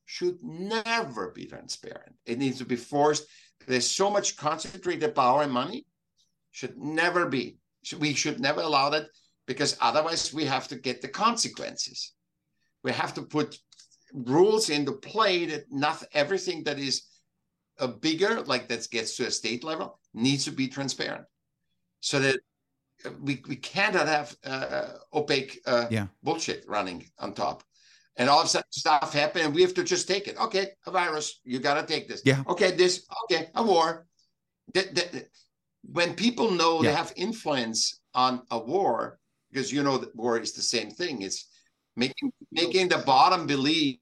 should 0.05 0.43
never 0.43 1.31
be 1.31 1.47
transparent. 1.47 2.15
It 2.27 2.39
needs 2.39 2.59
to 2.59 2.67
be 2.67 2.77
forced. 2.77 3.25
There's 3.67 3.89
so 3.89 4.11
much 4.11 4.37
concentrated 4.37 5.15
power 5.15 5.43
and 5.43 5.53
money 5.53 5.87
should 6.51 6.77
never 6.77 7.27
be. 7.29 7.57
We 7.99 8.13
should 8.15 8.39
never 8.41 8.61
allow 8.61 8.91
that 8.91 9.07
because 9.47 9.77
otherwise 9.81 10.35
we 10.35 10.45
have 10.45 10.69
to 10.69 10.77
get 10.77 11.01
the 11.01 11.09
consequences. 11.09 12.13
We 12.85 12.93
have 12.93 13.15
to 13.15 13.23
put 13.23 13.59
rules 14.13 14.69
into 14.69 14.93
play 14.93 15.47
that 15.47 15.65
not 15.71 16.05
everything 16.13 16.65
that 16.65 16.79
is 16.79 17.03
a 17.79 17.89
bigger 17.89 18.43
like 18.43 18.69
that 18.69 18.89
gets 18.91 19.17
to 19.17 19.27
a 19.27 19.31
state 19.31 19.65
level 19.65 19.99
needs 20.13 20.45
to 20.45 20.53
be 20.53 20.69
transparent. 20.69 21.25
So 22.01 22.21
that 22.21 22.37
uh, 22.37 22.39
we, 23.21 23.43
we 23.49 23.57
cannot 23.57 24.07
have 24.07 24.37
uh, 24.45 24.89
opaque 25.13 25.61
uh, 25.67 25.87
Yeah. 25.91 26.07
bullshit 26.23 26.65
running 26.69 27.05
on 27.19 27.35
top. 27.35 27.63
And 28.17 28.29
all 28.29 28.41
of 28.41 28.47
a 28.47 28.49
sudden 28.49 28.67
stuff 28.71 29.13
happen 29.13 29.43
and 29.43 29.55
we 29.55 29.63
have 29.63 29.75
to 29.75 29.85
just 29.85 30.07
take 30.07 30.29
it. 30.29 30.37
Okay 30.39 30.69
a 30.87 30.91
virus 30.91 31.41
you 31.45 31.59
got 31.59 31.75
to 31.81 31.87
take 31.87 32.09
this. 32.09 32.23
Yeah. 32.25 32.43
okay 32.49 32.71
this 32.73 33.07
okay 33.25 33.49
a 33.55 33.63
war. 33.63 34.07
That- 34.75 34.95
that- 34.95 35.29
when 35.85 36.15
people 36.15 36.49
know 36.53 36.81
they 36.81 36.93
have 36.93 37.13
influence 37.17 38.01
on 38.15 38.43
a 38.53 38.59
war 38.59 39.19
because 39.51 39.73
you 39.73 39.83
know 39.83 39.99
that 39.99 40.15
war 40.15 40.39
is 40.39 40.53
the 40.53 40.63
same 40.63 40.91
thing 40.93 41.23
it's 41.23 41.49
making 41.97 42.33
making 42.53 42.87
the 42.89 42.99
bottom 42.99 43.49
believe 43.49 43.99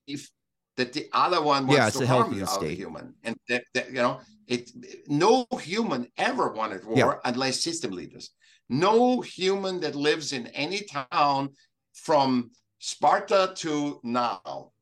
that 0.77 0.93
the 0.93 1.09
other 1.15 1.41
one 1.41 1.67
wants 1.67 1.79
Yeah, 1.79 1.87
it's 1.89 1.97
to 1.99 2.05
a 2.05 2.07
harm 2.07 2.39
the 2.39 2.47
other 2.47 2.69
human. 2.69 3.15
And 3.25 3.35
that, 3.49 3.65
that 3.75 3.87
you 3.89 4.03
know 4.07 4.21
it 4.47 4.71
no 5.09 5.47
human 5.63 6.03
ever 6.19 6.53
wanted 6.53 6.85
war 6.85 6.97
Yeah. 6.99 7.15
unless 7.25 7.63
system 7.63 7.93
leaders 7.93 8.29
no 8.71 9.21
human 9.21 9.81
that 9.81 9.95
lives 9.95 10.33
in 10.33 10.47
any 10.49 10.83
town 10.83 11.51
from 11.93 12.51
sparta 12.79 13.53
to 13.57 14.01
now 14.03 14.73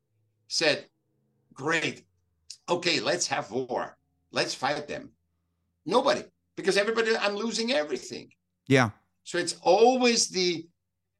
said 0.47 0.85
great. 1.53 2.05
Okay 2.69 2.99
let's 2.99 3.27
have 3.27 3.51
war. 3.51 3.97
Let's 4.31 4.53
fight 4.53 4.87
them. 4.87 5.11
Nobody 5.85 6.23
because 6.55 6.77
everybody 6.77 7.15
i'm 7.17 7.35
losing 7.35 7.71
everything. 7.71 8.29
Yeah, 8.67 8.91
so 9.23 9.37
it's 9.37 9.57
always 9.61 10.29
the 10.29 10.67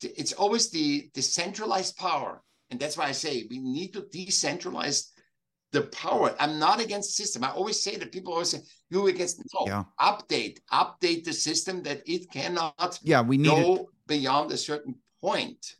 it's 0.01 0.33
always 0.33 0.69
the 0.69 1.09
decentralized 1.13 1.97
power. 1.97 2.41
And 2.71 2.79
that's 2.79 2.97
why 2.97 3.05
I 3.05 3.11
say 3.11 3.47
we 3.49 3.59
need 3.59 3.93
to 3.93 4.01
decentralize 4.03 5.09
the 5.71 5.83
power. 5.83 6.35
I'm 6.39 6.57
not 6.59 6.81
against 6.81 7.15
system. 7.15 7.43
I 7.43 7.51
always 7.51 7.81
say 7.81 7.95
that 7.97 8.11
people 8.11 8.33
always 8.33 8.49
say, 8.49 8.61
you 8.89 9.07
against 9.07 9.41
no, 9.53 9.65
Yeah. 9.67 9.83
update, 9.99 10.59
update 10.71 11.23
the 11.23 11.33
system 11.33 11.83
that 11.83 12.01
it 12.05 12.31
cannot 12.31 12.99
yeah. 13.03 13.21
We 13.21 13.37
need 13.37 13.49
it. 13.49 13.65
go 13.65 13.89
beyond 14.07 14.51
a 14.51 14.57
certain 14.57 14.95
point. 15.21 15.75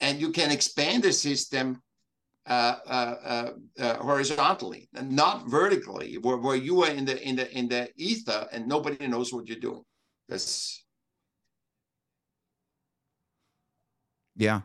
And 0.00 0.20
you 0.20 0.30
can 0.30 0.50
expand 0.50 1.04
the 1.04 1.12
system 1.12 1.82
uh, 2.46 2.76
uh, 2.86 3.14
uh, 3.24 3.50
uh, 3.82 3.96
horizontally 3.96 4.88
not 4.92 5.48
vertically, 5.48 6.16
where, 6.18 6.36
where 6.36 6.54
you 6.54 6.84
are 6.84 6.90
in 6.90 7.04
the 7.04 7.20
in 7.26 7.34
the 7.36 7.50
in 7.58 7.68
the 7.68 7.90
ether 7.96 8.46
and 8.52 8.68
nobody 8.68 9.06
knows 9.06 9.32
what 9.32 9.48
you're 9.48 9.58
doing. 9.58 9.82
That's 10.28 10.84
Yeah. 14.36 14.60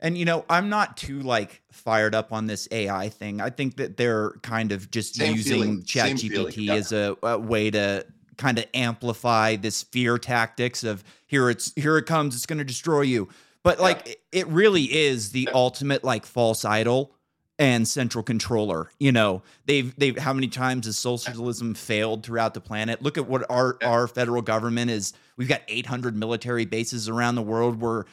And 0.00 0.16
you 0.16 0.24
know, 0.24 0.44
I'm 0.48 0.68
not 0.68 0.96
too 0.96 1.20
like 1.20 1.62
fired 1.72 2.14
up 2.14 2.32
on 2.32 2.46
this 2.46 2.68
AI 2.70 3.08
thing. 3.08 3.40
I 3.40 3.50
think 3.50 3.76
that 3.76 3.96
they're 3.96 4.32
kind 4.42 4.72
of 4.72 4.90
just 4.90 5.16
Same 5.16 5.34
using 5.34 5.82
ChatGPT 5.82 6.66
yeah. 6.66 6.74
as 6.74 6.92
a, 6.92 7.16
a 7.22 7.38
way 7.38 7.70
to 7.70 8.06
kind 8.36 8.58
of 8.58 8.66
amplify 8.74 9.56
this 9.56 9.82
fear 9.82 10.16
tactics 10.18 10.84
of 10.84 11.02
here 11.26 11.50
it's 11.50 11.72
here 11.74 11.98
it 11.98 12.06
comes, 12.06 12.36
it's 12.36 12.46
going 12.46 12.58
to 12.58 12.64
destroy 12.64 13.00
you. 13.02 13.28
But 13.64 13.80
like 13.80 14.06
it- 14.08 14.22
it 14.30 14.46
really 14.48 14.84
is 14.84 15.32
the 15.32 15.48
ultimate 15.54 16.04
like 16.04 16.24
false 16.26 16.64
idol 16.64 17.12
and 17.58 17.88
central 17.88 18.22
controller. 18.22 18.90
You 19.00 19.10
know, 19.10 19.42
they've 19.66 19.92
they've 19.96 20.16
how 20.16 20.32
many 20.32 20.46
times 20.46 20.86
has 20.86 20.96
socialism 20.96 21.74
failed 21.74 22.24
throughout 22.24 22.54
the 22.54 22.60
planet? 22.60 23.02
Look 23.02 23.18
at 23.18 23.26
what 23.26 23.44
our 23.50 23.76
Yeah. 23.82 23.88
our 23.90 24.06
federal 24.06 24.42
government 24.42 24.90
is. 24.92 25.12
We've 25.36 25.48
got 25.48 25.62
800 25.66 26.16
military 26.16 26.66
bases 26.66 27.08
around 27.08 27.34
the 27.34 27.42
world. 27.42 27.80
We're 27.80 28.04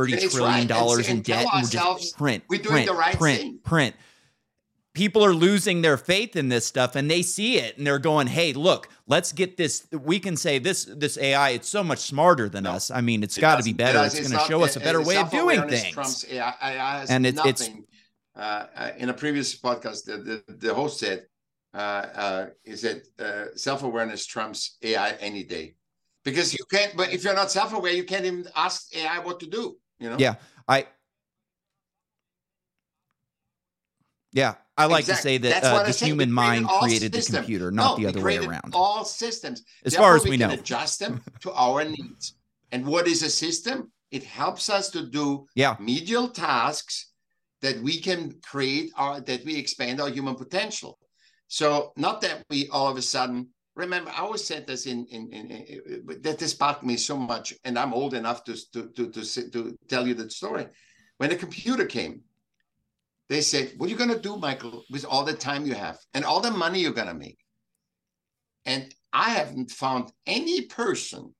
thirty 0.00 0.14
It's 0.14 0.34
trillion 0.34 0.54
right. 0.60 0.68
Dollars 0.68 1.08
in 1.08 1.22
debt, 1.22 1.46
and 1.52 1.62
we're 1.62 1.68
just 1.68 2.16
print, 2.16 2.44
we're 2.48 2.58
doing 2.58 2.72
print, 2.72 2.86
the 2.88 2.94
right 2.94 3.16
print, 3.16 3.40
thing. 3.40 3.58
print. 3.64 3.96
People 4.94 5.24
are 5.24 5.34
losing 5.34 5.82
their 5.82 5.96
faith 5.96 6.34
in 6.34 6.48
this 6.48 6.66
stuff, 6.66 6.96
and 6.96 7.08
they 7.10 7.22
see 7.22 7.58
it, 7.58 7.78
and 7.78 7.86
they're 7.86 8.00
going, 8.00 8.26
"Hey, 8.26 8.52
look, 8.52 8.88
let's 9.06 9.32
get 9.32 9.56
this. 9.56 9.86
We 9.92 10.18
can 10.18 10.36
say 10.36 10.58
this 10.58 10.84
this 10.84 11.16
AI. 11.18 11.50
It's 11.50 11.68
so 11.68 11.84
much 11.84 12.00
smarter 12.00 12.48
than 12.48 12.64
No. 12.64 12.72
us. 12.72 12.90
I 12.90 13.00
mean, 13.00 13.22
it's 13.22 13.38
It 13.38 13.40
got 13.42 13.58
to 13.58 13.62
be 13.64 13.72
better. 13.72 13.98
it 14.00 14.06
It's 14.06 14.28
going 14.28 14.40
to 14.40 14.48
show 14.48 14.64
us 14.64 14.74
a 14.76 14.80
better 14.80 15.02
way 15.02 15.16
of 15.18 15.30
doing 15.30 15.68
things." 15.68 15.92
Trumps 15.94 16.24
AI, 16.28 16.54
AI 16.62 16.98
has 17.00 17.10
And 17.10 17.26
it- 17.26 17.34
it's- 17.36 17.60
nothing. 17.60 17.84
uh, 18.36 18.66
uh, 18.74 18.90
in 18.98 19.08
a 19.08 19.14
previous 19.14 19.54
podcast, 19.56 20.04
the, 20.04 20.16
the, 20.18 20.42
the 20.66 20.74
host 20.74 20.98
said, 20.98 21.26
uh, 21.74 21.76
uh, 21.76 22.46
he 22.64 22.74
said, 22.76 23.02
uh, 23.20 23.46
self 23.54 23.82
awareness 23.84 24.26
trumps 24.26 24.78
AI 24.82 25.10
any 25.20 25.44
day. 25.44 25.74
Because 26.24 26.52
you 26.52 26.64
can't, 26.70 26.96
but 26.96 27.12
if 27.12 27.22
you're 27.22 27.34
not 27.34 27.50
self 27.52 27.72
aware, 27.72 27.92
you 27.92 28.04
can't 28.04 28.24
even 28.24 28.46
ask 28.56 28.94
AI 28.96 29.18
what 29.20 29.38
to 29.40 29.46
do. 29.46 29.76
You 29.98 30.10
know? 30.10 30.16
Yeah, 30.18 30.36
I. 30.66 30.86
Yeah, 34.32 34.54
I 34.76 34.86
like 34.86 35.06
to 35.06 35.16
say 35.16 35.38
that 35.38 35.64
uh, 35.64 35.82
the. 35.84 35.92
Human 35.92 36.30
mind 36.30 36.68
created 36.68 37.12
the 37.12 37.22
computer, 37.22 37.70
No, 37.70 37.82
not 37.82 37.98
the 37.98 38.06
other 38.06 38.22
way 38.22 38.36
around. 38.38 38.72
All 38.74 39.04
systems. 39.04 39.64
As 39.84 39.92
Therefore, 39.92 40.08
far 40.10 40.16
as 40.16 40.24
we 40.24 40.38
can 40.38 40.48
know. 40.48 40.54
adjust 40.54 41.00
them 41.00 41.22
to 41.40 41.52
our 41.52 41.84
needs. 41.84 42.34
And 42.70 42.86
what 42.86 43.08
is 43.08 43.22
a 43.22 43.30
system? 43.30 43.90
It 44.10 44.24
helps 44.24 44.70
us 44.70 44.90
to 44.90 45.06
do 45.06 45.46
Yeah. 45.54 45.76
medial 45.80 46.28
tasks 46.28 47.12
that 47.62 47.80
we 47.82 48.00
can 48.00 48.38
create 48.42 48.92
our 48.96 49.20
that 49.20 49.44
we 49.44 49.56
expand 49.56 50.00
our 50.00 50.10
human 50.10 50.34
potential. 50.34 50.98
So 51.48 51.92
not 51.96 52.20
that 52.20 52.44
we 52.50 52.68
all 52.68 52.88
of 52.88 52.96
a 52.96 53.02
sudden 53.02 53.48
remember. 53.78 54.10
I 54.10 54.20
always 54.20 54.44
said 54.44 54.66
this 54.66 54.86
in 54.86 55.06
in, 55.06 55.32
in, 55.32 55.50
in 55.50 56.20
that 56.22 56.38
this 56.38 56.50
sparked 56.50 56.82
me 56.82 56.96
so 56.96 57.16
much, 57.16 57.54
and 57.64 57.78
I'm 57.78 57.94
old 57.94 58.12
enough 58.12 58.44
to 58.44 58.54
to 58.72 58.88
to 58.88 59.10
to, 59.10 59.50
to 59.50 59.78
tell 59.88 60.06
you 60.06 60.14
that 60.14 60.32
story. 60.32 60.66
When 61.16 61.30
the 61.30 61.36
computer 61.36 61.86
came, 61.86 62.22
they 63.28 63.40
said, 63.40 63.72
"What 63.76 63.86
are 63.86 63.90
you 63.90 63.96
going 63.96 64.10
to 64.10 64.20
do, 64.20 64.36
Michaell, 64.36 64.84
with 64.90 65.04
all 65.04 65.24
the 65.24 65.32
time 65.32 65.64
you 65.64 65.74
have 65.74 65.98
and 66.12 66.24
all 66.24 66.40
the 66.40 66.50
money 66.50 66.80
you're 66.80 67.00
going 67.00 67.08
to 67.14 67.14
make?" 67.14 67.38
And 68.66 68.94
I 69.12 69.30
haven't 69.30 69.70
found 69.70 70.12
any 70.26 70.62
person 70.62 71.34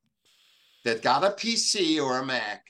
that 0.85 1.03
got 1.03 1.25
a 1.25 1.31
PC 1.31 2.03
or 2.03 2.19
a 2.19 2.25
Mac 2.25 2.63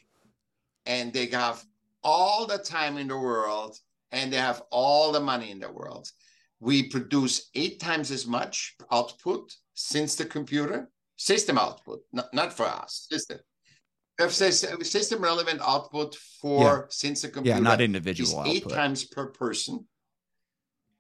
and 0.87 1.12
they 1.12 1.27
have 1.27 1.62
all 2.03 2.47
the 2.47 2.59
time 2.59 2.97
in 2.97 3.09
the 3.09 3.19
world 3.19 3.77
and 4.11 4.33
they 4.33 4.39
have 4.39 4.62
all 4.71 5.12
the 5.12 5.21
money 5.21 5.51
in 5.51 5.61
the 5.61 5.71
world. 5.71 6.11
We 6.61 6.89
produce 6.89 7.51
eight 7.55 7.79
times 7.81 8.11
as 8.11 8.27
much 8.27 8.75
output 8.91 9.55
since 9.75 10.17
the 10.17 10.25
computer 10.25 10.91
system 11.17 11.57
output, 11.59 12.01
not, 12.13 12.33
not 12.35 12.53
for 12.53 12.67
us, 12.67 13.07
system. 13.11 13.39
System 14.83 15.23
relevant 15.23 15.61
output 15.63 16.17
for 16.41 16.89
since 16.91 17.23
the 17.23 17.29
computer 17.29 17.57
Yeah, 17.59 17.63
not 17.63 17.81
is 17.81 17.85
individual 17.85 18.43
eight 18.47 18.65
output. 18.65 18.73
times 18.77 19.05
per 19.05 19.27
person. 19.29 19.87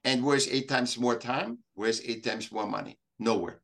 And 0.04 0.24
where's 0.24 0.46
eight 0.46 0.68
times 0.68 0.96
more 0.96 1.16
time? 1.18 1.58
Where's 1.74 2.00
eight 2.02 2.22
times 2.24 2.52
more 2.52 2.66
money? 2.68 2.96
Nowhere. 3.18 3.60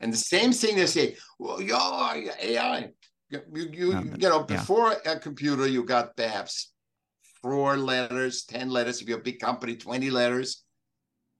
And 0.00 0.12
the 0.12 0.16
same 0.16 0.50
thing 0.52 0.74
they 0.76 0.86
say, 0.86 1.16
well, 1.38 1.62
yo, 1.62 1.76
AI. 1.76 2.90
You, 3.30 3.40
you, 3.52 3.92
No, 3.92 4.00
you 4.18 4.28
know, 4.28 4.40
yeah. 4.48 4.56
before 4.56 4.96
a 5.06 5.18
computer, 5.20 5.68
you 5.68 5.84
got 5.84 6.16
perhaps 6.16 6.72
four 7.40 7.76
letters, 7.76 8.44
10 8.44 8.68
letters. 8.70 9.00
If 9.00 9.08
you're 9.08 9.20
a 9.20 9.22
big 9.22 9.38
company, 9.38 9.76
20 9.76 10.10
letters. 10.10 10.64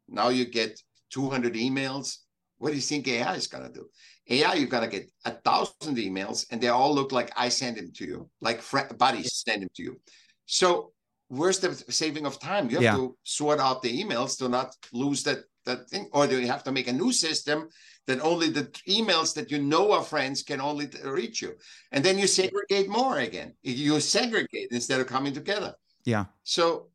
Now 0.08 0.28
you 0.30 0.44
get 0.44 0.80
200 1.10 1.54
emails. 1.54 2.18
What 2.58 2.70
do 2.70 2.74
you 2.74 2.82
think 2.82 3.06
AI 3.08 3.34
is 3.34 3.46
going 3.46 3.64
to 3.64 3.72
do? 3.72 3.88
AI, 4.30 4.54
you're 4.54 4.68
going 4.68 4.88
to 4.88 4.96
get 4.98 5.10
a 5.24 5.30
thousand 5.30 5.96
emails 5.96 6.46
and 6.50 6.60
they 6.60 6.68
all 6.68 6.94
look 6.94 7.12
like 7.12 7.30
I 7.36 7.48
send 7.48 7.76
them 7.76 7.90
to 7.96 8.04
you, 8.04 8.28
like 8.40 8.60
fr- 8.60 8.92
buddies 8.98 9.42
send 9.46 9.62
them 9.62 9.70
to 9.76 9.82
you. 9.82 10.00
So 10.46 10.92
where's 11.28 11.60
the 11.60 11.72
saving 11.88 12.26
of 12.26 12.38
time? 12.40 12.68
You 12.68 12.76
have 12.76 12.82
Yeah. 12.82 12.96
to 12.96 13.16
sort 13.22 13.60
out 13.60 13.82
the 13.82 14.02
emails 14.02 14.36
to 14.38 14.48
not 14.48 14.74
lose 14.92 15.22
that 15.24 15.38
that 15.64 15.86
thing, 15.90 16.08
or 16.12 16.26
do 16.26 16.40
you 16.40 16.46
have 16.46 16.64
to 16.64 16.72
make 16.72 16.88
a 16.88 16.92
new 16.92 17.12
system 17.12 17.68
that 18.06 18.22
only 18.22 18.48
the 18.48 18.64
emails 18.88 19.34
that 19.34 19.50
you 19.50 19.58
know 19.60 19.92
are 19.92 20.02
friends 20.02 20.42
can 20.42 20.62
only 20.62 20.88
reach 21.04 21.42
you, 21.42 21.52
and 21.92 22.02
then 22.02 22.18
you 22.18 22.26
segregate 22.26 22.88
more 22.88 23.18
again. 23.18 23.52
You 23.62 24.00
segregate 24.00 24.68
instead 24.70 24.98
of 25.02 25.06
coming 25.06 25.34
together. 25.34 25.74
Yeah. 26.06 26.24
So 26.42 26.88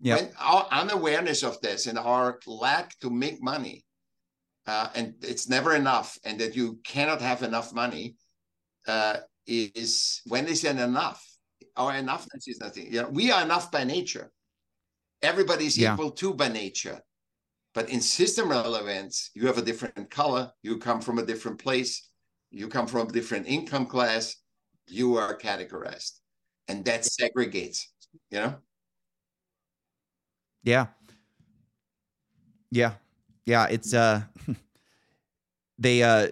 Yeah. 0.00 0.16
when 0.16 0.32
our 0.38 0.66
unawareness 0.70 1.42
of 1.42 1.60
this 1.60 1.86
and 1.86 1.98
our 1.98 2.38
lack 2.46 2.98
to 3.00 3.10
make 3.10 3.42
money, 3.42 3.84
uh, 4.66 4.88
and 4.94 5.14
it's 5.22 5.48
never 5.48 5.74
enough, 5.74 6.18
and 6.24 6.38
that 6.40 6.54
you 6.56 6.78
cannot 6.84 7.20
have 7.20 7.42
enough 7.42 7.72
money, 7.72 8.16
uh, 8.86 9.16
is 9.46 10.20
when 10.26 10.46
is 10.46 10.64
it 10.64 10.76
enough? 10.78 11.22
Our 11.76 11.92
enoughness 11.92 12.44
is 12.46 12.58
nothing. 12.60 12.92
You 12.92 13.02
know, 13.02 13.08
we 13.08 13.30
are 13.30 13.42
enough 13.42 13.70
by 13.70 13.84
nature. 13.84 14.30
Everybody's 15.22 15.78
Yeah. 15.78 15.94
equal 15.94 16.10
to 16.12 16.34
by 16.34 16.48
nature. 16.48 17.00
But 17.74 17.88
in 17.88 18.00
system 18.00 18.50
relevance, 18.50 19.30
you 19.34 19.46
have 19.46 19.58
a 19.58 19.62
different 19.62 20.10
color. 20.10 20.52
You 20.62 20.78
come 20.78 21.00
from 21.00 21.18
a 21.18 21.24
different 21.24 21.58
place. 21.58 22.10
You 22.50 22.68
come 22.68 22.86
from 22.86 23.08
a 23.08 23.12
different 23.12 23.46
income 23.46 23.86
class. 23.86 24.36
You 24.88 25.16
are 25.16 25.38
categorized, 25.38 26.20
and 26.68 26.84
that 26.84 27.02
segregates. 27.02 27.86
You 28.30 28.40
know. 28.40 28.54
Yeah. 30.64 30.86
Yeah. 32.70 32.94
Yeah. 33.46 33.66
It's 33.66 33.92
uh 33.94 34.22
they 35.78 36.02
uh 36.02 36.28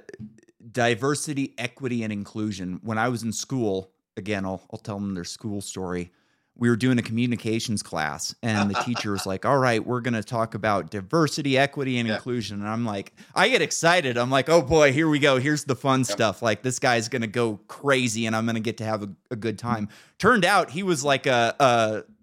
diversity, 0.72 1.54
equity, 1.58 2.02
and 2.02 2.12
inclusion. 2.12 2.80
When 2.82 2.98
I 2.98 3.08
was 3.08 3.22
in 3.22 3.32
school, 3.32 3.90
again, 4.16 4.44
I'll 4.44 4.62
I'll 4.72 4.78
tell 4.78 4.98
them 4.98 5.14
their 5.14 5.24
school 5.24 5.60
story. 5.60 6.12
We 6.56 6.68
were 6.68 6.76
doing 6.76 6.98
a 6.98 7.02
communications 7.02 7.82
class, 7.82 8.34
and 8.42 8.68
the 8.68 8.74
teacher 8.74 9.12
was 9.12 9.24
like, 9.24 9.46
All 9.46 9.56
right, 9.56 9.84
we're 9.84 10.02
gonna 10.02 10.22
talk 10.22 10.54
about 10.54 10.90
diversity, 10.90 11.56
equity, 11.56 11.98
and 11.98 12.06
Yeah. 12.06 12.14
inclusion. 12.16 12.60
And 12.60 12.68
I'm 12.68 12.84
like, 12.84 13.14
I 13.34 13.48
get 13.48 13.62
excited. 13.62 14.18
I'm 14.18 14.30
like, 14.30 14.48
oh 14.50 14.60
boy, 14.60 14.92
here 14.92 15.08
we 15.08 15.18
go. 15.18 15.38
Here's 15.38 15.64
the 15.64 15.76
fun 15.76 16.04
stuff. 16.04 16.42
Like 16.42 16.62
this 16.62 16.78
guy's 16.78 17.08
gonna 17.08 17.26
go 17.26 17.58
crazy 17.66 18.26
and 18.26 18.36
I'm 18.36 18.44
gonna 18.44 18.60
get 18.60 18.76
to 18.78 18.84
have 18.84 19.02
a, 19.02 19.08
a 19.30 19.36
good 19.36 19.58
time. 19.58 19.88
Turned 20.18 20.44
out 20.44 20.70
he 20.70 20.82
was 20.82 21.02
like 21.02 21.26
a, 21.26 21.54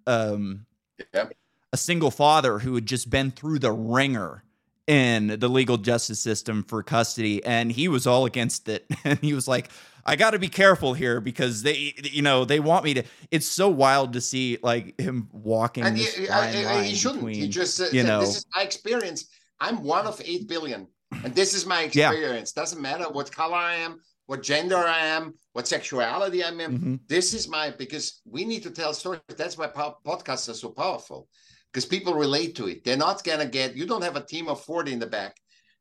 a 0.06 0.10
um 0.10 0.66
Yep. 1.12 1.32
A 1.72 1.76
single 1.76 2.10
father 2.10 2.58
who 2.58 2.74
had 2.74 2.86
just 2.86 3.10
been 3.10 3.30
through 3.30 3.58
the 3.58 3.72
wringer 3.72 4.42
in 4.86 5.26
the 5.38 5.48
legal 5.48 5.76
justice 5.76 6.18
system 6.18 6.64
for 6.64 6.82
custody 6.82 7.44
and 7.44 7.70
he 7.70 7.88
was 7.88 8.06
all 8.06 8.24
against 8.24 8.70
it 8.70 8.86
and 9.04 9.18
he 9.18 9.34
was 9.34 9.46
like 9.46 9.68
i 10.06 10.16
got 10.16 10.30
to 10.30 10.38
be 10.38 10.48
careful 10.48 10.94
here 10.94 11.20
because 11.20 11.62
they 11.62 11.92
you 12.02 12.22
know 12.22 12.46
they 12.46 12.58
want 12.58 12.86
me 12.86 12.94
to 12.94 13.02
it's 13.30 13.46
so 13.46 13.68
wild 13.68 14.14
to 14.14 14.20
see 14.22 14.56
like 14.62 14.98
him 14.98 15.28
walking 15.30 15.84
and 15.84 15.94
this 15.94 16.14
he, 16.16 16.26
I- 16.30 16.62
I- 16.62 16.64
line 16.64 16.84
he 16.84 16.94
shouldn't. 16.94 17.28
he 17.28 17.48
just 17.48 17.78
uh, 17.78 17.84
you 17.92 18.02
know- 18.02 18.20
this 18.20 18.38
is 18.38 18.46
my 18.56 18.62
experience. 18.62 19.26
I'm 19.60 19.82
one 19.82 20.06
of 20.06 20.18
eight 20.24 20.48
billion, 20.48 20.86
and 21.22 21.34
this 21.34 21.52
is 21.52 21.66
my 21.66 21.90
Yeah. 21.92 22.10
experience. 22.12 22.52
Doesn't 22.52 22.80
matter 22.80 23.10
what 23.10 23.30
color 23.30 23.56
I 23.56 23.74
am, 23.74 24.00
what 24.24 24.42
gender 24.42 24.78
I 24.78 25.00
am, 25.04 25.34
what 25.52 25.66
sexuality 25.68 26.42
I'm 26.44 26.60
in. 26.60 26.78
Mhm. 26.78 27.00
This 27.08 27.34
is 27.34 27.46
my 27.48 27.72
because 27.76 28.22
we 28.24 28.46
need 28.46 28.62
to 28.62 28.70
tell 28.70 28.94
stories. 28.94 29.20
That's 29.36 29.58
why 29.58 29.66
po- 29.66 29.98
podcasts 30.06 30.48
are 30.48 30.54
so 30.54 30.70
powerful 30.70 31.28
because 31.72 31.84
people 31.86 32.14
relate 32.14 32.54
to 32.56 32.66
it. 32.68 32.84
They're 32.84 32.96
not 32.96 33.24
gonna 33.24 33.46
get. 33.46 33.76
You 33.76 33.86
don't 33.86 34.02
have 34.02 34.16
a 34.16 34.24
team 34.24 34.48
of 34.48 34.64
forty 34.64 34.92
in 34.92 34.98
the 34.98 35.06
back 35.06 35.36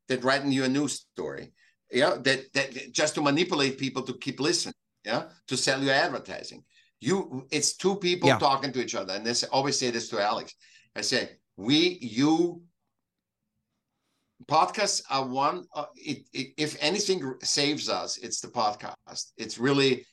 that 0.07 0.23
writing 0.23 0.51
you 0.51 0.63
a 0.63 0.69
news 0.69 1.05
story. 1.13 1.51
Yeah, 1.91 2.15
that 2.21 2.53
that 2.53 2.91
just 2.91 3.15
to 3.15 3.21
manipulate 3.21 3.77
people 3.77 4.03
to 4.03 4.13
keep 4.13 4.39
listening. 4.39 4.75
Yeah, 5.05 5.23
to 5.47 5.57
sell 5.57 5.81
you 5.81 5.89
advertising. 5.89 6.63
You, 6.99 7.45
it's 7.51 7.77
two 7.77 7.95
people 7.97 8.27
Yeah. 8.27 8.39
talking 8.39 8.73
to 8.73 8.81
each 8.81 8.95
other, 8.95 9.13
and 9.13 9.25
this 9.25 9.43
I 9.43 9.47
always 9.47 9.77
say 9.79 9.91
this 9.91 10.09
to 10.09 10.21
Alex. 10.21 10.55
I 10.95 11.01
say 11.01 11.29
we, 11.55 11.97
you. 12.01 12.61
Podcasts 14.45 15.01
are 15.09 15.25
one. 15.25 15.65
Uh, 15.73 15.85
it, 15.95 16.27
it, 16.33 16.53
if 16.57 16.77
anything 16.79 17.33
saves 17.43 17.89
us, 17.89 18.17
it's 18.17 18.39
the 18.39 18.47
podcast. 18.47 19.31
It's 19.38 19.57
really 19.57 20.05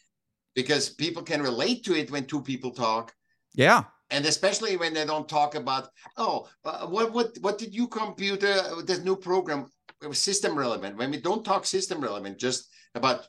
because 0.54 0.88
people 0.88 1.22
can 1.22 1.42
relate 1.42 1.84
to 1.84 1.94
it 1.94 2.10
when 2.10 2.24
two 2.26 2.40
people 2.40 2.70
talk, 2.70 3.12
yeah 3.54 3.84
and 4.14 4.24
especially 4.26 4.76
when 4.76 4.94
they 4.94 5.04
don't 5.04 5.28
talk 5.28 5.54
about 5.56 5.84
oh 6.16 6.48
uh, 6.64 6.86
what 6.94 7.12
what 7.16 7.28
what 7.44 7.58
did 7.58 7.72
you 7.78 7.86
compute 7.88 8.42
uh, 8.44 8.82
this 8.88 9.00
new 9.08 9.16
program 9.16 9.66
system 10.12 10.52
relevant? 10.64 10.96
When 10.96 11.10
we 11.10 11.20
don't 11.20 11.44
talk 11.44 11.64
system 11.66 11.98
relevant 12.00 12.38
just 12.38 12.60
about 12.94 13.26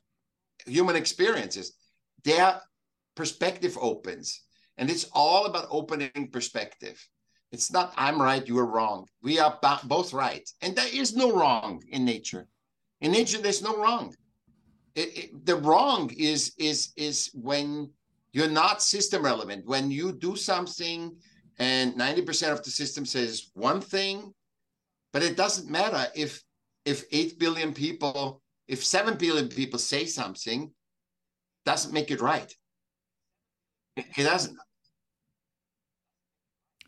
human 0.66 0.96
experiences 0.96 1.74
their 2.24 2.62
perspective 3.16 3.78
opens. 3.80 4.28
And 4.78 4.90
it's 4.90 5.08
all 5.14 5.46
about 5.46 5.68
opening 5.70 6.30
perspective. 6.32 6.98
It's 7.52 7.72
not 7.72 7.94
i'm 7.98 8.22
right 8.22 8.46
you're 8.48 8.72
wrong. 8.76 9.00
We 9.28 9.40
are 9.44 9.58
bo- 9.62 9.86
both 9.96 10.10
right. 10.14 10.46
And 10.62 10.76
there 10.76 10.94
is 11.02 11.16
no 11.16 11.28
wrong 11.40 11.82
in 11.96 12.02
nature. 12.06 12.44
In 13.02 13.12
nature 13.12 13.42
there's 13.42 13.64
no 13.70 13.76
wrong. 13.82 14.14
It, 15.02 15.10
it- 15.20 15.46
the 15.50 15.56
wrong 15.68 16.12
is 16.32 16.42
is 16.58 16.80
is 17.08 17.18
when 17.34 17.68
you're 18.36 18.50
not 18.50 18.82
system 18.82 19.24
relevant 19.24 19.66
when 19.66 19.90
you 19.90 20.12
do 20.12 20.36
something 20.36 21.16
and 21.58 21.94
90% 21.96 22.52
of 22.52 22.62
the 22.64 22.70
system 22.70 23.06
says 23.06 23.50
one 23.54 23.80
thing 23.80 24.34
but 25.14 25.24
it 25.24 25.38
doesn't 25.38 25.70
matter 25.72 26.06
if 26.16 26.44
if 26.84 27.06
8 27.12 27.40
billion 27.40 27.74
people 27.74 28.42
if 28.68 28.84
7 28.84 29.16
billion 29.18 29.48
people 29.48 29.80
say 29.80 30.06
something 30.06 30.70
doesn't 31.66 31.94
make 31.94 32.12
it 32.12 32.20
right 32.22 32.54
It, 33.96 34.06
it 34.18 34.24
doesn't. 34.24 34.58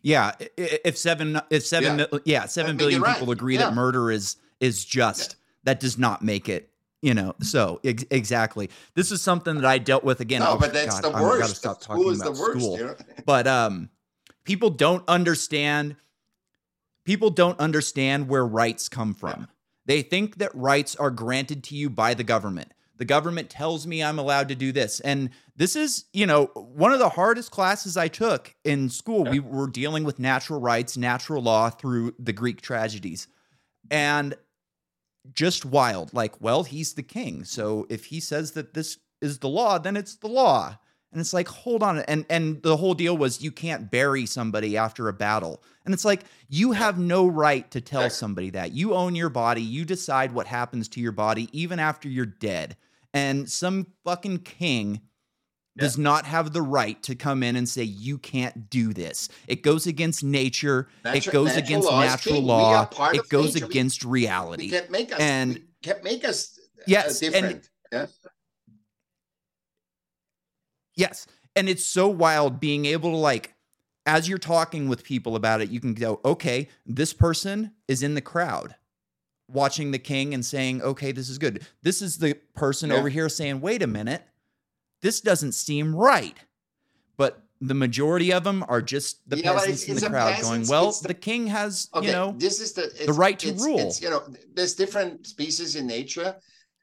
Yeah, 0.03 0.31
if 0.57 0.97
seven, 0.97 1.39
if 1.49 1.65
seven, 1.65 1.99
Yeah. 1.99 2.19
yeah, 2.25 2.45
seven 2.45 2.77
think 2.77 3.03
right. 3.03 3.15
people 3.15 3.31
agree 3.31 3.55
Yeah. 3.55 3.65
that 3.65 3.73
murder 3.73 4.11
is 4.11 4.35
is 4.59 4.85
just, 4.85 5.35
that 5.63 5.79
does 5.79 5.97
not 5.97 6.21
make 6.21 6.47
it. 6.49 6.71
You 7.07 7.13
know, 7.13 7.35
so 7.41 7.79
ex- 7.85 8.03
exactly. 8.11 8.69
This 8.93 9.13
is 9.13 9.21
something 9.21 9.55
that 9.55 9.63
I 9.65 9.77
dealt 9.77 10.03
with 10.03 10.19
again. 10.19 10.41
no, 10.41 10.49
oh, 10.49 10.57
but 10.57 10.73
that's 10.73 10.99
God, 10.99 11.03
the 11.05 11.17
I 11.17 11.21
gotta 11.21 11.23
worst. 11.23 11.55
stop 11.55 11.81
School 11.81 11.95
talking 11.95 12.11
is 12.11 12.19
the 12.19 12.25
about 12.31 12.37
worst. 12.37 12.59
school. 12.59 12.77
You 12.77 12.85
know? 12.87 12.95
but 13.25 13.47
um 13.47 13.89
people 14.43 14.69
don't 14.69 15.07
understand 15.07 15.95
people 17.05 17.29
don't 17.29 17.57
understand 17.61 18.27
where 18.27 18.45
rights 18.45 18.89
come 18.89 19.13
from 19.13 19.47
they 19.85 20.01
think 20.01 20.39
that 20.39 20.53
rights 20.53 20.97
are 20.97 21.09
granted 21.09 21.63
to 21.63 21.75
you 21.77 21.89
by 21.89 22.13
the 22.13 22.25
government 22.25 22.73
the 22.97 23.05
government 23.05 23.49
tells 23.49 23.87
me 23.87 24.03
i'm 24.03 24.19
allowed 24.19 24.49
to 24.49 24.55
do 24.55 24.73
this 24.73 24.99
and 24.99 25.29
this 25.55 25.77
is 25.77 26.05
you 26.11 26.25
know 26.25 26.47
one 26.55 26.91
of 26.91 26.99
the 26.99 27.07
hardest 27.09 27.51
classes 27.51 27.95
i 27.95 28.09
took 28.09 28.53
in 28.65 28.89
school 28.89 29.23
we 29.23 29.39
were 29.39 29.67
dealing 29.67 30.03
with 30.03 30.19
natural 30.19 30.59
rights 30.59 30.97
natural 30.97 31.41
law 31.41 31.69
through 31.69 32.13
the 32.19 32.33
greek 32.33 32.59
tragedies 32.61 33.29
and 33.89 34.35
just 35.33 35.65
wild 35.65 36.13
like 36.13 36.39
well 36.41 36.63
he's 36.63 36.93
the 36.93 37.03
king 37.03 37.43
so 37.43 37.85
if 37.89 38.05
he 38.05 38.19
says 38.19 38.51
that 38.51 38.73
this 38.73 38.97
is 39.21 39.39
the 39.39 39.49
law 39.49 39.77
then 39.77 39.97
it's 39.97 40.15
the 40.15 40.27
law 40.27 40.77
and 41.11 41.21
it's 41.21 41.33
like, 41.33 41.47
hold 41.47 41.83
on. 41.83 41.99
And 41.99 42.25
and 42.29 42.61
the 42.61 42.77
whole 42.77 42.93
deal 42.93 43.17
was 43.17 43.41
you 43.41 43.51
can't 43.51 43.89
bury 43.89 44.25
somebody 44.25 44.75
after 44.75 45.07
a 45.07 45.13
battle. 45.13 45.63
And 45.85 45.93
it's 45.93 46.05
like, 46.05 46.23
you 46.49 46.73
have 46.73 46.99
no 46.99 47.27
right 47.27 47.69
to 47.71 47.81
tell 47.81 48.09
somebody 48.09 48.49
that. 48.51 48.73
You 48.73 48.93
own 48.93 49.15
your 49.15 49.29
body. 49.29 49.61
You 49.61 49.85
decide 49.85 50.33
what 50.33 50.47
happens 50.47 50.89
to 50.89 50.99
your 50.99 51.13
body, 51.13 51.49
even 51.53 51.79
after 51.79 52.09
you're 52.09 52.25
dead. 52.25 52.75
And 53.13 53.49
some 53.49 53.87
fucking 54.03 54.39
king 54.39 55.01
does 55.77 55.97
not 55.97 56.25
have 56.25 56.53
the 56.53 56.61
right 56.61 57.01
to 57.03 57.15
come 57.15 57.43
in 57.43 57.55
and 57.55 57.67
say, 57.69 57.83
you 57.83 58.17
can't 58.17 58.69
do 58.69 58.93
this. 58.93 59.29
It 59.47 59.61
goes 59.63 59.87
against 59.87 60.23
nature. 60.23 60.87
Natu- 61.05 61.15
it 61.27 61.31
goes 61.31 61.47
natural 61.55 61.63
against 61.65 61.87
law 61.87 62.01
natural. 62.03 62.41
Law. 62.41 62.89
It 63.13 63.29
goes 63.29 63.53
nature. 63.53 63.65
We- 63.67 63.71
against 63.71 64.05
We 64.05 64.11
reality. 64.11 64.69
can't 64.69 64.89
make 64.91 65.11
us. 65.13 65.19
And- 65.19 65.61
can't 65.83 66.03
make 66.03 66.25
us. 66.25 66.57
uh, 66.79 66.81
Yes, 66.87 67.21
and- 67.21 67.33
different. 67.33 67.69
yeah. 67.91 68.05
Yes. 70.95 71.27
And 71.55 71.69
it's 71.69 71.85
so 71.85 72.07
wild 72.07 72.59
being 72.59 72.85
able 72.85 73.11
to 73.11 73.17
like 73.17 73.53
as 74.05 74.29
you're 74.29 74.37
talking 74.37 74.87
with 74.87 75.03
people 75.03 75.35
about 75.35 75.59
it, 75.59 75.69
you 75.69 75.81
can 75.81 75.93
go, 75.93 76.21
okay, 76.23 76.69
this 76.85 77.11
person 77.11 77.73
is 77.89 78.01
in 78.01 78.13
the 78.15 78.21
crowd 78.21 78.73
watching 79.49 79.91
the 79.91 79.99
king 79.99 80.33
and 80.33 80.45
saying, 80.45 80.81
okay, 80.81 81.11
this 81.11 81.27
is 81.27 81.37
good. 81.37 81.65
This 81.81 82.01
is 82.01 82.17
the 82.19 82.35
person 82.55 82.89
Yeah. 82.89 82.95
over 82.95 83.09
here 83.09 83.27
saying, 83.27 83.59
wait 83.59 83.81
a 83.83 83.87
minute, 83.87 84.23
this 85.01 85.21
doesn't 85.21 85.53
seem 85.53 85.95
right. 85.95 86.37
But 87.17 87.41
the 87.61 87.73
majority 87.73 88.31
of 88.31 88.43
them 88.43 88.63
are 88.67 88.81
just 88.81 89.27
the 89.29 89.37
Yeah, 89.37 89.53
peasants 89.53 89.83
it's- 89.83 89.87
in 89.89 89.91
it's 89.93 90.01
the 90.01 90.09
the 90.09 90.13
crowd 90.13 90.41
going, 90.41 90.67
well, 90.67 90.91
the- 90.91 91.07
the 91.09 91.13
king 91.13 91.47
has, 91.47 91.89
Okay, 91.93 92.07
you 92.07 92.11
know, 92.13 92.35
this 92.37 92.59
is 92.59 92.73
the 92.73 92.83
it's, 93.03 93.09
right 93.17 93.37
to 93.39 93.47
it's- 93.47 93.63
rule. 93.63 93.79
It's, 93.79 94.01
you 94.01 94.09
know, 94.09 94.21
there's 94.53 94.75
different 94.75 95.25
species 95.27 95.75
in 95.75 95.87
nature. 95.87 96.35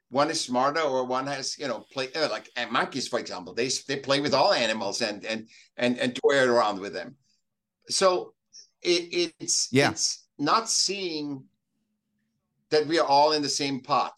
One 0.09 0.29
is 0.29 0.39
smarter, 0.39 0.81
or 0.81 1.03
one 1.05 1.27
has 1.27 1.57
you 1.57 1.67
know 1.67 1.85
play 1.91 2.11
uh, 2.13 2.29
like 2.29 2.49
monkeys, 2.71 3.07
for 3.07 3.19
example. 3.19 3.53
They 3.53 3.69
they 3.87 3.97
play 3.97 4.19
with 4.21 4.33
all 4.33 4.53
animals 4.53 5.01
and 5.01 5.25
and 5.25 5.49
and 5.77 5.97
and 5.99 6.15
toy 6.15 6.37
around 6.43 6.79
with 6.79 6.93
them. 6.93 7.15
So 7.89 8.33
it, 8.81 9.31
it's 9.37 9.67
Yeah. 9.71 9.91
it's 9.91 10.25
not 10.37 10.69
seeing 10.69 11.43
that 12.69 12.85
we 12.87 12.99
are 12.99 13.07
all 13.07 13.31
in 13.33 13.41
the 13.41 13.49
same 13.49 13.79
pot. 13.81 14.13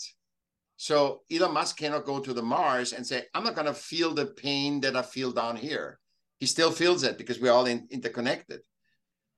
So 0.78 1.23
Elon 1.32 1.53
Musk 1.53 1.78
cannot 1.78 2.05
go 2.05 2.19
to 2.19 2.34
the 2.34 2.41
Mars 2.41 2.93
and 2.93 3.05
say, 3.05 3.25
"I'm 3.34 3.43
not 3.43 3.55
going 3.55 3.67
to 3.67 3.73
feel 3.73 4.13
the 4.13 4.28
pain 4.28 4.80
that 4.82 4.95
I 4.95 5.01
feel 5.01 5.32
down 5.32 5.55
here." 5.55 5.99
He 6.39 6.45
still 6.45 6.71
feels 6.71 7.03
it 7.03 7.17
because 7.17 7.39
we're 7.39 7.51
all 7.51 7.65
in, 7.65 7.88
interconnected. 7.89 8.61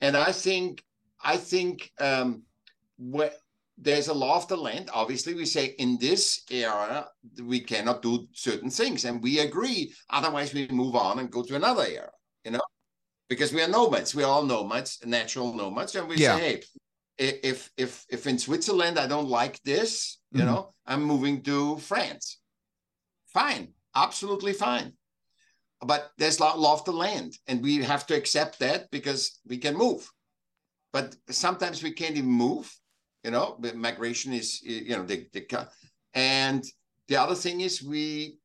And 0.02 0.18
I 0.18 0.32
think 0.34 0.84
I 1.24 1.38
think 1.38 1.92
um, 2.00 2.44
what 2.98 3.34
there's 3.78 4.10
a 4.10 4.14
law 4.14 4.36
of 4.36 4.48
the 4.50 4.58
land. 4.58 4.90
Obviously, 4.94 5.34
we 5.34 5.46
say 5.46 5.68
in 5.80 5.98
this 5.98 6.44
era 6.52 7.08
we 7.42 7.62
cannot 7.62 8.02
do 8.02 8.28
certain 8.34 8.70
things, 8.70 9.06
and 9.06 9.24
we 9.24 9.40
agree. 9.40 9.94
Otherwise, 10.10 10.54
we 10.54 10.68
move 10.68 10.96
on 10.96 11.20
and 11.20 11.32
go 11.32 11.42
to 11.44 11.56
another 11.56 11.86
era. 11.86 12.12
You 12.44 12.52
know, 12.52 12.62
because 13.30 13.54
we 13.54 13.62
are 13.62 13.70
nomads. 13.70 14.14
We 14.14 14.24
are 14.24 14.30
all 14.30 14.44
nomads, 14.44 15.00
natural 15.06 15.54
nomads, 15.54 15.96
and 15.96 16.08
we 16.10 16.18
Yeah. 16.18 16.36
say, 16.36 16.42
hey, 16.42 16.64
if 17.20 17.70
if 17.78 18.06
if 18.10 18.26
in 18.28 18.40
Switzerland 18.40 18.98
I 18.98 19.08
don't 19.08 19.28
like 19.30 19.62
this, 19.64 20.20
you 20.32 20.42
Mhm. 20.42 20.46
know, 20.46 20.74
I'm 20.86 21.04
moving 21.04 21.44
to 21.44 21.78
France. 21.78 22.40
Fine, 23.34 23.74
absolutely 23.94 24.54
fine. 24.54 24.94
But 25.82 26.12
there's 26.18 26.40
law, 26.40 26.56
law 26.56 26.74
of 26.74 26.84
the 26.86 26.92
land, 26.92 27.38
and 27.48 27.62
we 27.62 27.84
have 27.84 28.06
to 28.08 28.16
accept 28.16 28.60
that 28.60 28.90
because 28.92 29.40
we 29.46 29.58
can 29.58 29.76
move. 29.78 30.10
But 30.92 31.16
sometimes 31.30 31.84
we 31.84 31.92
can't 31.94 32.18
even 32.18 32.30
move. 32.32 32.68
You 33.24 33.32
know, 33.32 33.58
migration 33.76 34.34
is 34.34 34.62
you 34.62 34.96
know 34.96 35.04
they, 35.06 35.28
they 35.34 35.42
ca- 35.42 35.70
and 36.14 36.64
the 37.08 37.18
other 37.18 37.36
thing 37.36 37.62
is 37.62 37.84
we 37.84 38.38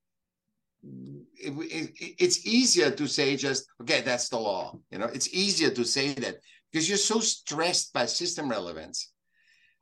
it, 1.39 1.53
it- 1.73 2.15
it's 2.19 2.47
easier 2.47 2.91
to 2.91 3.07
say 3.07 3.37
just 3.37 3.65
okay 3.81 4.01
that's 4.03 4.29
the 4.29 4.39
law 4.39 4.79
you 4.91 4.99
know 4.99 5.07
it's 5.07 5.29
easier 5.33 5.71
to 5.71 5.85
say 5.85 6.13
that 6.15 6.37
because 6.75 6.89
you're 6.89 6.99
so 6.99 7.21
stressed 7.21 7.93
by 7.93 8.05
system 8.05 8.49
relevance 8.51 9.13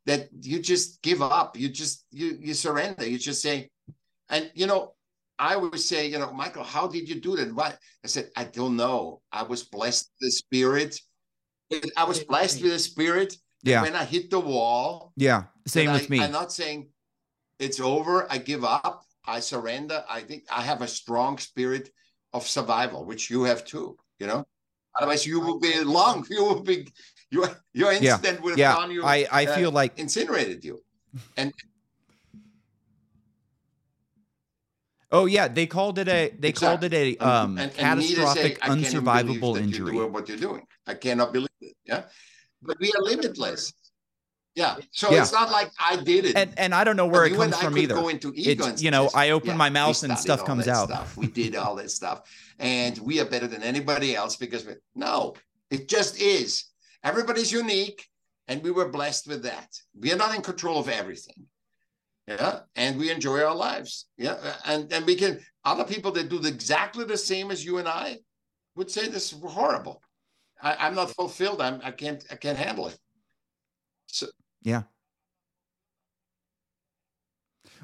that 0.05 0.29
you 0.43 0.61
just 0.61 1.01
give 1.01 1.23
up 1.23 1.59
you 1.59 1.71
just 1.71 2.05
you 2.11 2.37
you 2.39 2.53
surrender 2.53 3.09
you 3.09 3.19
just 3.19 3.41
say 3.41 3.71
and 4.29 4.51
you 4.55 4.67
know 4.67 4.93
i 5.39 5.57
would 5.57 5.81
say 5.81 6.07
you 6.07 6.19
know 6.19 6.31
Michaell 6.33 6.65
how 6.65 6.87
did 6.87 7.09
you 7.09 7.19
do 7.19 7.35
that 7.37 7.55
what 7.55 7.79
i 8.05 8.07
said 8.07 8.29
i 8.37 8.45
don't 8.45 8.77
know 8.77 9.23
i 9.33 9.43
was 9.43 9.63
blessed 9.63 10.11
with 10.21 10.29
the 10.29 10.31
spirit 10.31 11.01
i 11.97 12.05
was 12.05 12.23
blessed 12.25 12.63
with 12.63 12.73
the 12.73 12.79
spirit 12.79 13.35
yeah, 13.63 13.81
when 13.81 13.97
i 13.97 14.05
hit 14.05 14.29
the 14.29 14.41
wall 14.41 15.13
yeah. 15.17 15.45
Same 15.67 15.93
with 15.93 16.05
I, 16.05 16.09
me. 16.09 16.21
I'm 16.21 16.33
not 16.33 16.53
saying 16.53 16.89
it's 17.59 17.81
over. 17.81 18.31
I 18.31 18.39
give 18.39 18.65
up. 18.65 19.05
I 19.25 19.41
surrender. 19.41 20.05
I 20.09 20.21
think 20.21 20.45
I 20.51 20.63
have 20.63 20.83
a 20.83 20.89
strong 20.89 21.39
spirit 21.39 21.91
of 22.33 22.47
survival, 22.47 23.05
which 23.05 23.31
you 23.31 23.45
have 23.45 23.65
too. 23.65 23.97
You 24.19 24.27
know, 24.27 24.47
otherwise 24.99 25.27
you 25.27 25.41
will 25.41 25.59
be 25.61 25.73
long. 25.85 26.27
You 26.31 26.45
will 26.45 26.63
be 26.63 26.89
your 27.31 27.49
your 27.73 27.93
Yeah. 27.93 28.15
instant 28.15 28.43
would 28.43 28.53
have 28.53 28.59
yeah, 28.59 28.75
gone 28.75 28.91
you 28.91 29.05
I, 29.05 29.27
I 29.31 29.47
uh, 29.47 29.55
feel 29.57 29.71
like 29.71 29.99
incinerated 29.99 30.65
you. 30.65 30.83
and. 31.37 31.53
Oh 35.15 35.27
yeah, 35.27 35.47
they 35.49 35.67
called 35.67 35.99
it 35.99 36.09
a 36.09 36.33
they 36.39 36.53
called 36.53 36.85
it 36.85 36.95
a 36.95 37.17
um 37.19 37.59
And- 37.59 37.73
and 37.79 38.03
say, 38.03 38.15
catastrophic 38.15 38.59
I 38.63 38.67
can't 38.69 38.81
even 38.81 39.05
believe 39.05 39.41
unsurvivable 39.43 39.59
injury. 39.59 40.07
what 40.09 40.29
you're 40.29 40.39
doing. 40.49 40.65
I 40.87 40.95
cannot 40.95 41.33
believe 41.33 41.61
it. 41.61 41.77
Yeah, 41.85 42.05
but 42.63 42.77
we 42.81 42.89
are 42.97 43.03
limitless. 43.03 43.73
Yeah, 44.55 44.77
so 44.91 45.11
Yeah. 45.11 45.23
it's 45.23 45.33
not 45.33 45.51
like 45.51 45.71
I 45.79 45.97
did 45.97 46.27
it. 46.27 46.37
And 46.37 46.53
and 46.59 46.75
I 46.75 46.85
don't 46.85 46.97
know 46.97 47.07
where 47.07 47.23
But 47.23 47.33
it 47.33 47.35
you 47.35 47.43
and 47.43 47.53
comes 47.53 47.63
I 47.63 47.67
from 47.67 47.79
either. 47.79 47.95
Go 47.95 48.09
into 48.09 48.33
ego 48.35 48.67
and 48.67 48.81
you 48.81 48.91
know, 48.91 49.09
I 49.15 49.31
open 49.31 49.51
yeah, 49.51 49.57
my 49.57 49.71
mouth 49.71 50.03
and 50.03 50.19
stuff 50.19 50.45
comes 50.45 50.69
out. 50.69 50.89
Stuff. 50.89 51.17
We 51.17 51.27
did 51.27 51.57
all 51.57 51.75
that 51.77 51.91
stuff, 51.91 52.29
and 52.59 52.99
we 52.99 53.19
are 53.21 53.25
better 53.25 53.47
than 53.47 53.63
anybody 53.63 54.15
else 54.15 54.37
because 54.37 54.67
we, 54.67 54.75
no, 54.95 55.35
it 55.71 55.89
just 55.89 56.21
is. 56.21 56.65
Everybody's 57.03 57.51
unique, 57.51 58.07
and 58.47 58.63
we 58.63 58.71
were 58.71 58.89
blessed 58.91 59.27
with 59.27 59.43
that. 59.45 59.69
We 59.99 60.13
are 60.13 60.17
not 60.17 60.35
in 60.35 60.43
control 60.43 60.79
of 60.79 60.89
everything. 60.89 61.47
Yeah, 62.29 62.61
and 62.77 62.99
we 62.99 63.11
enjoy 63.11 63.43
our 63.43 63.55
lives. 63.55 64.07
Yeah, 64.19 64.37
and 64.67 64.93
and 64.93 65.07
we 65.07 65.15
can 65.17 65.41
other 65.65 65.85
people 65.85 66.13
that 66.13 66.29
do 66.29 66.39
exactly 66.45 67.05
the 67.07 67.17
same 67.17 67.51
as 67.51 67.65
you 67.65 67.79
and 67.79 67.89
I 67.89 68.19
would 68.77 68.91
say 68.91 69.09
this 69.09 69.33
is 69.33 69.41
horrible. 69.43 70.03
I, 70.63 70.77
I'm 70.79 70.95
not 70.95 71.11
fulfilled. 71.11 71.63
I'm 71.63 71.81
I 71.83 71.91
can't 71.91 72.23
I 72.31 72.37
can't 72.37 72.59
handle 72.59 72.89
it. 72.89 72.99
So 74.07 74.27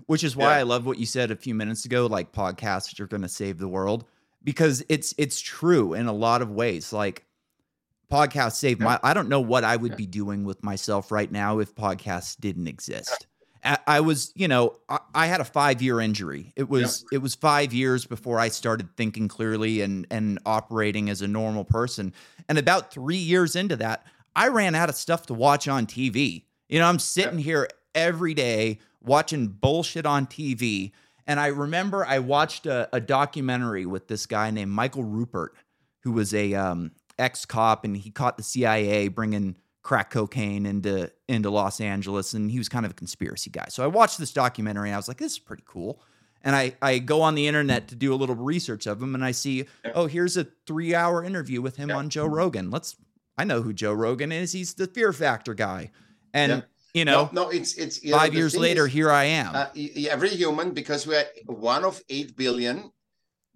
Which 0.06 0.24
is 0.24 0.36
why 0.36 0.54
Yeah. 0.54 0.60
I 0.60 0.62
love 0.62 0.86
what 0.86 0.98
you 0.98 1.06
said 1.06 1.30
a 1.30 1.36
few 1.36 1.54
minutes 1.54 1.84
ago, 1.84 2.06
like 2.06 2.32
podcasts 2.32 2.98
are 3.00 3.06
going 3.06 3.22
to 3.22 3.28
save 3.28 3.58
the 3.58 3.68
world 3.68 4.04
because 4.42 4.82
it's 4.88 5.14
it's 5.18 5.40
true 5.40 5.94
in 5.94 6.06
a 6.06 6.12
lot 6.12 6.40
of 6.42 6.50
ways. 6.50 6.92
Like 6.92 7.26
podcasts 8.10 8.56
save 8.56 8.78
Yeah. 8.80 8.84
my. 8.86 9.00
I 9.02 9.12
don't 9.14 9.28
know 9.28 9.40
what 9.40 9.64
I 9.64 9.76
would 9.76 9.92
Yeah. 9.92 9.96
be 9.96 10.06
doing 10.06 10.44
with 10.44 10.62
myself 10.62 11.10
right 11.12 11.30
now 11.30 11.58
if 11.58 11.74
podcasts 11.74 12.36
didn't 12.38 12.68
exist. 12.68 13.26
I, 13.86 14.00
was, 14.00 14.32
you 14.36 14.46
know, 14.46 14.76
I, 14.88 15.00
I 15.14 15.26
had 15.26 15.40
a 15.40 15.44
five 15.44 15.82
year 15.82 16.00
injury. 16.00 16.52
It 16.56 16.68
was 16.70 17.04
it 17.12 17.18
was 17.18 17.34
five 17.34 17.74
years 17.74 18.06
before 18.06 18.38
I 18.38 18.48
started 18.48 18.96
thinking 18.96 19.28
clearly 19.28 19.80
and 19.82 20.06
and 20.10 20.38
operating 20.46 21.10
as 21.10 21.20
a 21.22 21.28
normal 21.28 21.64
person. 21.64 22.14
And 22.48 22.56
about 22.56 22.92
three 22.92 23.16
years 23.18 23.56
into 23.56 23.76
that, 23.76 24.06
I 24.36 24.48
ran 24.48 24.74
out 24.74 24.88
of 24.88 24.94
stuff 24.94 25.26
to 25.26 25.34
watch 25.34 25.66
on 25.68 25.86
TV. 25.86 26.44
You 26.68 26.78
know, 26.78 26.86
I'm 26.86 26.98
sitting 26.98 27.38
here 27.38 27.68
every 27.94 28.34
day 28.34 28.78
watching 29.00 29.48
bullshit 29.48 30.06
on 30.06 30.26
TV. 30.26 30.92
And 31.26 31.38
I 31.38 31.48
remember 31.48 32.04
I 32.06 32.18
watched 32.20 32.66
a, 32.66 32.88
a 32.92 33.00
documentary 33.00 33.86
with 33.86 34.08
this 34.08 34.26
guy 34.26 34.50
named 34.50 34.70
Michael 34.70 35.04
Ruppert, 35.04 35.48
who 36.02 36.12
was 36.12 36.32
a 36.32 36.54
um, 36.54 36.92
ex 37.18 37.44
cop, 37.44 37.84
and 37.84 37.96
he 37.96 38.10
caught 38.10 38.36
the 38.36 38.42
CIA 38.42 39.08
bringing 39.08 39.56
crack 39.82 40.10
cocaine 40.10 40.66
into 40.66 41.10
into 41.28 41.50
Los 41.50 41.80
Angeles, 41.80 42.32
and 42.34 42.50
he 42.50 42.58
was 42.58 42.68
kind 42.68 42.84
of 42.86 42.92
a 42.92 42.94
conspiracy 42.94 43.50
guy. 43.50 43.66
So 43.68 43.84
I 43.84 43.88
watched 43.88 44.18
this 44.18 44.32
documentary, 44.32 44.88
and 44.88 44.94
I 44.94 44.98
was 44.98 45.08
like, 45.08 45.18
"This 45.18 45.32
is 45.32 45.38
pretty 45.38 45.64
cool." 45.66 46.00
and 46.42 46.54
I 46.54 46.74
I 46.80 46.98
go 46.98 47.20
on 47.20 47.34
the 47.34 47.48
internet 47.48 47.88
to 47.88 47.96
do 47.96 48.14
a 48.14 48.16
little 48.16 48.36
research 48.36 48.86
of 48.86 49.02
him, 49.02 49.14
and 49.14 49.24
I 49.24 49.32
see, 49.32 49.66
oh, 49.94 50.06
here's 50.06 50.36
a 50.36 50.46
three 50.66 50.94
hour 50.94 51.22
interview 51.24 51.60
with 51.60 51.76
him 51.76 51.88
Yeah. 51.88 51.96
on 51.96 52.10
Joe 52.10 52.26
Rogan. 52.26 52.70
Let's 52.70 52.94
I 53.36 53.42
know 53.44 53.60
who 53.62 53.72
Joe 53.72 53.92
Rogan 53.92 54.30
is. 54.32 54.52
He's 54.52 54.74
the 54.74 54.86
Fear 54.86 55.12
Factor 55.12 55.52
guy, 55.52 55.90
and 56.34 56.52
Yeah. 56.52 56.60
you 56.94 57.04
know, 57.04 57.30
no, 57.32 57.44
no, 57.44 57.48
it's 57.50 57.74
it's 57.74 58.02
you 58.02 58.12
know, 58.12 58.18
five 58.18 58.34
years 58.34 58.56
later, 58.56 58.86
is, 58.86 58.92
here 58.92 59.10
I 59.10 59.24
am. 59.24 59.54
uh, 59.54 59.68
every 60.10 60.30
human 60.30 60.72
because 60.72 61.06
we 61.06 61.16
are 61.16 61.26
one 61.46 61.84
of 61.84 62.00
eight 62.08 62.36
billion 62.36 62.90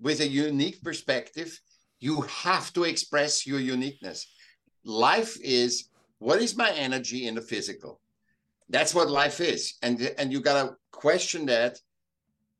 with 0.00 0.20
a 0.20 0.28
unique 0.28 0.82
perspective. 0.82 1.60
You 2.00 2.22
have 2.22 2.72
to 2.74 2.84
express 2.84 3.46
your 3.46 3.60
uniqueness. 3.60 4.26
Life 4.84 5.36
is 5.40 5.88
what 6.18 6.40
is 6.40 6.56
my 6.56 6.70
energy 6.72 7.26
in 7.26 7.34
the 7.34 7.40
physical? 7.42 8.00
That's 8.68 8.94
what 8.94 9.10
life 9.10 9.40
is, 9.40 9.74
and 9.82 10.00
and 10.18 10.32
you 10.32 10.40
gotta 10.40 10.76
question 10.90 11.46
that. 11.46 11.78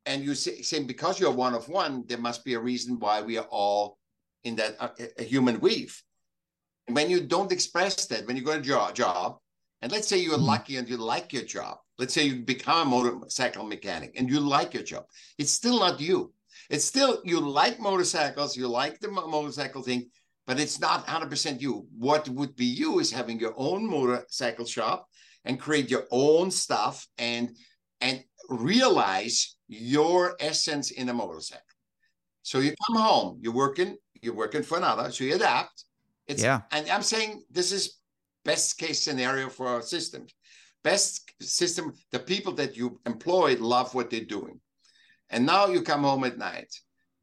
And 0.05 0.21
you 0.21 0.35
say, 0.35 0.61
saying 0.61 0.85
because 0.87 1.17
you're 1.17 1.31
one 1.31 1.53
of 1.55 1.69
one, 1.69 2.03
there 2.07 2.17
must 2.17 2.43
be 2.43 2.55
a 2.55 2.59
reason 2.59 2.99
why 2.99 3.21
we 3.21 3.37
are 3.37 3.47
all 3.49 3.97
in 4.43 4.57
that 4.57 4.75
uh, 4.77 4.89
a 5.17 5.23
human 5.23 5.61
weave. 5.61 5.95
When 6.87 7.09
you 7.09 7.21
don't 7.21 7.53
express 7.53 8.05
that, 8.07 8.27
when 8.27 8.35
you 8.35 8.43
go 8.43 8.55
to 8.55 8.61
job, 8.61 8.95
job, 8.95 9.37
and 9.83 9.91
let's 9.91 10.07
say 10.07 10.17
you're 10.17 10.37
Mhm. 10.37 10.47
lucky 10.53 10.77
and 10.77 10.87
you 10.89 10.95
like 10.95 11.33
your 11.33 11.43
job, 11.43 11.77
let's 11.99 12.13
say 12.13 12.23
you 12.23 12.37
become 12.41 12.87
a 12.87 12.89
motorcycle 12.89 13.65
mechanic 13.65 14.13
and 14.17 14.29
you 14.29 14.39
like 14.39 14.73
your 14.73 14.83
job, 14.83 15.03
it's 15.37 15.51
still 15.51 15.79
not 15.79 15.99
you. 15.99 16.33
It's 16.69 16.85
still 16.85 17.21
you 17.25 17.41
like 17.41 17.79
motorcycles, 17.79 18.55
you 18.55 18.69
like 18.69 19.01
the 19.01 19.09
motorcycle 19.11 19.83
thing, 19.83 20.09
but 20.47 20.57
it's 20.57 20.79
not 20.79 21.05
100% 21.05 21.61
you. 21.61 21.85
What 21.97 22.29
would 22.29 22.55
be 22.55 22.65
you 22.65 22.99
is 22.99 23.11
having 23.11 23.37
your 23.39 23.53
own 23.57 23.85
motorcycle 23.85 24.65
shop 24.65 25.05
and 25.43 25.59
create 25.59 25.91
your 25.91 26.07
own 26.11 26.49
stuff 26.49 27.05
and 27.17 27.45
and 27.99 28.23
realize 28.49 29.57
your 29.67 30.35
essence 30.39 30.91
in 30.91 31.09
a 31.09 31.13
motorcycle. 31.13 31.75
So 32.41 32.59
you 32.59 32.73
come 32.87 33.01
home, 33.01 33.39
you're 33.41 33.53
working, 33.53 33.97
you're 34.21 34.33
working 34.43 34.63
for 34.63 34.77
another, 34.77 35.11
so 35.11 35.25
you 35.25 35.35
adapt. 35.35 35.83
It's 36.27 36.41
Yeah. 36.43 36.61
and 36.71 36.89
I'm 36.89 37.03
saying 37.03 37.43
this 37.51 37.73
is 37.73 37.83
best 38.45 38.77
case 38.77 39.01
scenario 39.03 39.49
for 39.49 39.67
our 39.67 39.81
system. 39.81 40.25
Best 40.83 41.31
system, 41.41 41.93
the 42.11 42.19
people 42.19 42.53
that 42.53 42.75
you 42.75 42.99
employ 43.05 43.55
love 43.57 43.93
what 43.95 44.09
they're 44.09 44.21
doing. 44.21 44.59
And 45.29 45.45
now 45.45 45.67
you 45.67 45.81
come 45.81 46.03
home 46.03 46.25
at 46.25 46.37
night 46.37 46.73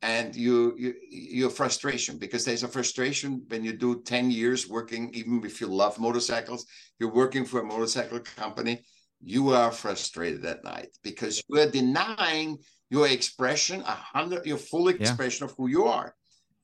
and 0.03 0.35
you 0.35 0.75
you 0.79 0.95
your 1.11 1.51
frustration 1.51 2.19
because 2.19 2.45
there's 2.45 2.63
a 2.63 2.69
frustration 2.69 3.43
when 3.49 3.63
you 3.63 3.75
do 3.75 4.03
10 4.03 4.31
years 4.31 4.69
working, 4.69 5.11
even 5.13 5.45
if 5.45 5.61
you 5.61 5.67
love 5.67 5.99
motorcycles, 5.99 6.65
you're 6.99 7.13
working 7.13 7.45
for 7.45 7.61
a 7.61 7.65
motorcycle 7.65 8.21
company, 8.21 8.81
you 9.23 9.51
are 9.51 9.71
frustrated 9.71 10.45
at 10.45 10.65
night 10.65 10.89
because 11.03 11.43
you 11.49 11.61
are 11.61 11.71
denying 11.71 12.59
your 12.89 13.07
expression, 13.07 13.83
a 13.83 13.93
hundred, 13.93 14.47
your 14.47 14.57
full 14.57 14.89
expression 14.89 15.45
of 15.45 15.55
who 15.57 15.69
you 15.69 15.85
are. 15.85 16.15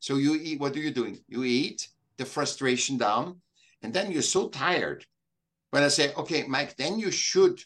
So 0.01 0.17
you 0.17 0.35
eat, 0.35 0.61
what 0.61 0.75
are 0.75 0.81
you 0.81 0.91
doing? 0.91 1.19
You 1.29 1.45
eat 1.45 1.89
the 2.17 2.25
frustration 2.25 2.97
down, 2.97 3.41
and 3.83 3.93
then 3.93 4.11
you're 4.13 4.23
so 4.23 4.49
tired. 4.49 5.05
When 5.71 5.83
I 5.83 5.89
say, 5.89 6.15
okay, 6.15 6.45
Mike, 6.47 6.77
then 6.77 6.99
you 6.99 7.11
should 7.11 7.63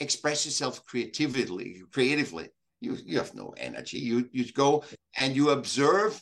express 0.00 0.44
yourself 0.46 0.84
creatively, 0.86 1.82
creatively. 1.92 2.48
You 2.80 2.96
you 3.04 3.18
have 3.18 3.34
no 3.34 3.54
energy. 3.56 3.98
You 3.98 4.28
you 4.32 4.50
go 4.52 4.84
and 5.16 5.36
you 5.36 5.50
observe 5.50 6.20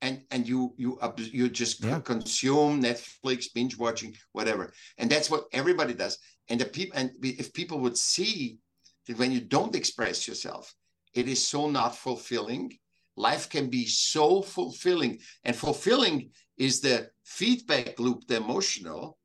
and 0.00 0.22
and 0.30 0.48
you 0.48 0.74
you 0.76 0.98
you 1.16 1.48
just 1.48 1.84
Yeah. 1.84 2.00
consume 2.00 2.82
Netflix, 2.82 3.52
binge 3.52 3.76
watching, 3.76 4.16
whatever. 4.32 4.72
And 4.98 5.10
that's 5.10 5.30
what 5.30 5.44
everybody 5.52 5.94
does. 5.94 6.18
And 6.48 6.60
the 6.60 6.66
people 6.66 6.98
and 6.98 7.10
if 7.22 7.52
people 7.52 7.78
would 7.80 7.98
see 7.98 8.58
that 9.06 9.18
when 9.18 9.32
you 9.32 9.40
don't 9.40 9.74
express 9.74 10.26
yourself, 10.28 10.74
it 11.14 11.28
is 11.28 11.46
so 11.46 11.68
not 11.70 11.96
fulfilling. 11.96 12.78
Life 13.16 13.48
can 13.48 13.68
be 13.68 13.84
so 13.86 14.42
fulfilling, 14.42 15.18
and 15.44 15.56
fulfilling 15.56 16.30
is 16.58 16.80
the 16.80 17.08
feedback 17.24 17.98
loop, 17.98 18.26
the 18.26 18.36
emotional, 18.36 19.18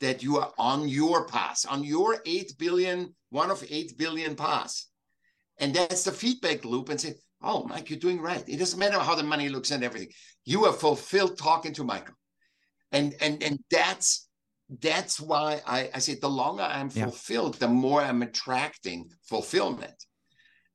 that 0.00 0.22
you 0.22 0.36
are 0.38 0.52
on 0.58 0.88
your 0.88 1.26
path, 1.26 1.64
on 1.68 1.82
your 1.82 2.18
8 2.26 2.52
billion, 2.58 3.14
one 3.30 3.50
of 3.50 3.64
8 3.68 3.96
billion 3.96 4.36
paths. 4.36 4.90
And 5.58 5.74
that's 5.74 6.04
the 6.04 6.12
feedback 6.12 6.64
loop 6.64 6.90
and 6.90 7.00
say, 7.00 7.14
oh, 7.42 7.64
Mike, 7.64 7.88
you're 7.88 7.98
doing 7.98 8.20
right. 8.20 8.44
It 8.46 8.58
doesn't 8.58 8.78
matter 8.78 8.98
how 8.98 9.14
the 9.14 9.22
money 9.22 9.48
looks 9.48 9.70
and 9.70 9.82
everything. 9.82 10.10
You 10.44 10.66
are 10.66 10.72
fulfilled 10.72 11.38
talking 11.38 11.72
to 11.74 11.84
Michael. 11.84 12.14
And 12.92 13.14
and 13.20 13.42
and 13.42 13.58
that's 13.70 14.28
that's 14.80 15.18
why 15.20 15.60
I, 15.66 15.90
I 15.94 15.98
say 15.98 16.14
the 16.16 16.28
longer 16.28 16.62
I'm 16.62 16.90
Yeah. 16.94 17.04
fulfilled, 17.04 17.54
the 17.54 17.68
more 17.68 18.02
I'm 18.02 18.22
attracting 18.22 19.08
fulfillment. 19.28 19.94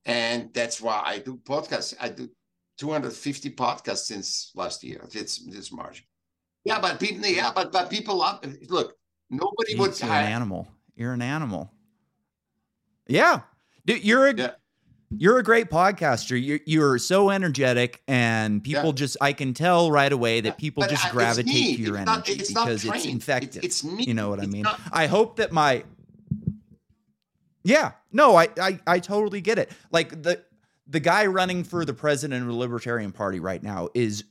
And 0.06 0.52
that's 0.54 0.82
why 0.82 1.02
I 1.06 1.20
do 1.20 1.38
podcasts. 1.38 1.94
I 2.00 2.10
do 2.10 2.28
250 2.82 3.52
podcasts 3.52 4.06
since 4.06 4.52
last 4.56 4.84
year. 4.84 5.06
It's 5.14 5.38
this 5.46 5.72
March. 5.72 6.04
Yeah, 6.66 6.80
but 6.82 7.00
people, 7.00 7.26
yeah, 7.28 7.52
but 7.54 7.72
but 7.72 7.90
people 7.92 8.18
love. 8.18 8.44
Look, 8.70 8.96
nobody 9.30 9.76
would. 9.76 10.00
You're 10.00 10.10
an 10.12 10.26
animal. 10.26 10.68
You're 10.96 11.14
an 11.14 11.22
animal. 11.22 11.72
Yeah, 13.08 13.42
dude, 13.86 14.04
you're 14.04 14.28
a 14.30 14.34
Yeah. 14.36 14.52
you're 15.16 15.38
a 15.38 15.44
great 15.44 15.70
podcaster. 15.70 16.44
You're 16.44 16.60
you're 16.66 16.98
so 16.98 17.30
energetic, 17.30 18.02
and 18.08 18.64
people 18.64 18.86
Yeah. 18.88 18.92
just 18.94 19.18
I 19.22 19.34
can 19.34 19.54
tell 19.54 19.92
right 19.92 20.12
away 20.12 20.42
that 20.42 20.58
people 20.58 20.82
But 20.82 20.90
just 20.90 21.06
I- 21.06 21.12
gravitate 21.12 21.78
to 21.78 21.82
your 21.84 21.98
It's 21.98 22.06
not- 22.06 22.28
energy 22.28 22.32
it's 22.42 22.52
not 22.52 22.66
because 22.66 22.84
it's 22.84 22.92
trained. 22.92 23.06
infective. 23.10 23.64
It's, 23.64 23.84
it's 23.84 23.84
me. 23.84 24.06
you 24.06 24.14
know 24.16 24.30
what 24.30 24.40
I 24.42 24.48
mean? 24.48 24.64
not- 24.64 24.80
I 24.92 25.06
hope 25.08 25.36
that 25.38 25.52
my 25.52 25.84
yeah, 27.64 27.92
no, 28.12 28.36
I, 28.36 28.50
I 28.60 28.80
I 28.88 29.00
totally 29.00 29.40
get 29.42 29.60
it. 29.60 29.72
Like 29.92 30.24
the 30.24 30.44
the 30.92 31.00
guy 31.00 31.26
running 31.26 31.64
for 31.64 31.86
the 31.86 31.94
president 31.94 32.42
of 32.42 32.48
the 32.48 32.54
Libertarian 32.56 33.12
Party 33.12 33.40
right 33.40 33.64
now 33.64 33.88
is 33.94 34.24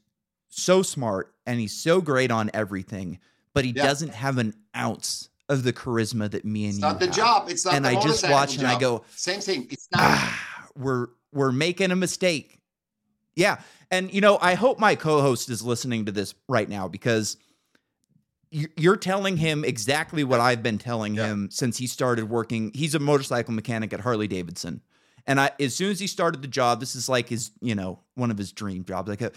so 0.48 0.82
smart 0.82 1.34
and 1.46 1.58
he's 1.58 1.72
so 1.72 2.00
great 2.00 2.30
on 2.30 2.50
everything, 2.54 3.18
but 3.54 3.64
he 3.64 3.72
Yeah. 3.72 3.84
doesn't 3.84 4.14
have 4.14 4.36
an 4.38 4.54
ounce 4.76 5.28
of 5.48 5.62
the 5.64 5.72
charisma 5.72 6.30
that 6.30 6.44
me 6.44 6.64
and 6.64 6.70
it's 6.70 6.78
you 6.78 6.82
not 6.82 7.00
the 7.00 7.06
have. 7.06 7.14
job. 7.14 7.48
It's 7.50 7.64
not. 7.64 7.74
And 7.74 7.86
I 7.86 8.00
just 8.00 8.28
watch 8.28 8.56
and 8.58 8.66
I 8.66 8.78
go, 8.78 9.04
Same 9.16 9.40
thing. 9.40 9.66
It's 9.70 9.88
not. 9.92 10.00
ah, 10.02 10.68
we're 10.76 11.08
we're 11.32 11.52
making 11.52 11.90
a 11.92 11.96
mistake. 11.96 12.60
Yeah, 13.36 13.60
and 13.90 14.12
you 14.12 14.20
know, 14.20 14.36
I 14.40 14.54
hope 14.54 14.78
my 14.78 14.94
co-host 14.96 15.48
is 15.48 15.62
listening 15.62 16.04
to 16.06 16.12
this 16.12 16.34
right 16.48 16.68
now 16.68 16.88
because 16.88 17.36
you- 18.50 18.68
you're 18.76 18.96
telling 18.96 19.36
him 19.36 19.64
exactly 19.64 20.24
what 20.24 20.40
I've 20.40 20.62
been 20.62 20.78
telling 20.78 21.14
Yeah. 21.14 21.26
him 21.26 21.48
since 21.50 21.78
he 21.78 21.86
started 21.86 22.28
working. 22.28 22.72
He's 22.74 22.94
a 22.94 22.98
motorcycle 22.98 23.54
mechanic 23.54 23.92
at 23.92 24.00
Harley 24.00 24.26
Davidson, 24.26 24.82
and 25.26 25.40
I 25.40 25.50
as 25.60 25.74
soon 25.74 25.90
as 25.90 26.00
he 26.00 26.06
started 26.06 26.42
the 26.42 26.48
job, 26.48 26.80
this 26.80 26.94
is 26.94 27.08
like 27.08 27.28
his 27.28 27.50
you 27.60 27.74
know 27.74 28.00
one 28.14 28.30
of 28.30 28.38
his 28.38 28.52
dream 28.52 28.84
jobs. 28.84 29.08
Like, 29.08 29.22
uh, 29.22 29.30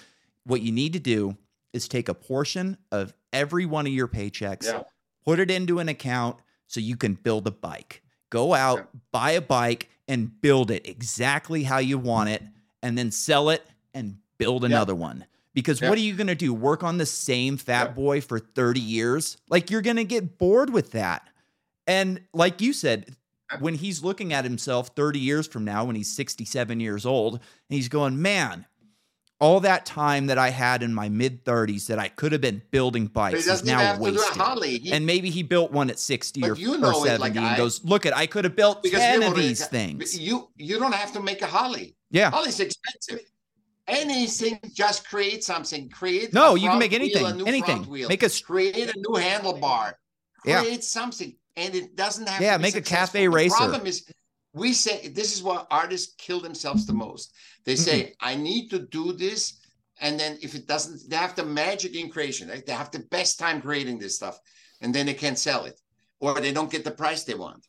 what 0.45 0.61
you 0.61 0.71
need 0.71 0.93
to 0.93 0.99
do 0.99 1.38
is 1.73 1.88
take 1.88 2.09
a 2.09 2.13
portion 2.13 2.77
of 2.91 3.13
every 3.31 3.65
one 3.65 3.88
of 3.88 3.93
your 3.93 4.07
paychecks, 4.07 4.65
Yeah. 4.65 4.84
put 5.25 5.39
it 5.39 5.49
into 5.49 5.79
an 5.79 5.89
account 5.89 6.38
so 6.67 6.79
you 6.79 6.95
can 6.97 7.15
build 7.15 7.47
a 7.47 7.51
bike. 7.51 8.03
Go 8.29 8.53
out, 8.53 8.77
Yeah. 8.93 8.99
buy 9.11 9.31
a 9.31 9.41
bike, 9.41 9.89
and 10.07 10.39
build 10.41 10.69
it 10.71 10.88
exactly 10.88 11.63
how 11.63 11.77
you 11.79 11.97
want 11.97 12.29
it, 12.29 12.43
and 12.81 12.97
then 12.97 13.11
sell 13.11 13.49
it 13.49 13.65
and 13.93 14.17
build 14.38 14.65
another 14.65 14.93
one. 14.95 15.25
Because 15.53 15.79
Yeah. 15.81 15.89
what 15.89 15.97
are 15.97 16.01
you 16.01 16.15
going 16.15 16.27
to 16.27 16.36
do? 16.36 16.53
Work 16.53 16.84
on 16.84 16.97
the 16.97 17.05
same 17.05 17.57
fat 17.57 17.89
Yeah. 17.89 17.93
boy 17.93 18.21
for 18.21 18.39
30 18.39 18.79
years? 18.81 19.38
Like, 19.49 19.69
you're 19.71 19.81
going 19.84 19.97
to 19.97 20.03
get 20.03 20.38
bored 20.38 20.71
with 20.71 20.91
that. 20.91 21.29
And 21.88 22.21
like 22.34 22.59
you 22.61 22.73
said, 22.73 23.05
Yeah. 23.07 23.13
When 23.60 23.76
he's 23.76 24.04
looking 24.04 24.34
at 24.34 24.43
himself 24.43 24.89
30 24.95 25.20
years 25.20 25.47
from 25.47 25.66
now, 25.66 25.86
when 25.86 25.95
he's 25.95 26.12
67 26.16 26.80
years 26.80 27.06
old, 27.06 27.34
and 27.36 27.41
he's 27.70 27.89
going, 27.89 28.22
man, 28.22 28.66
all 29.39 29.60
that 29.60 29.86
time 29.86 30.28
that 30.28 30.38
I 30.38 30.49
had 30.51 30.84
in 30.84 30.93
my 30.93 31.10
mid 31.10 31.43
30s 31.43 31.88
that 31.88 31.99
I 31.99 32.08
could 32.08 32.32
have 32.32 32.39
been 32.41 32.62
building 32.72 33.08
bikes 33.08 33.45
is 33.45 33.64
now 33.66 33.80
have 33.80 33.97
to 33.99 34.04
do 34.04 34.10
a 34.10 34.12
wasted. 34.14 34.82
He- 34.82 34.93
And 34.93 35.06
maybe 35.06 35.30
he 35.30 35.43
built 35.43 35.72
one 35.72 35.89
at 35.89 35.99
60 35.99 36.43
or, 36.43 36.56
you 36.56 36.78
know 36.78 37.04
it 37.04 37.08
70 37.08 37.20
like 37.20 37.36
and 37.36 37.45
I- 37.45 37.58
goes, 37.58 37.84
look 37.84 38.06
at 38.06 38.16
I 38.16 38.26
could 38.26 38.45
have 38.45 38.56
built 38.56 38.84
10 38.84 39.22
of 39.24 39.36
these 39.36 39.66
things. 39.68 40.18
You 40.18 40.49
you 40.56 40.80
don't 40.80 40.93
have 40.95 41.12
to 41.14 41.20
make 41.22 41.41
a 41.41 41.47
Harley. 41.47 41.95
Yeah. 42.10 42.30
Harley's 42.32 42.60
expensive. 42.60 43.20
Anything, 43.86 44.60
just 44.72 45.08
create 45.10 45.43
something. 45.43 45.89
Create. 45.89 46.32
No, 46.34 46.56
you 46.56 46.70
can 46.70 46.80
make 46.80 46.93
anything. 46.93 47.38
new 47.38 47.43
anything. 47.45 47.84
wheel. 47.89 48.08
Make 48.08 48.24
a 48.24 48.30
create 48.30 48.78
a 48.78 48.97
new 48.97 49.20
handlebar. 49.20 49.95
Yeah. 50.45 50.62
Create 50.62 50.86
something, 50.86 51.36
and 51.56 51.76
it 51.76 51.95
doesn't 51.95 52.28
have. 52.28 52.41
Yeah, 52.41 52.54
to 52.54 52.60
be 52.60 52.64
make 52.64 52.76
a 52.76 52.82
cafe 52.82 53.22
The 53.22 53.30
racer. 53.30 53.56
problem 53.56 53.86
is, 53.86 54.06
we 54.54 54.74
say 54.74 55.08
this 55.10 55.36
is 55.36 55.43
why 55.43 55.66
artists 55.72 56.16
kill 56.18 56.39
themselves 56.39 56.86
the 56.86 56.93
most. 56.93 57.34
They 57.66 57.76
say, 57.76 58.14
"I 58.20 58.36
need 58.36 58.70
to 58.70 58.80
do 58.80 59.14
this," 59.14 59.60
and 59.99 60.20
then 60.20 60.38
if 60.41 60.56
it 60.56 60.68
doesn't, 60.68 61.10
they 61.10 61.16
have 61.16 61.36
the 61.36 61.45
magic 61.45 61.95
in 61.95 62.10
creation. 62.10 62.49
Right? 62.49 62.66
They 62.66 62.74
have 62.74 62.91
the 62.91 63.06
best 63.12 63.39
time 63.39 63.62
creating 63.62 63.99
this 63.99 64.16
stuff, 64.16 64.39
and 64.82 64.93
then 64.93 65.06
they 65.06 65.14
can't 65.14 65.39
sell 65.39 65.66
it, 65.66 65.80
or 66.20 66.39
they 66.39 66.51
don't 66.51 66.72
get 66.72 66.84
the 66.84 66.91
price 66.91 67.24
they 67.24 67.36
want. 67.36 67.66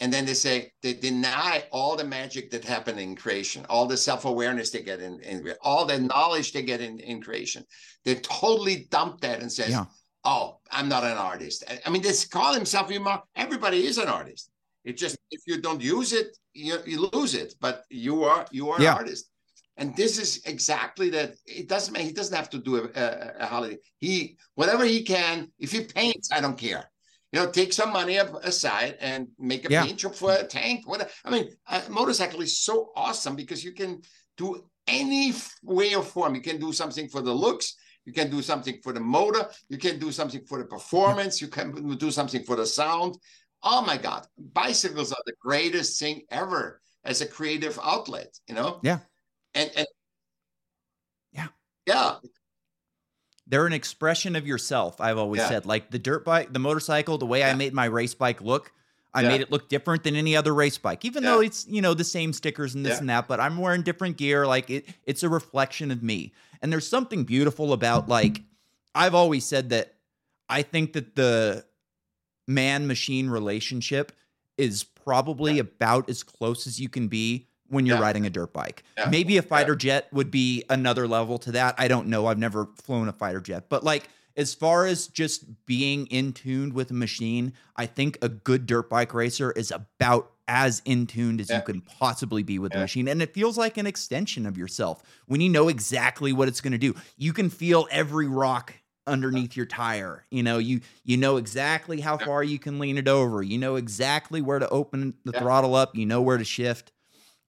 And 0.00 0.12
then 0.12 0.26
they 0.26 0.34
say 0.34 0.72
they 0.82 0.94
deny 0.94 1.64
all 1.72 1.96
the 1.96 2.04
magic 2.04 2.50
that 2.52 2.64
happened 2.64 3.00
in 3.00 3.16
creation, 3.16 3.66
all 3.68 3.86
the 3.86 3.96
self-awareness 3.96 4.70
they 4.70 4.82
get 4.82 5.00
in, 5.00 5.18
in 5.20 5.52
all 5.62 5.86
the 5.86 5.98
knowledge 5.98 6.52
they 6.52 6.62
get 6.62 6.80
in, 6.80 7.00
in 7.00 7.20
creation. 7.20 7.64
They 8.04 8.14
totally 8.16 8.86
dump 8.90 9.20
that 9.22 9.40
and 9.40 9.50
says, 9.50 9.70
Yeah. 9.70 9.86
"Oh, 10.32 10.44
I'm 10.76 10.88
not 10.94 11.04
an 11.12 11.18
artist." 11.32 11.58
I- 11.86 11.90
mean, 11.92 12.02
this 12.08 12.20
call 12.36 12.52
himself 12.60 12.86
themselves. 12.88 13.22
Everybody 13.44 13.80
is 13.90 13.96
an 14.04 14.08
artist. 14.20 14.44
It 14.88 14.94
just 15.04 15.16
if 15.36 15.40
you 15.50 15.56
don't 15.66 15.82
use 15.96 16.10
it, 16.20 16.28
you, 16.66 16.76
you 16.90 16.98
lose 17.18 17.32
it. 17.42 17.50
But 17.64 17.76
you 18.06 18.14
are 18.30 18.42
you 18.58 18.64
are 18.72 18.80
Yeah. 18.80 18.92
an 18.92 18.98
artist, 19.02 19.24
and 19.80 19.88
this 20.00 20.12
is 20.24 20.30
exactly 20.52 21.08
that. 21.16 21.28
It 21.60 21.66
doesn't 21.72 21.92
mean 21.94 22.04
he 22.10 22.16
doesn't 22.20 22.38
have 22.42 22.50
to 22.54 22.58
do 22.68 22.72
a, 22.82 22.84
a, 23.04 23.06
a 23.44 23.46
holiday. 23.54 23.78
He 24.04 24.14
whatever 24.58 24.84
he 24.94 25.00
can. 25.14 25.36
If 25.64 25.70
he 25.74 25.80
paints, 26.00 26.26
I 26.36 26.40
don't 26.44 26.60
care. 26.68 26.84
You 27.32 27.36
know, 27.40 27.48
take 27.50 27.72
some 27.80 27.92
money 28.00 28.16
up 28.22 28.30
aside 28.52 28.92
and 29.10 29.20
make 29.52 29.62
a 29.66 29.70
Yeah. 29.72 29.84
paint 29.84 29.98
job 30.02 30.14
for 30.22 30.30
a 30.32 30.46
tank. 30.58 30.78
What 30.90 31.00
I 31.26 31.28
mean, 31.34 31.46
a 31.76 31.78
motorcycle 32.00 32.40
is 32.48 32.54
so 32.68 32.74
awesome 33.04 33.34
because 33.42 33.60
you 33.66 33.72
can 33.80 33.92
do 34.42 34.48
any 35.02 35.24
way 35.62 35.88
or 35.98 36.04
form. 36.14 36.32
You 36.38 36.44
can 36.50 36.58
do 36.66 36.70
something 36.80 37.06
for 37.14 37.20
the 37.28 37.36
looks. 37.44 37.66
You 38.08 38.14
can 38.14 38.30
do 38.30 38.40
something 38.40 38.80
for 38.82 38.94
the 38.94 39.00
motor. 39.00 39.46
You 39.68 39.76
can 39.76 39.98
do 39.98 40.10
something 40.10 40.42
for 40.46 40.56
the 40.56 40.64
performance. 40.64 41.42
You 41.42 41.48
can 41.48 41.98
do 41.98 42.10
something 42.10 42.42
for 42.42 42.56
the 42.56 42.64
sound. 42.64 43.18
Oh 43.62 43.82
my 43.82 43.98
God, 43.98 44.26
bicycles 44.38 45.12
are 45.12 45.22
the 45.26 45.34
greatest 45.42 46.00
thing 46.00 46.22
ever 46.30 46.80
as 47.04 47.20
a 47.20 47.26
creative 47.26 47.78
outlet. 47.84 48.34
You 48.48 48.54
know. 48.54 48.80
Yeah. 48.82 49.00
And 49.52 49.70
and 49.76 49.86
Yeah. 51.32 51.48
yeah, 51.86 52.16
They're 53.46 53.66
an 53.66 53.74
expression 53.74 54.36
of 54.36 54.46
yourself. 54.46 55.02
I've 55.02 55.18
always 55.18 55.40
Yeah. 55.42 55.48
said, 55.50 55.66
like 55.66 55.90
the 55.90 55.98
dirt 55.98 56.24
bike, 56.24 56.50
the 56.54 56.58
motorcycle, 56.58 57.18
the 57.18 57.26
way 57.26 57.44
I 57.44 57.52
made 57.52 57.74
my 57.74 57.84
race 57.84 58.14
bike 58.14 58.40
look. 58.40 58.72
I 59.18 59.22
Yeah. 59.22 59.28
made 59.28 59.40
it 59.40 59.50
look 59.50 59.68
different 59.68 60.04
than 60.04 60.16
any 60.16 60.36
other 60.36 60.54
race 60.54 60.78
bike, 60.78 61.04
even 61.04 61.22
Yeah. 61.22 61.30
though 61.30 61.40
it's 61.40 61.66
you 61.68 61.82
know 61.82 61.94
the 61.94 62.04
same 62.04 62.32
stickers 62.32 62.74
and 62.74 62.84
this 62.86 62.94
Yeah. 62.94 62.98
and 63.00 63.08
that. 63.10 63.28
But 63.28 63.40
I'm 63.40 63.58
wearing 63.58 63.82
different 63.82 64.16
gear. 64.16 64.46
Like 64.46 64.70
it, 64.70 64.88
it's 65.04 65.22
a 65.22 65.28
reflection 65.28 65.90
of 65.90 66.02
me. 66.02 66.32
And 66.62 66.72
there's 66.72 66.86
something 66.88 67.24
beautiful 67.24 67.72
about 67.72 68.08
like 68.08 68.42
I've 68.94 69.14
always 69.14 69.44
said 69.44 69.70
that 69.70 69.94
I 70.48 70.62
think 70.62 70.92
that 70.94 71.14
the 71.14 71.64
man 72.46 72.86
machine 72.86 73.28
relationship 73.28 74.12
is 74.56 74.82
probably 74.84 75.58
about 75.58 76.08
as 76.10 76.22
close 76.22 76.66
as 76.66 76.80
you 76.80 76.88
can 76.88 77.08
be 77.08 77.46
when 77.68 77.84
you're 77.86 78.00
riding 78.00 78.24
a 78.26 78.30
dirt 78.30 78.52
bike. 78.52 78.82
Maybe 79.10 79.36
a 79.36 79.42
fighter 79.42 79.76
jet 79.76 80.08
would 80.12 80.30
be 80.30 80.64
another 80.70 81.06
level 81.06 81.38
to 81.40 81.52
that. 81.52 81.74
I 81.78 81.86
don't 81.86 82.08
know. 82.08 82.26
I've 82.26 82.38
never 82.38 82.66
flown 82.76 83.08
a 83.08 83.12
fighter 83.12 83.40
jet, 83.40 83.68
but 83.68 83.84
like 83.84 84.08
as 84.38 84.54
far 84.54 84.86
as 84.86 85.08
just 85.08 85.44
being 85.66 86.06
in 86.06 86.32
tune 86.32 86.72
with 86.72 86.90
a 86.90 86.94
machine, 86.94 87.52
I 87.76 87.84
think 87.86 88.16
a 88.22 88.28
good 88.30 88.64
dirt 88.64 88.88
bike 88.88 89.12
racer 89.12 89.50
is 89.52 89.70
about 89.72 90.30
as 90.46 90.80
in 90.86 91.06
tuned 91.06 91.40
as 91.42 91.50
Yeah. 91.50 91.56
you 91.56 91.62
can 91.62 91.80
possibly 91.82 92.42
be 92.42 92.58
with 92.58 92.72
the 92.72 92.78
Yeah. 92.78 92.84
machine. 92.84 93.08
And 93.08 93.20
it 93.20 93.34
feels 93.34 93.58
like 93.58 93.76
an 93.76 93.86
extension 93.86 94.46
of 94.46 94.56
yourself 94.56 95.02
when 95.26 95.42
you 95.42 95.50
know 95.50 95.68
exactly 95.68 96.32
what 96.32 96.48
it's 96.48 96.62
going 96.62 96.72
to 96.72 96.78
do. 96.78 96.94
You 97.18 97.34
can 97.34 97.50
feel 97.50 97.86
every 97.90 98.26
rock 98.28 98.72
underneath 99.06 99.56
your 99.56 99.66
tire. 99.66 100.24
You 100.30 100.42
know, 100.42 100.58
you 100.58 100.80
you 101.04 101.16
know 101.16 101.36
exactly 101.36 102.00
how 102.00 102.16
Yeah. 102.18 102.24
far 102.26 102.42
you 102.44 102.58
can 102.58 102.78
lean 102.78 102.96
it 102.96 103.08
over. 103.08 103.42
You 103.42 103.58
know 103.58 103.76
exactly 103.76 104.40
where 104.40 104.58
to 104.58 104.68
open 104.70 105.14
the 105.24 105.32
throttle 105.32 105.74
up. 105.74 105.96
You 105.96 106.06
know 106.06 106.22
where 106.22 106.38
to 106.38 106.44
shift. 106.44 106.92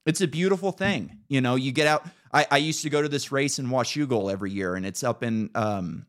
It's 0.06 0.20
a 0.22 0.26
beautiful 0.28 0.72
thing. 0.72 1.18
You 1.28 1.40
know, 1.40 1.54
you 1.54 1.72
get 1.72 1.86
out. 1.86 2.06
I, 2.32 2.46
I 2.50 2.56
used 2.58 2.82
to 2.82 2.90
go 2.90 3.00
to 3.02 3.08
this 3.08 3.30
race 3.30 3.58
in 3.58 3.68
Washougal 3.68 4.32
every 4.32 4.50
year, 4.50 4.74
and 4.74 4.84
it's 4.86 5.04
up 5.04 5.22
in 5.22 5.50
um, 5.54 6.06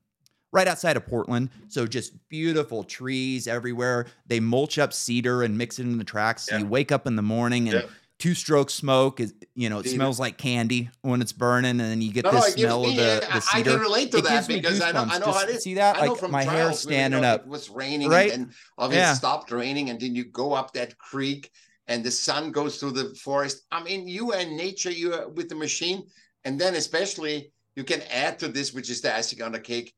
right 0.52 0.68
outside 0.68 0.98
of 0.98 1.06
Portland. 1.06 1.50
So 1.70 1.88
just 1.88 2.14
beautiful 2.30 2.84
trees 2.84 3.48
everywhere. 3.48 4.08
They 4.28 4.40
mulch 4.40 4.78
up 4.78 4.94
cedar 4.94 5.44
and 5.44 5.58
mix 5.58 5.80
it 5.80 5.84
in 5.84 5.98
the 5.98 6.04
tracks. 6.04 6.44
So 6.48 6.56
Yeah. 6.56 6.62
you 6.62 6.68
wake 6.68 6.92
up 6.92 7.08
in 7.08 7.16
the 7.16 7.22
morning 7.22 7.70
and 7.70 7.84
Yeah. 7.84 7.90
two 8.20 8.36
stroke 8.36 8.70
smoke 8.70 9.20
is 9.20 9.34
you 9.56 9.70
know 9.70 9.80
it 9.80 9.84
Dude. 9.84 9.94
smells 9.94 10.20
like 10.20 10.38
candy 10.38 10.90
when 11.02 11.22
it's 11.22 11.32
burning, 11.32 11.72
and 11.72 11.80
then 11.80 12.02
you 12.02 12.12
get 12.12 12.26
No, 12.26 12.32
the 12.32 12.38
no, 12.40 12.44
smell 12.48 12.84
of 12.84 12.90
me- 12.90 12.96
the, 12.98 13.34
I- 13.34 13.36
I 13.38 13.40
cedar. 13.40 13.72
can 13.72 13.80
relate 13.80 14.12
to 14.12 14.18
It 14.18 14.24
that 14.26 14.48
because 14.48 14.82
I 14.82 14.92
know, 14.92 15.00
I 15.10 15.18
know 15.20 15.26
Just 15.28 15.40
how 15.40 15.48
it 15.48 15.56
is. 15.56 15.64
See 15.64 15.74
that? 15.76 15.98
I 15.98 16.06
know 16.06 16.12
Like 16.12 16.20
from 16.20 16.32
my 16.32 16.44
hair 16.44 16.72
standing 16.74 17.24
up. 17.24 17.42
It 17.42 17.48
was 17.48 17.70
raining, 17.70 18.10
Right? 18.10 18.32
and 18.32 18.52
obviously 18.78 19.02
Yeah. 19.02 19.14
stopped 19.16 19.52
raining, 19.52 19.90
and 19.90 20.00
then 20.00 20.16
you 20.16 20.26
go 20.26 20.54
up 20.54 20.74
that 20.74 20.98
creek, 20.98 21.50
and 21.88 22.04
the 22.04 22.12
sun 22.12 22.52
goes 22.52 22.78
through 22.78 22.92
the 22.92 23.16
forest. 23.16 23.64
I 23.72 23.82
mean, 23.84 24.08
you 24.08 24.34
in 24.34 24.56
nature, 24.56 24.92
you 24.92 25.14
are 25.14 25.28
with 25.30 25.50
the 25.50 25.56
machine, 25.56 26.04
and 26.44 26.60
then 26.60 26.76
especially 26.76 27.52
you 27.76 27.84
can 27.84 28.02
add 28.04 28.38
to 28.40 28.48
this, 28.50 28.72
which 28.74 28.90
is 28.90 29.02
the 29.02 29.16
icing 29.16 29.42
on 29.42 29.54
the 29.54 29.60
cake, 29.60 29.94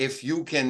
if 0.00 0.24
you 0.24 0.44
can 0.44 0.68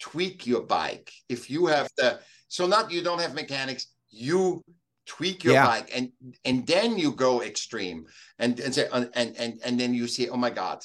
tweak 0.00 0.46
your 0.46 0.62
bike. 0.62 1.08
If 1.28 1.50
you 1.50 1.66
have 1.66 1.88
the 1.96 2.20
so 2.48 2.66
not 2.66 2.90
you 2.90 3.02
don't 3.02 3.20
have 3.20 3.34
mechanics, 3.34 3.86
you 4.10 4.62
tweak 5.06 5.44
your 5.44 5.54
Yeah. 5.54 5.66
bike, 5.66 5.88
and 5.96 6.12
and 6.44 6.66
then 6.66 6.98
you 6.98 7.12
go 7.12 7.42
extreme, 7.42 8.06
and 8.38 8.60
and 8.60 8.74
say 8.74 8.88
and 8.92 9.10
and 9.14 9.52
and 9.64 9.74
then 9.80 9.94
you 9.94 10.06
see, 10.08 10.28
oh 10.28 10.36
my 10.46 10.50
god 10.50 10.80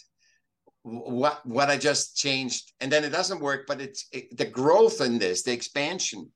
what 0.84 1.46
what 1.46 1.70
I 1.70 1.78
just 1.78 2.18
changed, 2.18 2.74
and 2.82 2.92
then 2.92 3.04
it 3.08 3.12
doesn't 3.12 3.40
work. 3.40 3.62
But 3.68 3.80
it's 3.80 4.08
it, 4.12 4.36
the 4.38 4.46
growth 4.46 5.00
in 5.02 5.18
this, 5.18 5.44
the 5.44 5.54
expansion. 5.54 6.32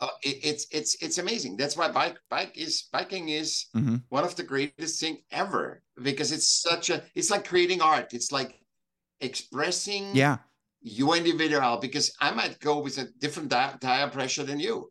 Uh, 0.00 0.08
it, 0.22 0.36
it's 0.42 0.66
it's 0.72 0.92
it's 1.04 1.18
amazing. 1.18 1.56
That's 1.56 1.76
why 1.76 1.88
bike 1.92 2.16
bike 2.30 2.56
is 2.56 2.88
biking 2.92 3.28
is 3.28 3.66
Mhm. 3.76 4.02
one 4.08 4.24
of 4.24 4.34
the 4.36 4.42
greatest 4.42 5.00
thing 5.00 5.18
ever 5.30 5.82
because 6.00 6.32
it's 6.32 6.48
such 6.48 6.90
a 6.90 7.04
it's 7.14 7.30
like 7.30 7.44
creating 7.46 7.80
art. 7.82 8.14
It's 8.14 8.32
like 8.32 8.56
expressing 9.20 10.16
Yeah, 10.16 10.38
your 10.84 11.16
individual 11.16 11.78
because 11.78 12.14
I 12.20 12.30
might 12.30 12.60
go 12.60 12.78
with 12.78 12.98
a 12.98 13.06
different 13.18 13.48
di- 13.48 13.76
tire 13.80 14.08
pressure 14.08 14.44
than 14.44 14.60
you. 14.60 14.90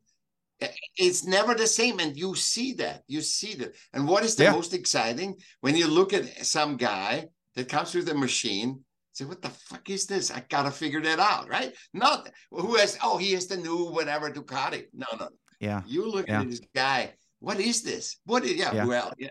It's 0.98 1.26
never 1.26 1.54
the 1.56 1.68
same, 1.68 2.00
and 2.00 2.16
you 2.18 2.36
see 2.36 2.74
that. 2.76 3.04
You 3.08 3.22
see 3.22 3.54
that. 3.56 3.74
And 3.94 4.08
what 4.08 4.24
is 4.24 4.36
the 4.36 4.46
Yeah. 4.46 4.52
most 4.54 4.74
exciting 4.74 5.36
when 5.62 5.76
you 5.76 5.88
look 5.88 6.14
at 6.14 6.46
some 6.46 6.78
guy 6.78 7.28
that 7.56 7.70
comes 7.70 7.94
with 7.94 8.10
a 8.10 8.14
machine? 8.16 8.84
Say, 9.12 9.26
what 9.26 9.42
the 9.42 9.50
fuck 9.50 9.88
is 9.90 10.08
this? 10.08 10.32
I 10.32 10.40
gotta 10.50 10.72
figure 10.72 11.02
that 11.02 11.20
out, 11.20 11.48
right? 11.50 11.76
Not 11.94 12.30
who 12.50 12.76
has. 12.78 12.98
Oh, 13.04 13.18
he 13.18 13.34
has 13.34 13.46
the 13.48 13.58
new 13.58 13.92
whatever 13.92 14.32
Ducati. 14.32 14.86
No, 14.94 15.06
no. 15.20 15.30
yeah. 15.60 15.82
You 15.86 16.10
look 16.10 16.28
Yeah. 16.28 16.42
at 16.42 16.50
this 16.50 16.62
guy. 16.74 17.14
What 17.40 17.60
is 17.60 17.84
this? 17.84 18.18
What 18.26 18.44
is? 18.46 18.54
Yeah. 18.56 18.74
Yeah. 18.74 18.86
Well, 18.86 19.14
yeah. 19.20 19.30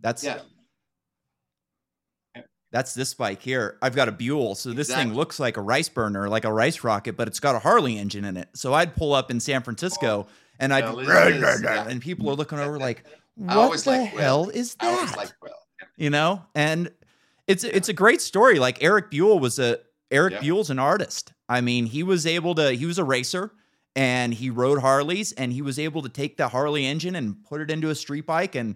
That's 0.00 0.24
Yeah. 0.24 0.40
That's 2.74 2.92
this 2.92 3.14
bike 3.14 3.40
here. 3.40 3.78
I've 3.80 3.94
got 3.94 4.08
a 4.08 4.12
Buell, 4.12 4.56
so 4.56 4.70
this 4.70 4.88
Exactly. 4.88 5.04
thing 5.10 5.14
looks 5.16 5.38
like 5.38 5.56
a 5.56 5.60
rice 5.62 5.88
burner, 5.88 6.28
like 6.28 6.44
a 6.44 6.52
rice 6.52 6.82
rocket, 6.82 7.16
but 7.16 7.28
it's 7.28 7.38
got 7.38 7.54
a 7.54 7.60
Harley 7.60 7.96
engine 7.96 8.24
in 8.24 8.36
it. 8.36 8.48
So 8.54 8.74
I'd 8.74 8.96
pull 8.96 9.12
up 9.14 9.30
in 9.30 9.38
San 9.38 9.62
Francisco 9.62 10.26
oh, 10.28 10.32
and 10.58 10.74
I'd 10.74 10.82
Well, 10.82 10.98
is, 10.98 11.62
yeah. 11.62 11.86
and 11.88 12.02
people 12.02 12.28
are 12.28 12.34
looking 12.34 12.58
over 12.58 12.76
like, 12.76 13.04
what 13.36 13.84
the 13.84 13.90
like 13.90 14.12
Will. 14.12 14.20
hell 14.20 14.48
is 14.48 14.74
I 14.80 14.90
was 15.00 15.10
that? 15.12 15.16
like, 15.16 15.32
you 15.96 16.10
know, 16.10 16.42
and 16.56 16.90
it's 17.46 17.62
it's 17.62 17.88
a 17.88 17.92
great 17.92 18.20
story. 18.20 18.58
Like 18.58 18.82
Erik 18.82 19.08
Buell 19.08 19.38
was 19.38 19.60
a 19.60 19.78
Erik 20.10 20.32
Yeah. 20.34 20.40
Buell's 20.40 20.70
an 20.70 20.80
artist. 20.80 21.32
I 21.48 21.60
mean, 21.60 21.86
he 21.86 22.02
was 22.02 22.26
able 22.26 22.56
to. 22.56 22.72
He 22.72 22.86
was 22.86 22.98
a 22.98 23.04
racer, 23.04 23.52
and 23.94 24.34
he 24.34 24.50
rode 24.50 24.80
Harleys, 24.80 25.30
and 25.30 25.52
he 25.52 25.62
was 25.62 25.78
able 25.78 26.02
to 26.02 26.08
take 26.08 26.36
the 26.38 26.48
Harley 26.48 26.86
engine 26.86 27.14
and 27.14 27.44
put 27.44 27.60
it 27.60 27.70
into 27.70 27.90
a 27.90 27.94
street 27.94 28.26
bike, 28.26 28.56
and 28.56 28.74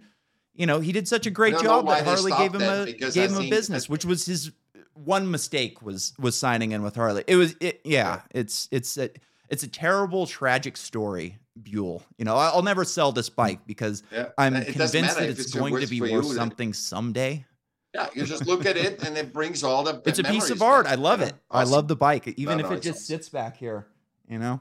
you 0.58 0.66
know, 0.66 0.80
he 0.80 0.90
did 0.90 1.06
such 1.06 1.24
a 1.26 1.30
great 1.30 1.56
job 1.60 1.86
that 1.86 2.04
Harley 2.04 2.32
gave 2.32 2.52
him 2.52 2.62
a 2.62 2.92
gave 2.92 3.16
I 3.16 3.34
him 3.34 3.46
a 3.46 3.48
business, 3.48 3.88
which 3.88 4.04
was 4.04 4.26
his 4.26 4.50
one 4.92 5.30
mistake 5.30 5.80
was 5.80 6.12
was 6.18 6.36
signing 6.36 6.72
in 6.72 6.82
with 6.82 6.96
Harley. 6.96 7.22
It 7.28 7.36
was 7.36 7.54
it, 7.60 7.80
yeah, 7.84 8.22
it's 8.32 8.68
it's 8.72 8.98
a 8.98 9.08
it's 9.48 9.62
a 9.62 9.68
terrible 9.68 10.26
tragic 10.26 10.76
story, 10.76 11.38
Buell. 11.62 12.02
You 12.18 12.24
know, 12.24 12.36
I'll 12.36 12.64
never 12.64 12.84
sell 12.84 13.12
this 13.12 13.30
bike 13.30 13.60
because 13.66 14.02
yeah. 14.12 14.30
I'm 14.36 14.56
It 14.56 14.72
convinced 14.72 15.16
that 15.16 15.28
if 15.30 15.38
it's 15.38 15.54
going 15.54 15.80
to 15.80 15.86
be 15.86 16.00
worth 16.00 16.26
you, 16.26 16.34
something 16.34 16.72
someday. 16.72 17.46
Yeah, 17.94 18.08
you 18.14 18.24
just 18.26 18.46
look 18.46 18.66
at 18.66 18.76
it 18.76 19.02
and 19.04 19.16
it 19.16 19.32
brings 19.32 19.62
all 19.62 19.84
the. 19.84 20.02
It's 20.04 20.18
a 20.18 20.24
piece 20.24 20.50
of 20.50 20.60
art. 20.60 20.86
I 20.86 20.96
love 20.96 21.20
it. 21.20 21.34
I 21.52 21.62
love 21.62 21.86
the 21.86 21.96
bike, 21.96 22.26
even 22.36 22.58
No, 22.58 22.64
if 22.64 22.70
no, 22.70 22.76
it 22.76 22.82
just 22.82 22.98
awesome. 22.98 23.16
sits 23.16 23.28
back 23.28 23.56
here. 23.56 23.86
You 24.28 24.40
know? 24.40 24.60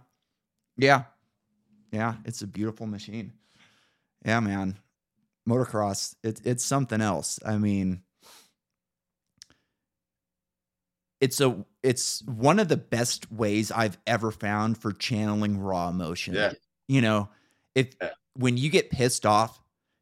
Yeah, 0.78 1.06
yeah. 1.92 2.14
It's 2.24 2.44
a 2.44 2.48
beautiful 2.48 2.86
machine. 2.86 3.34
Yeah, 4.24 4.40
man. 4.40 4.78
Motocross. 5.48 6.16
It's 6.24 6.42
it's 6.44 6.66
something 6.66 7.02
else. 7.02 7.40
I 7.46 7.58
mean, 7.58 8.02
it's 11.22 11.42
a 11.42 11.66
it's 11.84 12.22
one 12.24 12.60
of 12.60 12.68
the 12.68 12.78
best 12.78 13.32
ways 13.32 13.72
I've 13.72 13.98
ever 14.06 14.32
found 14.32 14.78
for 14.78 14.92
channeling 14.92 15.58
raw 15.58 15.90
emotion. 15.90 16.34
Yeah. 16.36 16.54
You 16.88 17.02
know, 17.02 17.30
if 17.76 17.96
Yeah. 18.02 18.10
when 18.36 18.58
you 18.58 18.70
get 18.70 18.92
pissed 18.92 19.26
off, 19.26 19.60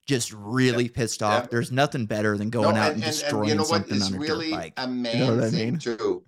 just 0.07 0.33
really 0.33 0.89
pissed 0.89 1.23
off, 1.23 1.43
Yeah. 1.43 1.47
there's 1.51 1.71
nothing 1.71 2.05
better 2.05 2.37
than 2.37 2.49
going 2.49 2.77
out 2.77 2.93
and, 2.93 3.01
destroying 3.01 3.49
you 3.49 3.55
know 3.55 3.61
what 3.61 3.87
something 3.87 4.01
on 4.01 4.13
a 4.15 4.17
really 4.19 4.49
dirt 4.51 4.55
bike. 4.57 4.73
a 4.77 4.87
man 4.87 5.19
know 5.19 5.35
what 5.35 5.43
I 5.45 5.49
mean? 5.51 5.79
too. 5.79 6.23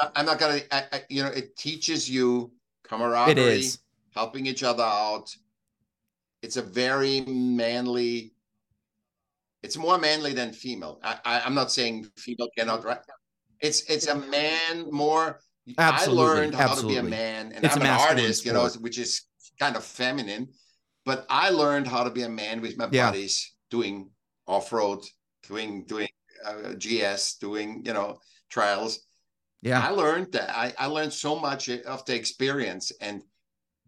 I- 0.00 0.10
I'm 0.16 0.26
not 0.26 0.38
gonna. 0.38 0.60
I, 0.72 0.84
I, 0.92 1.02
you 1.08 1.22
know, 1.22 1.30
it 1.30 1.56
teaches 1.56 2.10
you 2.10 2.50
camaraderie, 2.82 3.32
It 3.32 3.38
is. 3.38 3.78
helping 4.10 4.46
each 4.46 4.62
other 4.62 4.82
out. 4.82 5.34
It's 6.46 6.56
a 6.56 6.62
very 6.62 7.22
manly. 7.22 8.32
It's 9.64 9.76
more 9.76 9.98
manly 9.98 10.32
than 10.32 10.52
female. 10.52 11.00
I, 11.02 11.18
I, 11.24 11.40
I'm 11.40 11.56
not 11.56 11.72
saying 11.72 12.06
female 12.16 12.48
cannot 12.56 12.84
right. 12.84 13.00
It's 13.60 13.80
it's 13.90 14.06
a 14.06 14.14
man 14.14 14.72
more. 14.92 15.40
Absolutely, 15.76 16.22
I 16.22 16.26
learned 16.28 16.54
how 16.54 16.72
to 16.76 16.86
be 16.86 16.98
a 16.98 17.02
man, 17.02 17.50
and 17.52 17.64
It's 17.64 17.74
I'm 17.74 17.82
an 17.82 17.88
artist, 17.88 18.46
you 18.46 18.52
know, 18.52 18.68
which 18.78 18.96
is 18.96 19.22
kind 19.58 19.74
of 19.74 19.82
feminine. 19.82 20.46
But 21.04 21.26
I 21.28 21.50
learned 21.50 21.88
how 21.88 22.04
to 22.04 22.10
be 22.10 22.22
a 22.22 22.28
man 22.28 22.60
with 22.60 22.78
my 22.78 22.88
Yeah. 22.92 23.10
buddies, 23.10 23.56
doing 23.68 24.10
off 24.46 24.72
road, 24.72 25.00
doing 25.48 25.84
doing 25.92 26.08
uh, 26.44 26.74
GS, 26.82 27.38
doing 27.46 27.82
you 27.84 27.92
know 27.92 28.20
trials. 28.50 29.00
Yeah. 29.62 29.80
I 29.84 29.90
learned 29.90 30.28
that. 30.36 30.48
I, 30.56 30.66
I 30.78 30.86
learned 30.86 31.12
so 31.12 31.40
much 31.40 31.68
of 31.68 32.04
the 32.06 32.14
experience, 32.14 32.92
and 33.00 33.16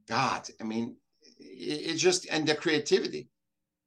God, 0.09 0.43
I 0.61 0.65
mean, 0.65 0.97
it's 1.59 2.01
just 2.01 2.27
and 2.31 2.47
the 2.47 2.55
creativity. 2.55 3.29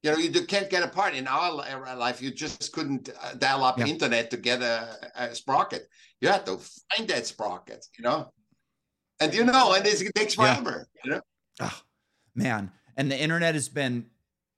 You 0.02 0.10
know, 0.10 0.18
you 0.18 0.30
do- 0.30 0.46
can't 0.46 0.68
get 0.68 0.82
a 0.82 0.88
part 0.88 1.14
in 1.14 1.26
our 1.28 1.52
li- 1.52 1.94
life. 1.96 2.20
You 2.20 2.32
just 2.32 2.72
couldn't 2.72 3.08
uh, 3.22 3.34
dial 3.34 3.62
up 3.64 3.78
Yeah. 3.78 3.86
internet 3.86 4.30
to 4.32 4.36
get 4.36 4.60
a, 4.60 4.96
a 5.14 5.34
sprocket. 5.34 5.88
You 6.20 6.28
had 6.28 6.44
to 6.46 6.58
find 6.58 7.08
that 7.08 7.26
sprocket. 7.26 7.86
You 7.96 8.04
know, 8.04 8.32
and 9.20 9.32
you 9.32 9.44
know, 9.44 9.74
and 9.74 9.86
it's- 9.86 10.00
it 10.02 10.14
takes 10.14 10.36
Yeah. 10.36 10.54
forever. 10.56 10.88
You 11.04 11.10
know, 11.12 11.20
Oh, 11.60 11.80
man. 12.34 12.72
And 12.96 13.10
the 13.10 13.18
internet 13.18 13.54
has 13.54 13.68
been, 13.68 14.06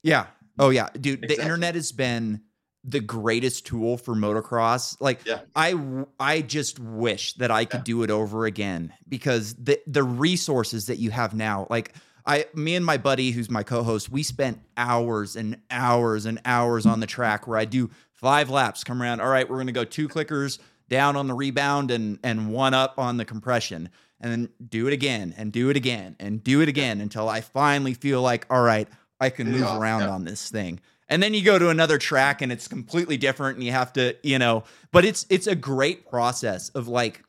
yeah. 0.01 0.27
Oh, 0.57 0.69
yeah. 0.71 0.89
Dude, 0.99 1.21
the 1.27 1.39
internet 1.41 1.75
has 1.75 1.91
been 1.91 2.41
the 2.83 2.99
greatest 2.99 3.65
tool 3.65 3.97
for 3.97 4.15
motocross. 4.15 4.95
Like, 4.99 5.25
Yeah. 5.25 5.41
I 5.55 6.41
just 6.41 6.79
wish 6.79 7.33
that 7.35 7.51
I 7.51 7.65
could 7.65 7.79
Yeah. 7.81 7.83
do 7.93 8.03
it 8.03 8.09
over 8.11 8.45
again 8.45 8.93
because 9.07 9.55
the, 9.55 9.79
the 9.87 10.03
resources 10.03 10.85
that 10.87 10.97
you 10.97 11.11
have 11.11 11.33
now, 11.33 11.67
like, 11.69 11.93
I, 12.27 12.45
me 12.53 12.75
and 12.75 12.85
my 12.85 12.97
buddy, 12.97 13.31
who's 13.31 13.49
my 13.49 13.61
co-host, 13.63 14.09
we 14.09 14.23
spent 14.23 14.59
hours 14.77 15.35
and 15.35 15.59
hours 15.69 16.25
and 16.25 16.41
hours 16.43 16.85
on 16.85 16.99
the 16.99 17.05
track 17.07 17.45
where 17.47 17.57
I 17.57 17.65
do 17.65 17.89
five 18.13 18.49
laps, 18.49 18.83
come 18.83 19.01
around. 19.01 19.21
All 19.21 19.29
right, 19.29 19.47
we're 19.49 19.57
gonna 19.57 19.71
go 19.71 19.83
two 19.83 20.07
clickers 20.07 20.57
down 20.89 21.15
on 21.15 21.27
the 21.27 21.33
rebound 21.33 21.91
and 21.91 22.19
and 22.23 22.51
one 22.51 22.73
up 22.73 22.97
on 22.97 23.17
the 23.17 23.25
compression, 23.25 23.89
and 24.19 24.31
then 24.31 24.49
do 24.69 24.87
it 24.87 24.93
again 24.93 25.33
and 25.37 25.51
do 25.51 25.69
it 25.69 25.77
again 25.77 26.15
and 26.19 26.43
do 26.43 26.61
it 26.61 26.69
again 26.69 26.99
until 27.01 27.29
I 27.29 27.41
finally 27.41 27.93
feel 27.93 28.21
like, 28.21 28.45
all 28.49 28.61
right, 28.63 28.87
I 29.19 29.29
can 29.29 29.51
move 29.51 29.61
Yeah, 29.61 29.77
around 29.77 30.01
yeah. 30.01 30.09
on 30.09 30.23
this 30.25 30.49
thing. 30.49 30.79
And 31.07 31.21
then 31.21 31.35
you 31.35 31.43
go 31.43 31.59
to 31.59 31.69
another 31.69 31.99
track 31.99 32.41
and 32.41 32.51
it's 32.51 32.67
completely 32.67 33.17
different, 33.17 33.57
and 33.57 33.63
you 33.63 33.71
have 33.71 33.93
to, 33.93 34.15
you 34.23 34.39
know, 34.39 34.63
but 34.91 35.05
it's 35.05 35.27
it's 35.29 35.45
a 35.45 35.55
great 35.55 36.09
process 36.09 36.69
of 36.69 36.87
like 36.87 37.21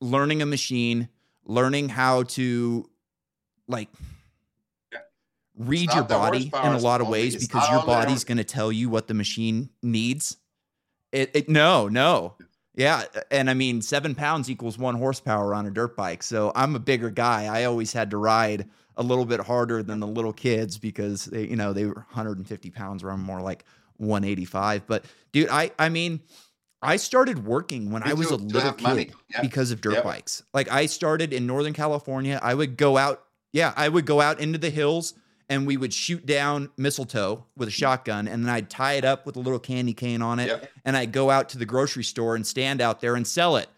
learning 0.00 0.42
a 0.42 0.46
machine, 0.46 1.08
learning 1.44 1.88
how 1.88 2.22
to 2.24 2.88
like 3.68 3.88
Yeah. 4.92 4.98
read 5.56 5.92
your 5.92 6.04
body 6.04 6.50
in 6.62 6.72
a 6.72 6.78
lot 6.78 7.00
of 7.00 7.08
ways 7.08 7.34
it's 7.34 7.46
because 7.46 7.68
your 7.70 7.84
body's 7.84 8.24
going 8.24 8.38
to 8.38 8.44
tell 8.44 8.70
you 8.72 8.88
what 8.88 9.08
the 9.08 9.14
machine 9.14 9.70
needs. 9.82 10.36
It, 11.12 11.30
it 11.34 11.48
no, 11.48 11.88
no. 11.88 12.34
Yeah, 12.76 13.04
and 13.30 13.48
I 13.48 13.54
mean, 13.54 13.80
seven 13.82 14.16
pounds 14.16 14.50
equals 14.50 14.76
one 14.76 14.96
horsepower 14.96 15.54
on 15.54 15.64
a 15.66 15.70
dirt 15.70 15.96
bike. 15.96 16.24
So 16.24 16.50
I'm 16.56 16.74
a 16.74 16.80
bigger 16.80 17.08
guy. 17.08 17.44
I 17.44 17.64
always 17.64 17.92
had 17.92 18.10
to 18.10 18.16
ride 18.16 18.68
a 18.96 19.02
little 19.04 19.24
bit 19.24 19.38
harder 19.38 19.80
than 19.84 20.00
the 20.00 20.08
little 20.08 20.32
kids 20.32 20.76
because 20.76 21.26
they, 21.26 21.46
you 21.46 21.54
know, 21.54 21.72
they 21.72 21.84
were 21.86 21.94
150 21.94 22.70
pounds, 22.70 23.04
where 23.04 23.12
I'm 23.12 23.22
more 23.22 23.40
like 23.40 23.64
185. 23.98 24.88
But 24.88 25.04
dude, 25.30 25.48
I, 25.50 25.70
I 25.78 25.88
mean, 25.88 26.20
I 26.82 26.96
started 26.96 27.44
working 27.46 27.92
when 27.92 28.02
Me 28.02 28.10
I 28.10 28.14
was 28.14 28.28
too, 28.28 28.34
a 28.34 28.36
little 28.36 28.72
kid. 28.72 29.12
Yeah. 29.30 29.40
because 29.40 29.70
of 29.70 29.80
dirt 29.80 29.94
Yep. 29.94 30.04
bikes. 30.04 30.42
Like 30.52 30.68
I 30.70 30.86
started 30.86 31.32
in 31.32 31.46
Northern 31.46 31.72
California. 31.74 32.40
I 32.42 32.54
would 32.54 32.76
go 32.76 32.96
out, 32.96 33.23
yeah, 33.54 33.72
I 33.76 33.88
would 33.88 34.04
go 34.04 34.20
out 34.20 34.38
into 34.40 34.58
the 34.58 34.68
hills 34.68 35.14
and 35.48 35.66
we 35.66 35.76
would 35.76 35.94
shoot 35.94 36.26
down 36.26 36.70
mistletoe 36.76 37.44
with 37.56 37.68
a 37.68 37.70
shotgun 37.70 38.26
and 38.28 38.44
then 38.44 38.50
I'd 38.52 38.68
tie 38.68 38.94
it 38.94 39.04
up 39.04 39.24
with 39.24 39.36
a 39.36 39.40
little 39.40 39.58
candy 39.58 39.94
cane 39.94 40.20
on 40.22 40.38
it 40.40 40.48
Yep. 40.48 40.70
and 40.84 40.96
I'd 40.96 41.12
go 41.12 41.30
out 41.30 41.48
to 41.50 41.58
the 41.58 41.64
grocery 41.66 42.04
store 42.04 42.34
and 42.34 42.46
stand 42.46 42.80
out 42.82 43.00
there 43.00 43.14
and 43.14 43.26
sell 43.26 43.56
it. 43.56 43.68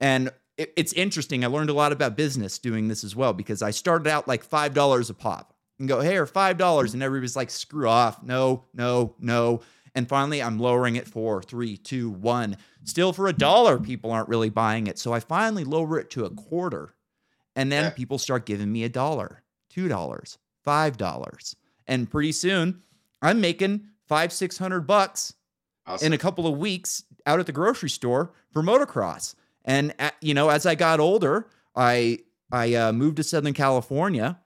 And 0.00 0.30
it- 0.56 0.72
it's 0.76 0.92
interesting. 0.94 1.44
I 1.44 1.48
learned 1.48 1.70
a 1.70 1.74
lot 1.74 1.92
about 1.92 2.16
business 2.16 2.58
doing 2.58 2.88
this 2.88 3.04
as 3.04 3.14
well 3.14 3.32
because 3.32 3.62
I 3.62 3.70
started 3.70 4.08
out 4.08 4.26
like 4.26 4.42
five 4.42 4.74
dollars 4.74 5.10
a 5.10 5.14
pop 5.14 5.54
and 5.78 5.88
go, 5.88 6.00
hey, 6.00 6.16
or 6.16 6.26
five 6.26 6.56
dollars, 6.58 6.94
and 6.94 7.02
everybody's 7.02 7.36
like, 7.36 7.50
screw 7.50 7.88
off, 7.88 8.22
no, 8.24 8.64
no, 8.74 9.14
no. 9.20 9.60
And 9.94 10.08
finally, 10.08 10.42
I'm 10.42 10.58
lowering 10.58 10.96
it 10.96 11.06
for 11.08 11.42
three, 11.42 11.76
two, 11.76 12.10
one. 12.10 12.56
Still 12.84 13.12
for 13.12 13.26
a 13.28 13.32
dollar, 13.32 13.78
people 13.78 14.10
aren't 14.10 14.28
really 14.28 14.50
buying 14.50 14.86
it. 14.86 14.98
So 14.98 15.12
I 15.12 15.20
finally 15.20 15.64
lower 15.64 15.98
it 15.98 16.10
to 16.10 16.24
a 16.24 16.30
quarter, 16.30 16.94
and 17.58 17.70
then 17.72 17.84
Yeah. 17.84 17.90
people 17.90 18.18
start 18.18 18.46
giving 18.46 18.70
me 18.72 18.84
a 18.84 18.88
dollar, 18.88 19.42
two 19.68 19.88
dollars, 19.88 20.38
five 20.64 20.96
dollars, 20.96 21.56
and 21.86 22.10
pretty 22.10 22.32
soon 22.32 22.82
I'm 23.20 23.40
making 23.40 23.86
five, 24.06 24.32
six 24.32 24.58
hundred 24.58 24.82
bucks 24.86 25.34
Awesome. 25.86 26.06
in 26.06 26.12
a 26.12 26.18
couple 26.18 26.46
of 26.46 26.58
weeks 26.58 27.02
out 27.26 27.40
at 27.40 27.46
the 27.46 27.52
grocery 27.52 27.90
store 27.90 28.32
for 28.52 28.62
motocross. 28.62 29.34
And 29.64 29.94
uh, 29.98 30.10
you 30.20 30.34
know, 30.34 30.48
as 30.50 30.64
I 30.66 30.74
got 30.74 31.00
older, 31.00 31.46
I 31.74 32.20
I 32.52 32.74
uh, 32.74 32.92
moved 32.92 33.16
to 33.16 33.22
Southern 33.24 33.54
California, 33.54 34.38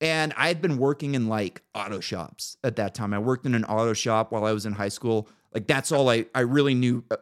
and 0.00 0.32
I 0.36 0.48
had 0.48 0.60
been 0.62 0.78
working 0.78 1.14
in 1.14 1.28
like 1.28 1.62
auto 1.74 2.00
shops 2.00 2.56
at 2.64 2.76
that 2.76 2.94
time. 2.94 3.12
I 3.14 3.18
worked 3.18 3.46
in 3.46 3.54
an 3.54 3.64
auto 3.64 3.92
shop 3.92 4.32
while 4.32 4.44
I 4.44 4.52
was 4.52 4.66
in 4.66 4.72
high 4.72 4.88
school. 4.88 5.28
Like 5.54 5.66
that's 5.66 5.92
all 5.92 6.08
I 6.10 6.26
I 6.34 6.40
really 6.40 6.74
knew, 6.74 7.04
uh, 7.10 7.16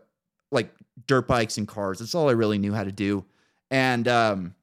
like 0.53 0.73
dirt 1.07 1.27
bikes 1.27 1.59
and 1.59 1.67
cars. 1.69 1.99
That's 1.99 2.15
all 2.15 2.29
I 2.29 2.33
really 2.33 2.59
knew 2.59 2.73
how 2.73 2.85
to 2.85 2.93
do. 2.93 3.25
And 3.71 4.07
um, 4.09 4.55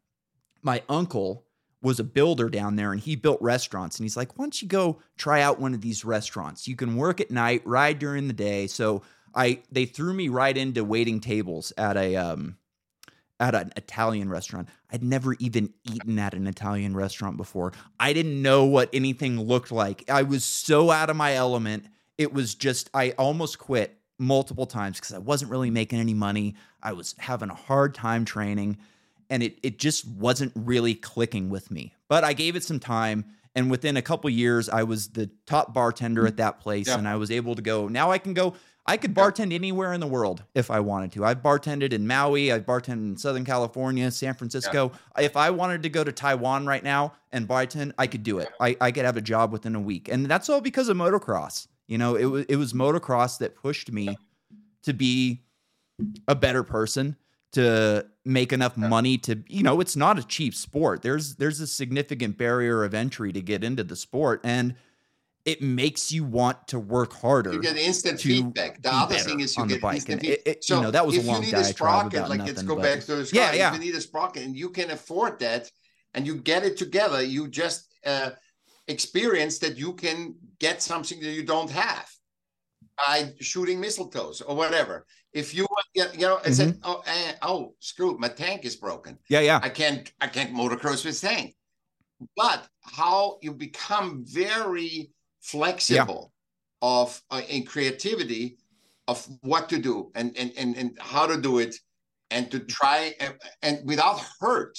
my 0.63 0.81
uncle 0.89 1.45
was 1.81 1.99
a 1.99 2.03
builder 2.03 2.49
down 2.49 2.75
there 2.75 2.91
and 2.91 3.01
he 3.01 3.15
built 3.15 3.41
restaurants 3.41 3.97
and 3.97 4.05
he's 4.05 4.17
like 4.17 4.37
why 4.37 4.45
don't 4.45 4.61
you 4.61 4.67
go 4.67 4.99
try 5.17 5.41
out 5.41 5.59
one 5.59 5.73
of 5.73 5.81
these 5.81 6.05
restaurants? 6.05 6.67
You 6.67 6.75
can 6.75 6.95
work 6.95 7.19
at 7.19 7.31
night 7.31 7.61
ride 7.65 7.99
during 7.99 8.27
the 8.27 8.33
day. 8.33 8.67
So 8.67 9.01
i 9.33 9.59
they 9.71 9.85
threw 9.85 10.13
me 10.13 10.29
right 10.29 10.55
into 10.55 10.83
waiting 10.83 11.19
tables 11.19 11.73
at 11.77 11.97
a 11.97 12.15
um 12.15 12.57
at 13.39 13.55
an 13.55 13.73
italian 13.75 14.29
restaurant. 14.29 14.69
I'd 14.91 15.03
never 15.03 15.35
even 15.39 15.73
eaten 15.91 16.19
at 16.19 16.33
an 16.33 16.47
italian 16.47 16.95
restaurant 16.95 17.37
before. 17.37 17.73
I 17.99 18.13
didn't 18.13 18.41
know 18.41 18.65
what 18.65 18.89
anything 18.93 19.41
looked 19.41 19.71
like. 19.71 20.09
I 20.09 20.23
was 20.23 20.43
so 20.43 20.91
out 20.91 21.09
of 21.09 21.15
my 21.15 21.33
element. 21.33 21.85
It 22.17 22.33
was 22.33 22.53
just 22.53 22.89
i 22.93 23.11
almost 23.11 23.57
quit 23.57 23.97
multiple 24.19 24.67
times 24.67 24.99
because 24.99 25.15
i 25.15 25.17
wasn't 25.17 25.49
really 25.49 25.71
making 25.71 25.99
any 25.99 26.13
money. 26.13 26.55
I 26.83 26.93
was 26.93 27.15
having 27.17 27.49
a 27.49 27.55
hard 27.55 27.95
time 27.95 28.25
training 28.25 28.77
and 29.31 29.41
it 29.41 29.57
it 29.63 29.79
just 29.79 30.07
wasn't 30.07 30.51
really 30.55 30.93
clicking 30.93 31.49
with 31.49 31.71
me. 31.71 31.95
But 32.07 32.23
I 32.23 32.33
gave 32.33 32.55
it 32.55 32.63
some 32.63 32.79
time, 32.79 33.25
and 33.55 33.71
within 33.71 33.97
a 33.97 34.01
couple 34.03 34.29
years, 34.29 34.69
I 34.69 34.83
was 34.83 35.07
the 35.09 35.31
top 35.47 35.73
bartender 35.73 36.27
at 36.27 36.37
that 36.37 36.59
place, 36.59 36.87
Yeah. 36.87 36.99
and 36.99 37.07
I 37.07 37.15
was 37.15 37.31
able 37.31 37.55
to 37.55 37.61
go. 37.63 37.87
Now 37.87 38.11
I 38.11 38.19
can 38.19 38.35
go. 38.35 38.53
I 38.85 38.97
could 38.97 39.13
bartend 39.13 39.53
anywhere 39.53 39.93
in 39.93 39.99
the 39.99 40.07
world 40.07 40.43
if 40.55 40.71
I 40.71 40.79
wanted 40.79 41.11
to. 41.13 41.23
I've 41.23 41.43
bartended 41.43 41.93
in 41.93 42.07
Maui. 42.07 42.51
I've 42.51 42.65
bartended 42.65 43.11
in 43.11 43.15
Southern 43.17 43.45
California, 43.45 44.09
San 44.09 44.33
Francisco. 44.33 44.91
If 45.19 45.37
I 45.37 45.51
wanted 45.51 45.83
to 45.83 45.89
go 45.89 46.03
to 46.03 46.11
Taiwan 46.11 46.65
right 46.65 46.83
now 46.83 47.13
and 47.31 47.47
bartend, 47.47 47.93
I 47.99 48.07
could 48.07 48.23
do 48.23 48.39
it. 48.39 48.49
I, 48.59 48.75
I 48.81 48.91
could 48.91 49.05
have 49.05 49.17
a 49.17 49.21
job 49.21 49.51
within 49.51 49.75
a 49.75 49.79
week, 49.79 50.09
and 50.09 50.25
that's 50.25 50.49
all 50.49 50.61
because 50.61 50.89
of 50.89 50.97
motocross. 50.97 51.67
You 51.87 51.99
know, 51.99 52.15
it 52.15 52.25
was 52.25 52.45
it 52.49 52.55
was 52.55 52.73
motocross 52.73 53.37
that 53.37 53.55
pushed 53.55 53.91
me 53.91 54.17
to 54.83 54.93
be 54.93 55.43
a 56.27 56.33
better 56.35 56.63
person 56.63 57.15
to 57.53 58.07
make 58.25 58.53
enough 58.53 58.73
Yeah. 58.77 58.87
money 58.87 59.17
to 59.19 59.43
you 59.47 59.63
know 59.63 59.79
it's 59.81 59.95
not 59.95 60.19
a 60.19 60.23
cheap 60.23 60.53
sport 60.53 61.01
there's 61.01 61.35
there's 61.37 61.59
a 61.59 61.65
significant 61.67 62.37
barrier 62.37 62.83
of 62.83 62.93
entry 62.93 63.31
to 63.33 63.41
get 63.41 63.63
into 63.63 63.83
the 63.83 63.95
sport 63.95 64.41
and 64.43 64.75
it 65.43 65.59
makes 65.59 66.11
you 66.11 66.23
want 66.23 66.67
to 66.67 66.77
work 66.77 67.13
harder 67.13 67.51
you 67.51 67.59
get 67.61 67.75
instant 67.77 68.21
feedback. 68.21 68.79
The 68.83 68.93
other 68.93 69.15
thing 69.15 69.39
is 69.39 69.57
you 69.57 69.65
get 69.65 69.83
instant 69.83 70.23
it- 70.23 70.27
feedback. 70.27 70.55
it- 70.57 70.69
you 70.69 70.81
know, 70.81 70.91
that 70.91 71.03
was 71.07 71.15
a 71.17 71.19
if 71.21 71.25
long 71.25 71.41
you 71.41 71.47
need 71.47 71.55
a 71.55 71.63
sprocket, 71.63 72.29
like 72.29 72.41
let's 72.41 72.61
go 72.61 72.75
but- 72.75 72.83
back 72.83 72.99
to 73.05 73.15
the 73.15 73.21
Yeah, 73.21 73.25
sprocket. 73.47 73.57
yeah. 73.57 73.67
If 73.69 73.73
you 73.73 73.79
need 73.87 73.95
a 73.95 74.01
sprocket 74.01 74.43
and 74.43 74.55
you 74.55 74.69
can 74.69 74.91
afford 74.91 75.39
that, 75.39 75.71
and 76.13 76.27
you 76.27 76.35
get 76.35 76.63
it 76.63 76.77
together, 76.77 77.23
you 77.23 77.47
just 77.47 77.87
uh, 78.05 78.31
experience 78.87 79.57
that 79.59 79.77
you 79.77 79.93
can 79.93 80.35
get 80.59 80.83
something 80.83 81.19
that 81.21 81.31
you 81.31 81.43
don't 81.43 81.71
have 81.71 82.07
by 82.97 83.33
shooting 83.39 83.81
mistletoes 83.81 84.43
or 84.45 84.55
whatever. 84.55 85.07
If 85.33 85.53
you 85.53 85.65
you 85.93 86.05
know, 86.17 86.39
I 86.45 86.51
said, 86.51 86.69
Mm-hmm. 86.69 86.79
oh, 86.83 87.03
eh, 87.05 87.33
oh, 87.41 87.75
screw, 87.79 88.11
it, 88.13 88.19
my 88.19 88.27
tank 88.29 88.65
is 88.65 88.75
broken. 88.75 89.17
yeah 89.29 89.39
yeah 89.39 89.59
I 89.63 89.69
can't 89.69 90.11
I 90.21 90.27
can't 90.27 90.53
motocross 90.53 91.05
with 91.05 91.19
tank. 91.21 91.55
But 92.35 92.67
how 92.81 93.37
you 93.41 93.53
become 93.53 94.23
very 94.25 95.11
flexible 95.41 96.33
of 96.81 97.21
uh, 97.31 97.41
in 97.49 97.65
creativity 97.65 98.57
of 99.07 99.25
what 99.41 99.69
to 99.69 99.77
do 99.79 100.11
and 100.15 100.35
and 100.37 100.51
and, 100.57 100.75
and 100.77 100.97
how 100.99 101.25
to 101.27 101.37
do 101.41 101.59
it 101.59 101.75
and 102.29 102.49
to 102.51 102.59
try 102.59 103.13
and, 103.19 103.33
and 103.61 103.75
without 103.85 104.19
hurt 104.39 104.77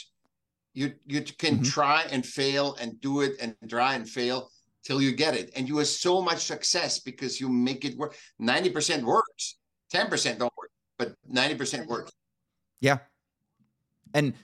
you 0.74 0.86
you 1.06 1.20
can 1.42 1.58
Mhm. 1.58 1.64
try 1.78 2.02
and 2.12 2.24
fail 2.24 2.66
and 2.80 3.00
do 3.00 3.20
it 3.26 3.32
and 3.42 3.54
try 3.68 3.94
and 3.94 4.08
fail 4.08 4.50
till 4.86 5.00
you 5.02 5.12
get 5.12 5.34
it 5.34 5.50
and 5.56 5.68
you 5.68 5.76
have 5.78 5.88
so 5.88 6.22
much 6.22 6.40
success 6.54 7.00
because 7.00 7.40
you 7.40 7.48
make 7.48 7.84
it 7.84 7.96
work 7.98 8.16
90% 8.40 9.02
works 9.04 9.58
10% 9.92 10.38
don't 10.38 10.52
work 10.56 10.70
but 10.98 11.14
90% 11.32 11.86
works. 11.86 12.12
Yeah. 12.80 12.98
And 14.14 14.34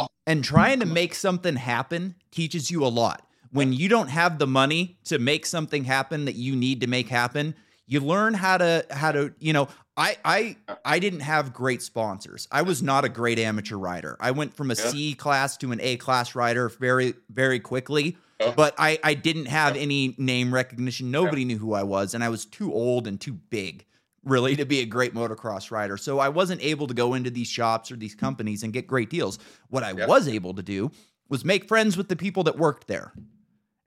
Oh. 0.00 0.08
and 0.26 0.44
trying 0.44 0.80
to 0.80 0.86
make 0.86 1.14
something 1.14 1.56
happen 1.56 2.14
teaches 2.30 2.70
you 2.70 2.84
a 2.84 2.88
lot. 2.88 3.26
When 3.50 3.72
you 3.72 3.88
don't 3.88 4.08
have 4.08 4.38
the 4.38 4.46
money 4.46 4.98
to 5.04 5.18
make 5.18 5.46
something 5.46 5.84
happen 5.84 6.26
that 6.26 6.34
you 6.34 6.54
need 6.56 6.80
to 6.82 6.86
make 6.86 7.08
happen 7.08 7.54
you 7.86 8.00
learn 8.00 8.34
how 8.34 8.58
to 8.58 8.84
how 8.90 9.10
to 9.12 9.32
you 9.38 9.54
know 9.54 9.66
i 9.96 10.16
i 10.24 10.56
i 10.84 10.98
didn't 10.98 11.20
have 11.20 11.54
great 11.54 11.80
sponsors. 11.82 12.46
I 12.52 12.60
was 12.62 12.82
not 12.82 13.04
a 13.06 13.08
great 13.08 13.38
amateur 13.38 13.76
rider. 13.76 14.16
I 14.20 14.30
went 14.32 14.54
from 14.54 14.70
a 14.70 14.74
Yeah. 14.74 14.90
C 14.90 15.14
class 15.14 15.56
to 15.58 15.72
an 15.72 15.80
a 15.80 15.96
class 15.96 16.34
rider 16.34 16.68
very 16.68 17.14
very 17.30 17.58
quickly 17.60 18.18
Yeah. 18.40 18.52
but 18.54 18.74
i 18.78 18.98
i 19.02 19.14
didn't 19.14 19.46
have 19.46 19.74
any 19.76 20.14
name 20.18 20.52
recognition. 20.52 21.10
Nobody 21.10 21.46
knew 21.46 21.58
who 21.58 21.72
i 21.72 21.82
was 21.82 22.12
and 22.14 22.22
i 22.22 22.28
was 22.28 22.44
too 22.44 22.72
old 22.74 23.06
and 23.06 23.18
too 23.18 23.32
big 23.32 23.86
really 24.28 24.54
to 24.56 24.64
be 24.64 24.80
a 24.80 24.84
great 24.86 25.14
motocross 25.14 25.70
rider 25.70 25.96
so 25.96 26.18
i 26.18 26.28
wasn't 26.28 26.60
able 26.62 26.86
to 26.86 26.94
go 26.94 27.14
into 27.14 27.30
these 27.30 27.48
shops 27.48 27.90
or 27.90 27.96
these 27.96 28.14
companies 28.14 28.62
and 28.62 28.72
get 28.72 28.86
great 28.86 29.10
deals 29.10 29.38
what 29.70 29.82
i 29.82 29.92
Yeah. 29.92 30.06
was 30.06 30.28
able 30.28 30.54
to 30.54 30.62
do 30.62 30.90
was 31.28 31.44
make 31.44 31.66
friends 31.68 31.96
with 31.96 32.08
the 32.08 32.16
people 32.16 32.42
that 32.44 32.56
worked 32.58 32.86
there 32.88 33.12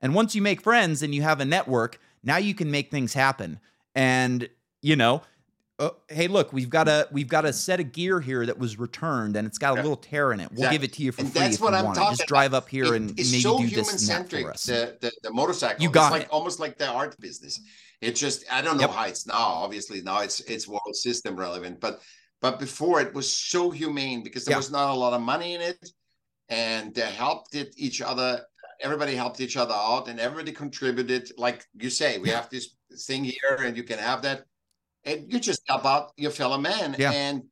And 0.00 0.14
once 0.14 0.34
you 0.34 0.42
make 0.42 0.60
friends 0.62 1.02
and 1.02 1.14
you 1.14 1.22
have 1.22 1.40
a 1.40 1.44
network, 1.44 2.00
now 2.24 2.36
you 2.36 2.54
can 2.56 2.70
make 2.72 2.90
things 2.90 3.14
happen. 3.14 3.60
And 3.94 4.48
you 4.80 4.96
know, 4.96 5.22
uh, 5.78 5.90
hey, 6.08 6.26
look, 6.26 6.52
we've 6.52 6.68
got 6.70 6.88
a 6.88 7.06
we've 7.12 7.28
got 7.28 7.44
a 7.44 7.52
set 7.52 7.78
of 7.78 7.92
gear 7.92 8.20
here 8.20 8.44
that 8.46 8.58
was 8.58 8.78
returned, 8.80 9.36
and 9.36 9.46
it's 9.46 9.58
got 9.58 9.74
a 9.74 9.76
Yeah. 9.76 9.82
little 9.82 9.96
tear 9.96 10.32
in 10.32 10.40
it. 10.40 10.50
We'll 10.50 10.66
Exactly. 10.66 10.78
give 10.78 10.84
it 10.84 10.92
to 10.96 11.02
you 11.04 11.12
for 11.12 11.20
And 11.22 11.30
free 11.32 11.40
that's 11.40 11.54
if 11.54 11.60
what 11.60 11.70
you 11.72 11.78
I'm 11.78 11.84
want 11.84 11.96
talking 11.98 12.16
Just 12.16 12.28
drive 12.28 12.52
up 12.52 12.68
here 12.68 12.86
It- 12.86 12.96
and 12.96 13.06
maybe 13.16 13.40
so 13.40 13.58
do 13.58 13.68
this 13.68 13.90
and 13.92 14.10
that 14.10 14.28
for 14.30 14.50
us. 14.50 14.64
The, 14.64 14.96
the 15.00 15.12
the 15.22 15.30
motorcycle. 15.32 15.80
You 15.80 15.88
got 15.90 16.06
it's 16.06 16.12
like 16.18 16.22
it. 16.22 16.28
almost 16.30 16.58
like 16.58 16.78
the 16.78 16.88
art 16.88 17.14
business. 17.20 17.60
It's 18.02 18.20
just 18.20 18.44
I 18.50 18.60
don't 18.62 18.76
know 18.76 18.82
Yep. 18.88 18.90
how 18.90 19.04
it's 19.06 19.26
now. 19.26 19.48
Obviously 19.64 20.02
now 20.02 20.20
it's 20.20 20.40
it's 20.40 20.66
world 20.68 20.96
system 20.96 21.36
relevant, 21.36 21.80
but 21.80 22.02
but 22.40 22.58
before 22.58 23.00
it 23.00 23.14
was 23.14 23.32
so 23.32 23.70
humane 23.70 24.22
because 24.24 24.44
there 24.44 24.54
Yeah. 24.54 24.58
was 24.58 24.72
not 24.72 24.90
a 24.90 24.98
lot 25.04 25.12
of 25.14 25.22
money 25.22 25.54
in 25.54 25.60
it, 25.60 25.80
and 26.48 26.92
they 26.94 27.08
helped 27.24 27.54
it 27.54 27.72
each 27.76 28.02
other. 28.02 28.44
Everybody 28.80 29.14
helped 29.14 29.40
each 29.40 29.56
other 29.56 29.74
out, 29.74 30.08
and 30.08 30.18
everybody 30.18 30.50
contributed. 30.52 31.30
Like 31.38 31.64
you 31.74 31.88
say, 31.90 32.18
we 32.18 32.30
have 32.30 32.50
this 32.50 32.74
thing 33.06 33.22
here, 33.24 33.56
and 33.60 33.76
you 33.76 33.84
can 33.84 34.00
have 34.00 34.22
that, 34.22 34.44
and 35.04 35.32
you 35.32 35.38
just 35.38 35.62
help 35.68 35.84
out 35.86 36.10
your 36.16 36.32
fellow 36.32 36.58
man, 36.58 36.96
Yeah. 36.98 37.12
and 37.12 37.44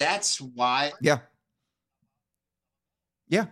that's 0.00 0.40
why 0.40 0.92
Yeah. 1.00 1.20
Yeah. 3.28 3.46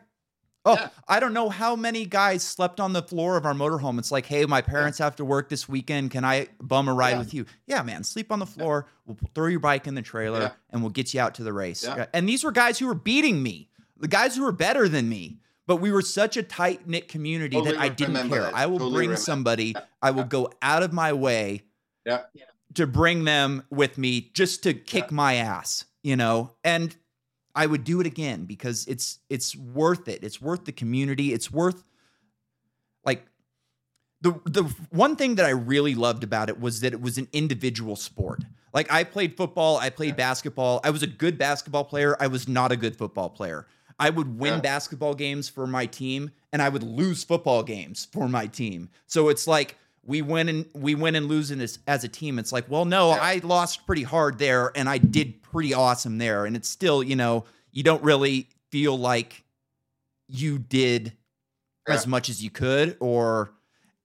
Oh, 0.67 0.75
Yeah. 0.75 0.89
I 1.07 1.21
don't 1.21 1.35
know 1.35 1.51
how 1.51 1.77
many 1.77 2.07
guys 2.07 2.43
slept 2.43 2.81
on 2.81 2.93
the 2.95 3.03
floor 3.03 3.37
of 3.37 3.45
our 3.45 3.53
motorhome. 3.53 3.99
It's 3.99 4.11
like, 4.11 4.27
hey, 4.27 4.47
my 4.47 4.63
parents 4.63 4.99
have 4.99 5.17
to 5.17 5.25
work 5.25 5.49
this 5.51 5.69
weekend. 5.69 6.11
Can 6.11 6.25
I 6.25 6.49
bum 6.61 6.89
a 6.89 6.95
ride 6.95 7.11
Yeah. 7.13 7.19
with 7.19 7.35
you? 7.35 7.47
Yeah, 7.67 7.83
man, 7.83 8.03
sleep 8.05 8.33
on 8.33 8.39
the 8.39 8.47
floor. 8.47 8.87
We'll 9.07 9.19
throw 9.35 9.47
your 9.49 9.61
bike 9.61 9.87
in 9.87 9.95
the 9.95 10.03
trailer 10.03 10.41
Yeah. 10.41 10.51
and 10.71 10.83
we'll 10.83 10.91
get 10.91 11.13
you 11.13 11.21
out 11.21 11.35
to 11.37 11.45
the 11.45 11.53
race. 11.53 11.85
Yeah. 11.85 11.97
Yeah. 11.97 12.07
And 12.15 12.29
these 12.29 12.45
were 12.45 12.53
guys 12.53 12.79
who 12.79 12.87
were 12.87 12.95
beating 12.95 13.43
me, 13.43 13.69
the 13.99 14.09
guys 14.09 14.37
who 14.37 14.43
were 14.43 14.53
better 14.53 14.89
than 14.89 15.09
me. 15.09 15.39
But 15.67 15.77
we 15.77 15.91
were 15.93 16.03
such 16.03 16.37
a 16.37 16.43
tight 16.43 16.87
knit 16.87 17.09
community 17.09 17.57
Totally 17.57 17.77
that 17.77 17.81
I 17.83 17.89
didn't 17.89 18.29
care. 18.29 18.43
that. 18.43 18.55
I 18.55 18.67
will 18.67 18.79
Totally 18.79 18.93
bring 18.95 19.09
remember. 19.11 19.21
somebody, 19.23 19.65
Yeah. 19.75 19.81
I 20.03 20.11
will 20.11 20.25
go 20.25 20.51
out 20.61 20.83
of 20.83 20.93
my 20.93 21.13
way 21.15 21.63
Yeah. 22.07 22.23
to 22.75 22.87
bring 22.87 23.25
them 23.25 23.63
with 23.71 23.97
me 23.97 24.31
just 24.35 24.63
to 24.65 24.75
kick 24.75 25.05
Yeah. 25.11 25.15
my 25.15 25.35
ass, 25.37 25.85
you 26.03 26.17
know? 26.17 26.55
And 26.63 26.95
I 27.55 27.67
would 27.67 27.85
do 27.85 28.01
it 28.01 28.07
again 28.07 28.45
because 28.45 28.87
it's 28.87 29.19
it's 29.29 29.55
worth 29.55 30.09
it. 30.09 30.25
It's 30.25 30.41
worth 30.41 30.65
the 30.65 30.73
community. 30.73 31.33
It's 31.33 31.51
worth 31.53 31.85
like 33.05 33.27
the 34.21 34.41
the 34.45 34.65
one 34.91 35.17
thing 35.17 35.37
that 35.37 35.47
I 35.47 35.51
really 35.51 35.95
loved 35.95 36.25
about 36.25 36.49
it 36.49 36.61
was 36.61 36.81
that 36.81 36.93
it 36.93 37.01
was 37.01 37.19
an 37.19 37.29
individual 37.33 37.97
sport. 37.97 38.43
Like 38.73 38.91
I 38.93 39.05
played 39.05 39.37
football, 39.37 39.77
I 39.77 39.91
played 39.91 40.17
basketball. 40.17 40.81
I 40.83 40.91
was 40.91 41.03
a 41.03 41.07
good 41.07 41.39
basketball 41.39 41.85
player. 41.85 42.17
I 42.19 42.27
was 42.27 42.49
not 42.49 42.73
a 42.73 42.77
good 42.77 42.97
football 42.97 43.31
player. 43.31 43.67
I 44.01 44.11
would 44.11 44.39
win 44.41 44.55
Yeah. 44.55 44.61
basketball 44.61 45.15
games 45.15 45.49
for 45.49 45.67
my 45.69 45.87
team 45.87 46.33
and 46.53 46.61
I 46.61 46.69
would 46.69 46.83
lose 46.83 47.23
football 47.23 47.63
games 47.63 48.09
for 48.13 48.29
my 48.29 48.49
team. 48.49 48.89
So 49.07 49.29
it's 49.29 49.47
like 49.47 49.77
we 50.07 50.23
win 50.23 50.49
and 50.49 50.67
we 50.75 50.95
win 50.95 51.15
and 51.15 51.27
lose 51.29 51.51
in 51.51 51.59
this 51.59 51.79
as 51.87 52.05
a 52.05 52.09
team. 52.09 52.39
It's 52.39 52.53
like, 52.53 52.69
well, 52.71 52.85
no, 52.85 53.11
Yeah. 53.11 53.19
I 53.23 53.41
lost 53.43 53.87
pretty 53.87 54.03
hard 54.03 54.39
there 54.39 54.71
and 54.75 54.89
I 54.89 54.99
did 54.99 55.43
pretty 55.43 55.73
awesome 55.75 56.19
there. 56.19 56.45
And 56.47 56.57
it's 56.57 56.69
still, 56.69 57.03
you 57.03 57.17
know, 57.17 57.45
you 57.73 57.83
don't 57.83 58.03
really 58.03 58.49
feel 58.71 58.99
like 58.99 59.45
you 60.29 60.59
did 60.59 61.13
as 61.89 62.07
much 62.07 62.29
as 62.31 62.43
you 62.43 62.51
could, 62.51 62.97
or 63.01 63.53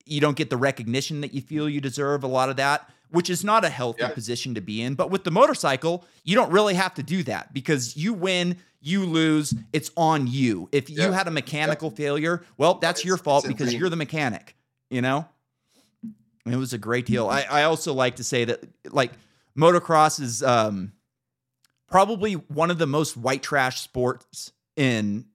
you 0.06 0.20
don't 0.20 0.36
get 0.36 0.50
the 0.50 0.58
recognition 0.58 1.22
that 1.22 1.34
you 1.34 1.42
feel 1.42 1.70
you 1.70 1.80
deserve. 1.80 2.24
A 2.24 2.28
lot 2.28 2.50
of 2.50 2.58
that, 2.58 2.90
which 3.12 3.30
is 3.30 3.44
not 3.44 3.64
a 3.64 3.70
healthy 3.70 4.02
Yeah. 4.02 4.10
position 4.10 4.54
to 4.56 4.62
be 4.62 4.82
in. 4.82 4.96
But 4.96 5.10
with 5.12 5.24
the 5.24 5.32
motorcycle, 5.32 6.06
you 6.24 6.36
don't 6.36 6.52
really 6.52 6.74
have 6.74 6.94
to 6.96 7.04
do 7.04 7.24
that 7.24 7.54
because 7.54 7.96
you 7.96 8.14
win, 8.14 8.58
you 8.82 9.06
lose, 9.06 9.54
it's 9.72 9.92
on 9.96 10.28
you. 10.28 10.68
If 10.72 10.90
you 10.90 10.98
Yeah. 11.04 11.12
had 11.14 11.28
a 11.28 11.32
mechanical 11.32 11.90
failure, 11.90 12.44
well, 12.58 12.76
that's 12.76 13.06
your 13.06 13.18
fault 13.18 13.48
because 13.48 13.74
you're 13.74 13.90
the 13.90 13.96
mechanic, 13.96 14.56
you 14.90 15.02
know? 15.02 15.28
It 16.46 16.56
was 16.56 16.74
a 16.74 16.78
great 16.78 17.06
deal. 17.06 17.28
I, 17.28 17.42
I 17.50 17.64
also 17.64 17.94
like 17.94 18.16
to 18.18 18.24
say 18.24 18.46
that 18.46 18.64
like 18.92 19.12
motocross 19.58 20.20
is 20.20 20.42
um 20.44 20.94
probably 21.88 22.34
one 22.34 22.72
of 22.72 22.78
the 22.78 22.88
most 22.88 23.18
white 23.18 23.44
trash 23.44 23.82
sports 23.82 24.52
in 24.76 25.26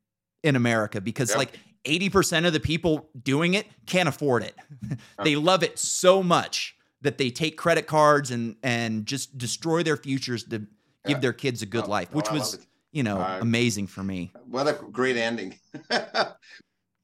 in 0.42 0.56
America 0.56 1.00
because 1.00 1.30
Yep. 1.30 1.38
like 1.38 1.58
80% 1.84 2.46
of 2.46 2.52
the 2.54 2.60
people 2.60 3.08
doing 3.22 3.54
it 3.54 3.66
can't 3.86 4.08
afford 4.08 4.42
it. 4.42 4.54
they 5.22 5.36
love 5.36 5.62
it 5.62 5.78
so 5.78 6.22
much 6.22 6.74
that 7.02 7.18
they 7.18 7.28
take 7.30 7.56
credit 7.58 7.86
cards 7.86 8.30
and 8.30 8.56
and 8.62 9.04
just 9.06 9.36
destroy 9.36 9.82
their 9.82 9.96
futures 9.96 10.44
to 10.44 10.56
Yeah. 11.04 11.08
give 11.08 11.20
their 11.20 11.32
kids 11.34 11.60
a 11.62 11.66
good 11.66 11.84
Oh, 11.84 11.90
life, 11.90 12.08
oh, 12.12 12.16
which 12.16 12.26
love 12.26 12.34
was, 12.38 12.66
you 12.92 13.02
know, 13.02 13.18
I- 13.18 13.38
amazing 13.40 13.86
for 13.88 14.02
me. 14.02 14.32
What 14.48 14.66
a 14.68 14.72
great 14.72 15.16
ending. 15.18 15.58
what 15.88 16.38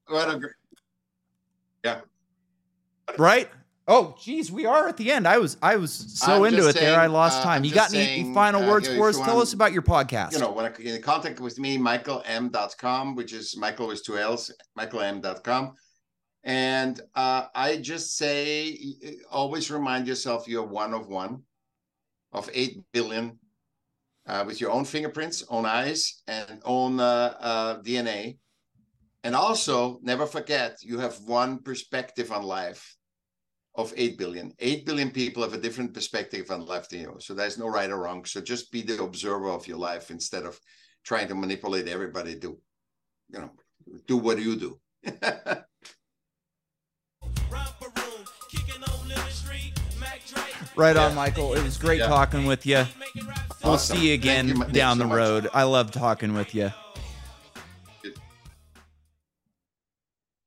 a 0.09 0.38
great. 0.38 0.53
Yeah. 1.84 2.01
Right? 3.18 3.48
Oh, 3.93 4.14
geez, 4.22 4.53
we 4.53 4.66
are 4.66 4.86
at 4.86 4.97
the 4.97 5.11
end. 5.11 5.26
I 5.26 5.38
was 5.38 5.57
I 5.61 5.74
was 5.74 5.93
so 5.93 6.45
I'm 6.45 6.55
into 6.55 6.68
it 6.68 6.74
just 6.74 6.78
there. 6.78 6.99
I 6.99 7.09
lost 7.09 7.41
uh, 7.41 7.43
time. 7.43 7.59
I'm 7.59 7.64
You 7.64 7.74
got 7.74 7.93
any 7.93 8.32
final 8.32 8.62
uh, 8.62 8.68
words 8.68 8.86
you 8.86 8.95
know, 8.95 9.01
for 9.01 9.09
us? 9.09 9.18
Tell 9.18 9.43
us 9.43 9.53
about 9.53 9.72
your 9.72 9.82
podcast. 9.82 10.34
You 10.34 10.38
know, 10.38 10.53
when 10.53 10.64
I 10.64 10.68
get 10.68 10.95
in 10.95 11.03
contact 11.03 11.41
with 11.41 11.59
me, 11.59 11.76
michaellm.com, 11.76 13.16
which 13.16 13.32
is 13.32 13.57
Michaell 13.59 13.88
with 13.88 14.05
two 14.05 14.16
L's, 14.16 14.55
michaellm.com. 14.78 15.74
And 16.45 17.01
uh, 17.16 17.47
I 17.53 17.78
just 17.78 18.16
say, 18.16 18.78
always 19.28 19.72
remind 19.72 20.07
yourself 20.07 20.47
you're 20.47 20.64
one 20.64 20.95
of 20.95 21.09
one 21.09 21.43
of 22.32 22.49
8 22.55 22.78
billion 22.93 23.41
uh, 24.28 24.45
with 24.47 24.61
your 24.61 24.70
own 24.70 24.84
fingerprints, 24.84 25.45
own 25.51 25.66
eyes, 25.66 26.22
and 26.28 26.62
own 26.64 27.01
uh, 27.01 27.34
uh, 27.41 27.82
DNA. 27.82 28.38
And 29.24 29.34
also, 29.34 29.99
never 30.03 30.26
forget, 30.26 30.76
you 30.80 31.01
have 31.01 31.18
one 31.26 31.59
perspective 31.59 32.30
on 32.30 32.45
life 32.45 32.97
of 33.77 33.93
8 33.97 34.18
billion. 34.18 34.53
8 34.59 34.85
billion 34.85 35.11
people 35.11 35.43
have 35.43 35.55
a 35.55 35.59
different 35.59 35.95
perspective 35.95 36.51
on 36.51 36.66
life 36.66 36.89
than 36.89 37.01
you. 37.01 37.16
So 37.21 37.35
there's 37.35 37.59
no 37.59 37.68
right 37.68 37.91
or 37.91 37.99
wrong. 37.99 38.25
So 38.25 38.41
just 38.41 38.73
be 38.73 38.83
the 38.83 39.03
observer 39.03 39.49
of 39.51 39.66
your 39.68 39.79
life 39.79 40.11
instead 40.11 40.45
of 40.45 40.59
trying 41.05 41.29
to 41.29 41.35
manipulate 41.35 41.89
everybody 41.89 42.39
to, 42.41 42.59
you 43.33 43.39
know, 43.41 43.51
do 44.07 44.16
what 44.16 44.39
you 44.39 44.57
do. 44.57 44.81
Romper 47.51 47.91
room, 47.97 48.25
on 48.89 49.09
Lily 49.09 49.31
Street, 49.31 49.73
Mac 49.99 50.21
Dre. 50.27 50.43
right 50.77 50.97
on, 50.97 51.14
Michaell. 51.14 51.55
It 51.55 51.62
was 51.62 51.77
great 51.79 51.99
Yeah. 52.01 52.07
talking 52.09 52.47
with 52.47 52.66
you. 52.66 52.77
Rap 53.27 53.55
We'll 53.64 53.79
see 53.79 54.09
you 54.09 54.14
again 54.14 54.49
you 54.49 54.64
down 54.66 54.99
the 54.99 55.05
so 55.05 55.09
much. 55.09 55.16
road. 55.16 55.49
I 55.53 55.64
love 55.64 55.91
talking 55.91 56.33
with 56.35 56.55
you. 56.55 56.73